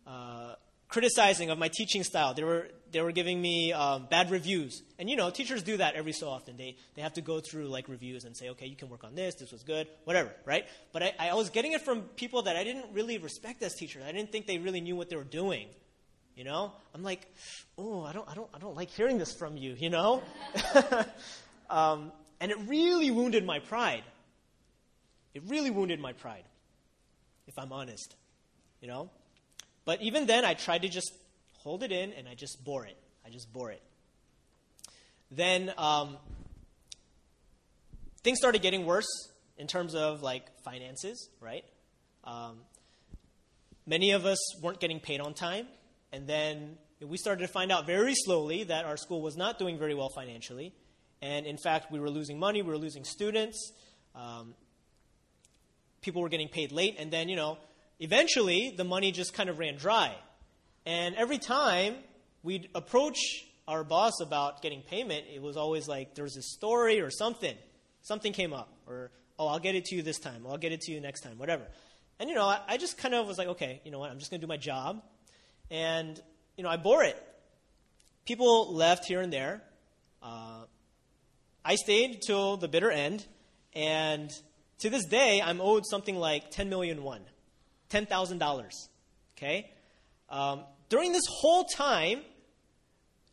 uh, 0.05 0.55
criticizing 0.91 1.49
of 1.49 1.57
my 1.57 1.69
teaching 1.69 2.03
style. 2.03 2.33
They 2.33 2.43
were, 2.43 2.67
they 2.91 3.01
were 3.01 3.13
giving 3.13 3.41
me 3.41 3.71
um, 3.71 4.07
bad 4.09 4.29
reviews. 4.29 4.83
And 4.99 5.09
you 5.09 5.15
know, 5.15 5.29
teachers 5.29 5.63
do 5.63 5.77
that 5.77 5.95
every 5.95 6.11
so 6.11 6.29
often. 6.29 6.57
They, 6.57 6.75
they 6.95 7.01
have 7.01 7.13
to 7.13 7.21
go 7.21 7.39
through 7.39 7.67
like 7.67 7.87
reviews 7.87 8.25
and 8.25 8.35
say, 8.35 8.49
okay, 8.49 8.67
you 8.67 8.75
can 8.75 8.89
work 8.89 9.05
on 9.05 9.15
this, 9.15 9.35
this 9.35 9.51
was 9.51 9.63
good, 9.63 9.87
whatever, 10.03 10.31
right? 10.45 10.65
But 10.91 11.03
I, 11.03 11.13
I 11.19 11.33
was 11.33 11.49
getting 11.49 11.71
it 11.71 11.81
from 11.81 12.01
people 12.17 12.43
that 12.43 12.57
I 12.57 12.65
didn't 12.65 12.93
really 12.93 13.17
respect 13.17 13.63
as 13.63 13.73
teachers. 13.73 14.03
I 14.05 14.11
didn't 14.11 14.31
think 14.31 14.47
they 14.47 14.57
really 14.57 14.81
knew 14.81 14.97
what 14.97 15.09
they 15.09 15.15
were 15.15 15.23
doing. 15.23 15.69
You 16.35 16.43
know? 16.43 16.73
I'm 16.93 17.03
like, 17.03 17.25
oh, 17.77 18.03
I 18.03 18.11
don't, 18.11 18.27
I 18.29 18.33
don't, 18.33 18.49
I 18.53 18.59
don't 18.59 18.75
like 18.75 18.89
hearing 18.89 19.17
this 19.17 19.33
from 19.33 19.57
you, 19.57 19.75
you 19.77 19.89
know? 19.89 20.21
um, 21.69 22.11
and 22.41 22.51
it 22.51 22.57
really 22.67 23.11
wounded 23.11 23.45
my 23.45 23.59
pride. 23.59 24.03
It 25.33 25.43
really 25.47 25.71
wounded 25.71 26.01
my 26.01 26.11
pride, 26.13 26.43
if 27.47 27.57
I'm 27.57 27.71
honest. 27.71 28.15
You 28.81 28.87
know? 28.87 29.09
But 29.85 30.01
even 30.01 30.25
then, 30.27 30.45
I 30.45 30.53
tried 30.53 30.83
to 30.83 30.89
just 30.89 31.11
hold 31.57 31.83
it 31.83 31.91
in 31.91 32.13
and 32.13 32.27
I 32.27 32.35
just 32.35 32.63
bore 32.63 32.85
it. 32.85 32.97
I 33.25 33.29
just 33.29 33.51
bore 33.51 33.71
it. 33.71 33.81
Then 35.29 35.73
um, 35.77 36.17
things 38.23 38.37
started 38.37 38.61
getting 38.61 38.85
worse 38.85 39.07
in 39.57 39.67
terms 39.67 39.95
of 39.95 40.21
like 40.21 40.43
finances, 40.63 41.29
right? 41.39 41.63
Um, 42.23 42.57
many 43.85 44.11
of 44.11 44.25
us 44.25 44.39
weren't 44.61 44.79
getting 44.79 44.99
paid 44.99 45.21
on 45.21 45.33
time. 45.33 45.67
And 46.11 46.27
then 46.27 46.77
we 46.99 47.17
started 47.17 47.41
to 47.41 47.47
find 47.47 47.71
out 47.71 47.85
very 47.85 48.13
slowly 48.15 48.63
that 48.65 48.85
our 48.85 48.97
school 48.97 49.21
was 49.21 49.37
not 49.37 49.57
doing 49.57 49.77
very 49.77 49.95
well 49.95 50.09
financially. 50.13 50.73
And 51.21 51.45
in 51.45 51.57
fact, 51.57 51.91
we 51.91 51.99
were 51.99 52.09
losing 52.09 52.39
money, 52.39 52.61
we 52.61 52.69
were 52.69 52.77
losing 52.77 53.03
students. 53.03 53.71
Um, 54.15 54.55
people 56.01 56.21
were 56.21 56.29
getting 56.29 56.49
paid 56.49 56.71
late. 56.71 56.95
And 56.99 57.11
then, 57.11 57.29
you 57.29 57.35
know, 57.35 57.57
eventually 58.01 58.73
the 58.75 58.83
money 58.83 59.11
just 59.11 59.33
kind 59.33 59.49
of 59.49 59.59
ran 59.59 59.75
dry. 59.75 60.13
And 60.85 61.15
every 61.15 61.37
time 61.37 61.95
we'd 62.43 62.67
approach 62.75 63.19
our 63.67 63.83
boss 63.83 64.19
about 64.19 64.61
getting 64.61 64.81
payment, 64.81 65.25
it 65.33 65.41
was 65.41 65.55
always 65.55 65.87
like 65.87 66.15
there 66.15 66.23
was 66.23 66.35
a 66.35 66.41
story 66.41 66.99
or 66.99 67.11
something. 67.11 67.55
Something 68.01 68.33
came 68.33 68.51
up. 68.51 68.73
Or, 68.87 69.11
oh, 69.37 69.47
I'll 69.47 69.59
get 69.59 69.75
it 69.75 69.85
to 69.85 69.95
you 69.95 70.01
this 70.01 70.19
time. 70.19 70.45
I'll 70.49 70.57
get 70.57 70.71
it 70.71 70.81
to 70.81 70.91
you 70.91 70.99
next 70.99 71.21
time, 71.21 71.37
whatever. 71.37 71.63
And, 72.19 72.27
you 72.27 72.35
know, 72.35 72.45
I, 72.45 72.59
I 72.67 72.77
just 72.77 72.97
kind 72.97 73.13
of 73.13 73.27
was 73.27 73.37
like, 73.37 73.49
okay, 73.49 73.81
you 73.85 73.91
know 73.91 73.99
what? 73.99 74.09
I'm 74.09 74.17
just 74.17 74.31
going 74.31 74.41
to 74.41 74.45
do 74.45 74.49
my 74.49 74.57
job. 74.57 75.01
And, 75.69 76.19
you 76.57 76.63
know, 76.63 76.69
I 76.69 76.77
bore 76.77 77.03
it. 77.03 77.21
People 78.25 78.73
left 78.73 79.05
here 79.05 79.21
and 79.21 79.31
there. 79.31 79.61
Uh, 80.23 80.63
I 81.63 81.75
stayed 81.75 82.21
till 82.25 82.57
the 82.57 82.67
bitter 82.67 82.89
end. 82.89 83.25
And 83.73 84.31
to 84.79 84.89
this 84.89 85.05
day, 85.05 85.41
I'm 85.43 85.61
owed 85.61 85.85
something 85.85 86.15
like 86.15 86.49
10 86.49 86.67
million 86.67 87.03
won. 87.03 87.21
$10,000. 87.91 88.87
Okay? 89.37 89.69
Um, 90.29 90.61
during 90.89 91.11
this 91.11 91.23
whole 91.27 91.65
time, 91.65 92.21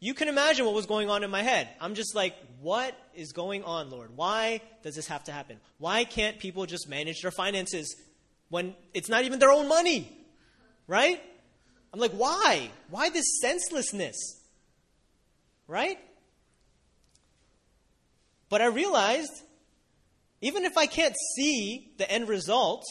you 0.00 0.14
can 0.14 0.28
imagine 0.28 0.64
what 0.64 0.74
was 0.74 0.86
going 0.86 1.10
on 1.10 1.24
in 1.24 1.30
my 1.30 1.42
head. 1.42 1.68
I'm 1.80 1.94
just 1.94 2.14
like, 2.14 2.34
what 2.60 2.94
is 3.14 3.32
going 3.32 3.64
on, 3.64 3.90
Lord? 3.90 4.16
Why 4.16 4.60
does 4.82 4.94
this 4.94 5.08
have 5.08 5.24
to 5.24 5.32
happen? 5.32 5.58
Why 5.78 6.04
can't 6.04 6.38
people 6.38 6.66
just 6.66 6.88
manage 6.88 7.22
their 7.22 7.30
finances 7.30 7.96
when 8.48 8.74
it's 8.94 9.08
not 9.08 9.24
even 9.24 9.38
their 9.38 9.50
own 9.50 9.68
money? 9.68 10.16
Right? 10.86 11.20
I'm 11.92 12.00
like, 12.00 12.12
why? 12.12 12.70
Why 12.90 13.10
this 13.10 13.40
senselessness? 13.40 14.16
Right? 15.66 15.98
But 18.48 18.62
I 18.62 18.66
realized, 18.66 19.32
even 20.40 20.64
if 20.64 20.78
I 20.78 20.86
can't 20.86 21.14
see 21.36 21.92
the 21.98 22.10
end 22.10 22.28
result, 22.28 22.84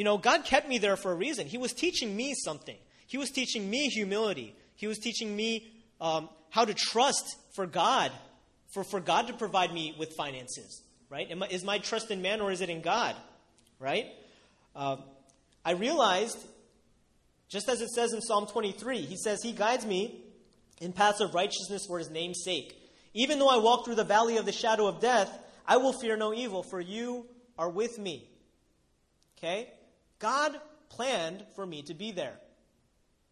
you 0.00 0.04
know, 0.04 0.16
God 0.16 0.46
kept 0.46 0.66
me 0.66 0.78
there 0.78 0.96
for 0.96 1.12
a 1.12 1.14
reason. 1.14 1.46
He 1.46 1.58
was 1.58 1.74
teaching 1.74 2.16
me 2.16 2.32
something. 2.32 2.78
He 3.06 3.18
was 3.18 3.28
teaching 3.30 3.68
me 3.68 3.88
humility. 3.88 4.56
He 4.74 4.86
was 4.86 4.96
teaching 4.96 5.36
me 5.36 5.70
um, 6.00 6.30
how 6.48 6.64
to 6.64 6.72
trust 6.72 7.36
for 7.54 7.66
God, 7.66 8.10
for, 8.72 8.82
for 8.82 8.98
God 8.98 9.26
to 9.26 9.34
provide 9.34 9.74
me 9.74 9.94
with 9.98 10.14
finances, 10.14 10.80
right? 11.10 11.28
I, 11.30 11.46
is 11.48 11.64
my 11.64 11.76
trust 11.76 12.10
in 12.10 12.22
man 12.22 12.40
or 12.40 12.50
is 12.50 12.62
it 12.62 12.70
in 12.70 12.80
God, 12.80 13.14
right? 13.78 14.06
Uh, 14.74 14.96
I 15.66 15.72
realized, 15.72 16.38
just 17.50 17.68
as 17.68 17.82
it 17.82 17.90
says 17.90 18.14
in 18.14 18.22
Psalm 18.22 18.46
23, 18.46 19.02
he 19.02 19.18
says, 19.18 19.42
He 19.42 19.52
guides 19.52 19.84
me 19.84 20.24
in 20.80 20.94
paths 20.94 21.20
of 21.20 21.34
righteousness 21.34 21.84
for 21.86 21.98
his 21.98 22.08
name's 22.08 22.40
sake. 22.42 22.74
Even 23.12 23.38
though 23.38 23.50
I 23.50 23.58
walk 23.58 23.84
through 23.84 23.96
the 23.96 24.04
valley 24.04 24.38
of 24.38 24.46
the 24.46 24.52
shadow 24.52 24.86
of 24.86 25.02
death, 25.02 25.30
I 25.66 25.76
will 25.76 25.92
fear 25.92 26.16
no 26.16 26.32
evil, 26.32 26.62
for 26.62 26.80
you 26.80 27.26
are 27.58 27.68
with 27.68 27.98
me. 27.98 28.30
Okay? 29.36 29.68
God 30.20 30.60
planned 30.90 31.44
for 31.56 31.66
me 31.66 31.82
to 31.82 31.94
be 31.94 32.12
there. 32.12 32.38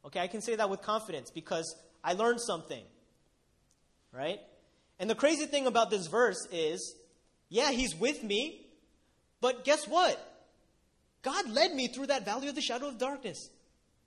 Okay, 0.04 0.20
I 0.20 0.26
can 0.26 0.40
say 0.40 0.56
that 0.56 0.68
with 0.68 0.82
confidence 0.82 1.30
because 1.30 1.76
I 2.02 2.14
learned 2.14 2.40
something. 2.40 2.82
Right? 4.12 4.40
And 4.98 5.08
the 5.08 5.14
crazy 5.14 5.46
thing 5.46 5.66
about 5.66 5.90
this 5.90 6.08
verse 6.08 6.48
is 6.50 6.96
yeah, 7.48 7.70
He's 7.70 7.94
with 7.94 8.22
me, 8.24 8.66
but 9.40 9.64
guess 9.64 9.86
what? 9.86 10.24
God 11.22 11.50
led 11.50 11.74
me 11.74 11.88
through 11.88 12.06
that 12.06 12.24
valley 12.24 12.48
of 12.48 12.54
the 12.54 12.60
shadow 12.60 12.88
of 12.88 12.98
darkness. 12.98 13.50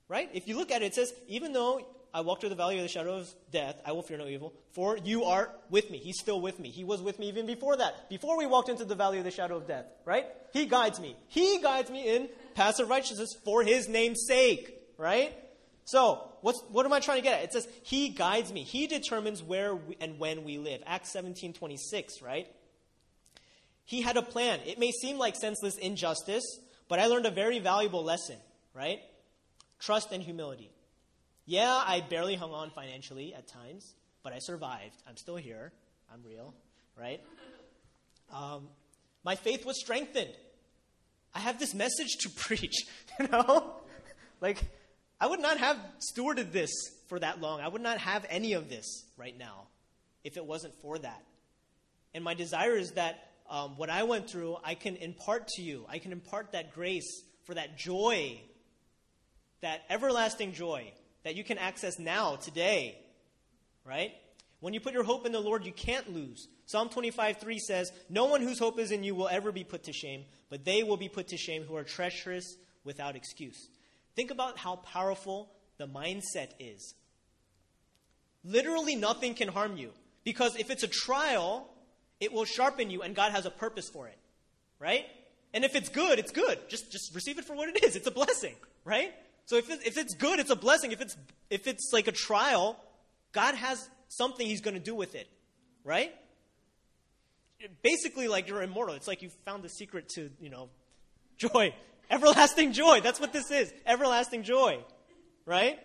Right? 0.08 0.30
If 0.34 0.48
you 0.48 0.58
look 0.58 0.72
at 0.72 0.82
it, 0.82 0.88
it 0.88 0.96
says, 0.96 1.14
even 1.28 1.54
though 1.54 1.86
I 2.14 2.22
walk 2.22 2.42
through 2.42 2.50
the 2.50 2.56
valley 2.56 2.78
of 2.78 2.84
the 2.84 2.90
shadow 2.90 3.16
of 3.16 3.34
death, 3.52 3.82
I 3.86 3.94
will 3.94 4.02
fear 4.02 4.18
no 4.18 4.28
evil, 4.28 4.54
for 4.72 4.98
you 4.98 5.24
are 5.24 5.50
with 5.70 5.90
me. 5.90 5.98
He's 5.98 6.20
still 6.20 6.42
with 6.42 6.60
me. 6.60 6.70
He 6.70 6.84
was 6.84 7.02
with 7.02 7.20
me 7.20 7.30
even 7.30 7.46
before 7.46 7.78
that, 7.78 8.10
before 8.10 8.38
we 8.38 8.46
walked 8.46 8.68
into 8.68 8.84
the 8.84 8.96
valley 8.96 9.20
of 9.20 9.24
the 9.24 9.32
shadow 9.32 9.56
of 9.56 9.68
death, 9.68 9.86
right? 10.04 10.26
He 10.52 10.66
guides 10.66 11.00
me. 11.00 11.16
He 11.28 11.62
guides 11.62 11.90
me 11.90 12.14
in 12.14 12.28
of 12.58 12.90
righteousness 12.90 13.36
for 13.44 13.64
his 13.64 13.88
name's 13.88 14.26
sake, 14.28 14.74
right? 14.98 15.34
So, 15.86 16.32
what's, 16.42 16.62
what 16.70 16.86
am 16.86 16.94
I 16.94 17.00
trying 17.00 17.18
to 17.18 17.24
get 17.24 17.40
at? 17.40 17.44
It 17.46 17.54
says, 17.54 17.68
He 17.84 18.10
guides 18.10 18.54
me. 18.54 18.64
He 18.64 18.88
determines 18.88 19.42
where 19.44 19.76
we, 19.76 19.98
and 20.00 20.20
when 20.20 20.44
we 20.44 20.58
live. 20.58 20.82
Acts 20.86 21.12
17 21.12 21.54
26, 21.54 22.22
right? 22.22 22.48
He 23.86 24.02
had 24.02 24.16
a 24.16 24.22
plan. 24.22 24.60
It 24.66 24.80
may 24.80 24.92
seem 24.92 25.18
like 25.18 25.36
senseless 25.36 25.78
injustice, 25.78 26.46
but 26.88 27.00
I 27.00 27.08
learned 27.08 27.26
a 27.26 27.32
very 27.32 27.60
valuable 27.60 28.04
lesson, 28.04 28.38
right? 28.74 29.00
Trust 29.80 30.12
and 30.12 30.24
humility. 30.24 30.72
Yeah, 31.46 31.84
I 31.86 32.02
barely 32.02 32.36
hung 32.36 32.52
on 32.52 32.70
financially 32.70 33.34
at 33.34 33.48
times, 33.48 33.96
but 34.24 34.32
I 34.32 34.40
survived. 34.40 34.96
I'm 35.08 35.18
still 35.18 35.36
here. 35.36 35.74
I'm 36.14 36.22
real, 36.24 36.54
right? 36.98 37.22
Um, 38.34 38.70
my 39.24 39.36
faith 39.36 39.66
was 39.66 39.80
strengthened. 39.80 40.34
I 41.34 41.40
have 41.40 41.60
this 41.60 41.74
message 41.74 42.18
to 42.22 42.30
preach, 42.36 42.86
you 43.20 43.28
know? 43.28 43.74
like, 44.42 44.64
I 45.20 45.28
would 45.28 45.40
not 45.40 45.58
have 45.58 45.78
stewarded 46.00 46.52
this 46.52 46.72
for 47.08 47.20
that 47.20 47.42
long. 47.42 47.62
I 47.62 47.68
would 47.68 47.82
not 47.82 48.00
have 48.00 48.26
any 48.30 48.54
of 48.54 48.70
this 48.70 49.06
right 49.18 49.38
now 49.38 49.68
if 50.24 50.38
it 50.38 50.46
wasn't 50.46 50.74
for 50.82 50.98
that. 51.00 51.24
And 52.14 52.24
my 52.24 52.34
desire 52.34 52.76
is 52.76 52.92
that 52.92 53.28
um, 53.50 53.78
what 53.78 53.90
I 53.90 54.04
went 54.04 54.30
through, 54.30 54.58
I 54.64 54.76
can 54.76 54.96
impart 54.96 55.48
to 55.50 55.62
you. 55.62 55.86
I 55.90 56.00
can 56.00 56.12
impart 56.12 56.54
that 56.54 56.74
grace 56.74 57.24
for 57.46 57.54
that 57.54 57.78
joy 57.78 58.42
that 59.62 59.82
everlasting 59.90 60.54
joy 60.54 60.92
that 61.24 61.36
you 61.36 61.44
can 61.44 61.58
access 61.58 62.00
now, 62.00 62.36
today, 62.36 62.98
right? 63.86 64.12
When 64.60 64.74
you 64.74 64.80
put 64.80 64.94
your 64.94 65.04
hope 65.04 65.26
in 65.26 65.32
the 65.32 65.40
Lord, 65.40 65.66
you 65.66 65.72
can't 65.72 66.12
lose. 66.14 66.48
Psalm 66.72 66.88
25, 66.88 67.38
3 67.38 67.60
says, 67.60 67.92
No 68.10 68.26
one 68.26 68.42
whose 68.42 68.58
hope 68.58 68.80
is 68.80 68.92
in 68.92 69.04
you 69.04 69.14
will 69.14 69.28
ever 69.28 69.52
be 69.52 69.66
put 69.66 69.84
to 69.84 69.92
shame, 69.92 70.24
but 70.50 70.64
they 70.64 70.84
will 70.84 70.96
be 70.96 71.10
put 71.10 71.28
to 71.28 71.38
shame 71.38 71.64
who 71.64 71.76
are 71.76 71.84
treacherous 71.84 72.56
without 72.86 73.18
excuse. 73.18 73.68
Think 74.16 74.32
about 74.32 74.58
how 74.58 74.78
powerful 74.78 75.52
the 75.78 75.86
mindset 75.86 76.52
is. 76.62 76.96
Literally, 78.46 78.96
nothing 78.96 79.34
can 79.34 79.50
harm 79.50 79.76
you. 79.76 79.92
Because 80.24 80.56
if 80.56 80.70
it's 80.72 80.84
a 80.84 80.88
trial, 80.88 81.68
it 82.22 82.32
will 82.32 82.46
sharpen 82.46 82.90
you, 82.90 83.02
and 83.02 83.14
God 83.14 83.34
has 83.34 83.46
a 83.46 83.52
purpose 83.52 83.90
for 83.90 84.08
it. 84.08 84.18
Right? 84.80 85.04
And 85.54 85.66
if 85.66 85.76
it's 85.76 85.90
good, 85.90 86.20
it's 86.20 86.32
good. 86.32 86.58
Just, 86.70 86.90
just 86.90 87.14
receive 87.14 87.38
it 87.38 87.44
for 87.44 87.54
what 87.54 87.68
it 87.68 87.84
is. 87.84 87.98
It's 87.98 88.08
a 88.08 88.12
blessing. 88.12 88.56
Right? 88.86 89.14
So 89.46 89.58
if, 89.58 89.70
it, 89.70 89.86
if 89.86 89.98
it's 89.98 90.14
good, 90.14 90.40
it's 90.40 90.52
a 90.52 90.56
blessing. 90.56 90.94
If 90.94 91.02
it's, 91.02 91.18
if 91.50 91.68
it's 91.68 91.90
like 91.92 92.08
a 92.08 92.14
trial, 92.14 92.80
God 93.34 93.56
has 93.56 93.90
something 94.08 94.48
He's 94.48 94.62
going 94.62 94.76
to 94.76 94.80
do 94.80 94.96
with 94.96 95.16
it. 95.16 95.28
Right? 95.84 96.14
Basically, 97.82 98.28
like 98.28 98.48
you're 98.48 98.62
immortal. 98.62 98.96
It's 98.96 99.08
like 99.08 99.22
you 99.22 99.30
found 99.46 99.64
the 99.64 99.70
secret 99.70 100.10
to, 100.16 100.30
you 100.40 100.50
know, 100.50 100.70
joy. 101.38 101.74
Everlasting 102.12 102.74
joy. 102.74 103.02
That's 103.02 103.20
what 103.20 103.34
this 103.34 103.52
is. 103.52 103.72
Everlasting 103.86 104.44
joy. 104.44 104.84
Right? 105.46 105.80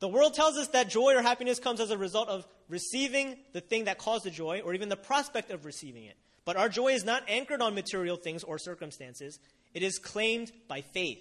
The 0.00 0.08
world 0.08 0.34
tells 0.34 0.56
us 0.56 0.68
that 0.68 0.88
joy 0.88 1.14
or 1.14 1.22
happiness 1.22 1.58
comes 1.58 1.80
as 1.80 1.90
a 1.90 1.98
result 1.98 2.28
of 2.28 2.46
receiving 2.68 3.36
the 3.52 3.60
thing 3.60 3.84
that 3.84 3.98
caused 3.98 4.24
the 4.24 4.30
joy 4.30 4.62
or 4.64 4.74
even 4.74 4.88
the 4.88 4.96
prospect 4.96 5.50
of 5.50 5.64
receiving 5.64 6.04
it. 6.04 6.16
But 6.44 6.56
our 6.56 6.68
joy 6.68 6.88
is 6.88 7.04
not 7.04 7.22
anchored 7.28 7.60
on 7.60 7.74
material 7.74 8.16
things 8.16 8.42
or 8.42 8.58
circumstances, 8.58 9.38
it 9.74 9.82
is 9.82 9.98
claimed 9.98 10.50
by 10.68 10.80
faith. 10.80 11.18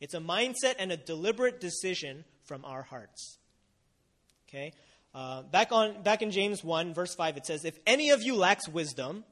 It's 0.00 0.14
a 0.14 0.20
mindset 0.20 0.76
and 0.78 0.90
a 0.90 0.96
deliberate 0.96 1.60
decision 1.60 2.24
from 2.44 2.64
our 2.64 2.82
hearts. 2.82 3.38
Okay? 4.50 4.72
Uh, 5.14 5.42
back, 5.42 5.72
on, 5.72 6.02
back 6.02 6.22
in 6.22 6.30
James 6.30 6.62
1, 6.62 6.94
verse 6.94 7.14
5, 7.14 7.36
it 7.36 7.46
says, 7.46 7.64
If 7.64 7.78
any 7.86 8.10
of 8.10 8.22
you 8.22 8.36
lacks 8.36 8.68
wisdom, 8.68 9.24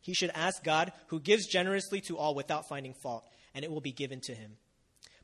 he 0.00 0.14
should 0.14 0.30
ask 0.34 0.62
God, 0.62 0.92
who 1.08 1.20
gives 1.20 1.46
generously 1.46 2.00
to 2.02 2.16
all 2.16 2.34
without 2.34 2.68
finding 2.68 2.94
fault, 2.94 3.24
and 3.54 3.64
it 3.64 3.70
will 3.70 3.80
be 3.80 3.92
given 3.92 4.20
to 4.22 4.34
him. 4.34 4.52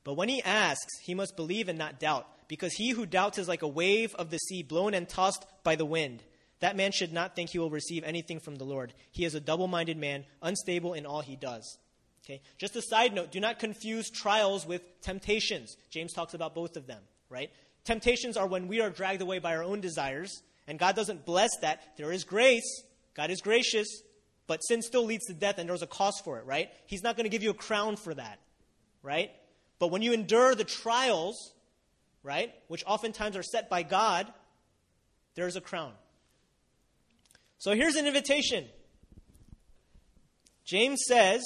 But 0.05 0.15
when 0.15 0.29
he 0.29 0.43
asks, 0.43 0.99
he 1.03 1.15
must 1.15 1.37
believe 1.37 1.69
and 1.69 1.79
not 1.79 2.01
doubt, 2.01 2.27
because 2.49 2.73
he 2.75 2.91
who 2.91 3.07
doubts 3.07 3.39
is 3.39 3.49
like 3.49 3.63
a 3.63 3.69
wave 3.69 4.15
of 4.17 4.31
the 4.31 4.39
sea 4.39 4.63
blown 4.63 4.95
and 4.95 5.09
tossed 5.09 5.47
by 5.63 5.77
the 5.77 5.85
wind. 5.85 6.23
That 6.61 6.77
man 6.77 6.93
should 6.93 7.13
not 7.13 7.35
think 7.35 7.51
he 7.51 7.59
will 7.59 7.71
receive 7.71 8.05
anything 8.05 8.39
from 8.39 8.57
the 8.57 8.65
Lord. 8.65 8.93
He 9.11 9.25
is 9.25 9.35
a 9.35 9.41
double 9.41 9.69
minded 9.69 9.97
man, 9.97 10.25
unstable 10.43 10.95
in 10.95 11.07
all 11.07 11.21
he 11.21 11.37
does. 11.37 11.79
Okay? 12.25 12.41
Just 12.59 12.77
a 12.77 12.83
side 12.83 13.15
note 13.15 13.33
do 13.33 13.41
not 13.41 13.59
confuse 13.59 14.11
trials 14.11 14.67
with 14.67 14.83
temptations. 15.01 15.77
James 15.91 16.13
talks 16.13 16.35
about 16.35 16.55
both 16.55 16.77
of 16.77 16.87
them, 16.87 17.03
right? 17.29 17.51
Temptations 17.85 18.37
are 18.37 18.47
when 18.47 18.69
we 18.69 18.81
are 18.81 18.91
dragged 18.91 19.23
away 19.23 19.39
by 19.39 19.57
our 19.57 19.65
own 19.65 19.81
desires, 19.81 20.43
and 20.67 20.79
God 20.79 20.95
doesn't 20.95 21.27
bless 21.27 21.51
that. 21.63 21.97
There 21.97 22.13
is 22.13 22.25
grace, 22.25 22.83
God 23.15 23.31
is 23.31 23.41
gracious, 23.41 24.03
but 24.47 24.59
sin 24.59 24.83
still 24.83 25.05
leads 25.05 25.27
to 25.27 25.35
death, 25.35 25.59
and 25.59 25.69
there's 25.69 25.83
a 25.83 25.87
cost 25.87 26.25
for 26.25 26.39
it, 26.39 26.47
right? 26.47 26.71
He's 26.87 27.03
not 27.03 27.17
going 27.17 27.25
to 27.25 27.31
give 27.31 27.43
you 27.43 27.51
a 27.51 27.55
crown 27.55 27.97
for 27.97 28.15
that, 28.15 28.39
right? 29.03 29.31
But 29.79 29.91
when 29.91 30.03
you 30.03 30.13
endure 30.13 30.55
the 30.55 30.65
trials, 30.65 31.55
right, 32.23 32.55
which 32.69 32.85
oftentimes 32.87 33.37
are 33.37 33.43
set 33.43 33.69
by 33.69 33.83
God, 33.83 34.33
there's 35.35 35.57
a 35.57 35.61
crown. 35.61 35.93
So 37.59 37.75
here's 37.75 37.97
an 37.97 38.07
invitation. 38.07 38.67
James 40.65 41.03
says, 41.07 41.43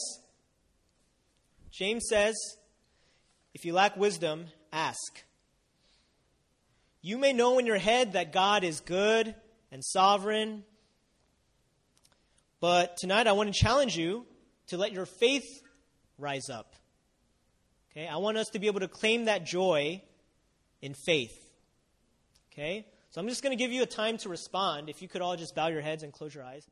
James 1.70 2.07
says, 2.09 2.34
if 3.55 3.64
you 3.64 3.72
lack 3.72 3.97
wisdom, 3.97 4.47
ask. 4.72 5.24
You 7.07 7.18
may 7.18 7.32
know 7.32 7.61
in 7.61 7.66
your 7.66 7.78
head 7.78 8.14
that 8.14 8.32
God 8.32 8.64
is 8.64 8.80
good 8.80 9.32
and 9.70 9.84
sovereign, 9.84 10.64
but 12.59 12.96
tonight 12.96 13.28
I 13.28 13.32
want 13.32 13.54
to 13.54 13.57
challenge 13.57 13.96
you 13.96 14.26
to 14.66 14.76
let 14.76 14.90
your 14.90 15.07
faith 15.07 15.62
rise 16.18 16.50
up. 16.50 16.74
Okay? 17.92 18.09
I 18.09 18.16
want 18.16 18.38
us 18.38 18.48
to 18.48 18.59
be 18.59 18.66
able 18.66 18.80
to 18.80 18.88
claim 18.88 19.26
that 19.26 19.46
joy 19.46 20.02
in 20.82 20.94
faith. 20.94 21.48
Okay? 22.52 22.84
So 23.11 23.20
I'm 23.20 23.28
just 23.28 23.40
going 23.40 23.57
to 23.57 23.64
give 23.64 23.70
you 23.70 23.84
a 23.84 23.86
time 23.86 24.18
to 24.18 24.28
respond. 24.28 24.88
If 24.88 25.00
you 25.00 25.07
could 25.07 25.22
all 25.22 25.36
just 25.36 25.54
bow 25.54 25.68
your 25.68 25.82
heads 25.82 26.02
and 26.02 26.12
close 26.12 26.34
your 26.34 26.42
eyes. 26.42 26.66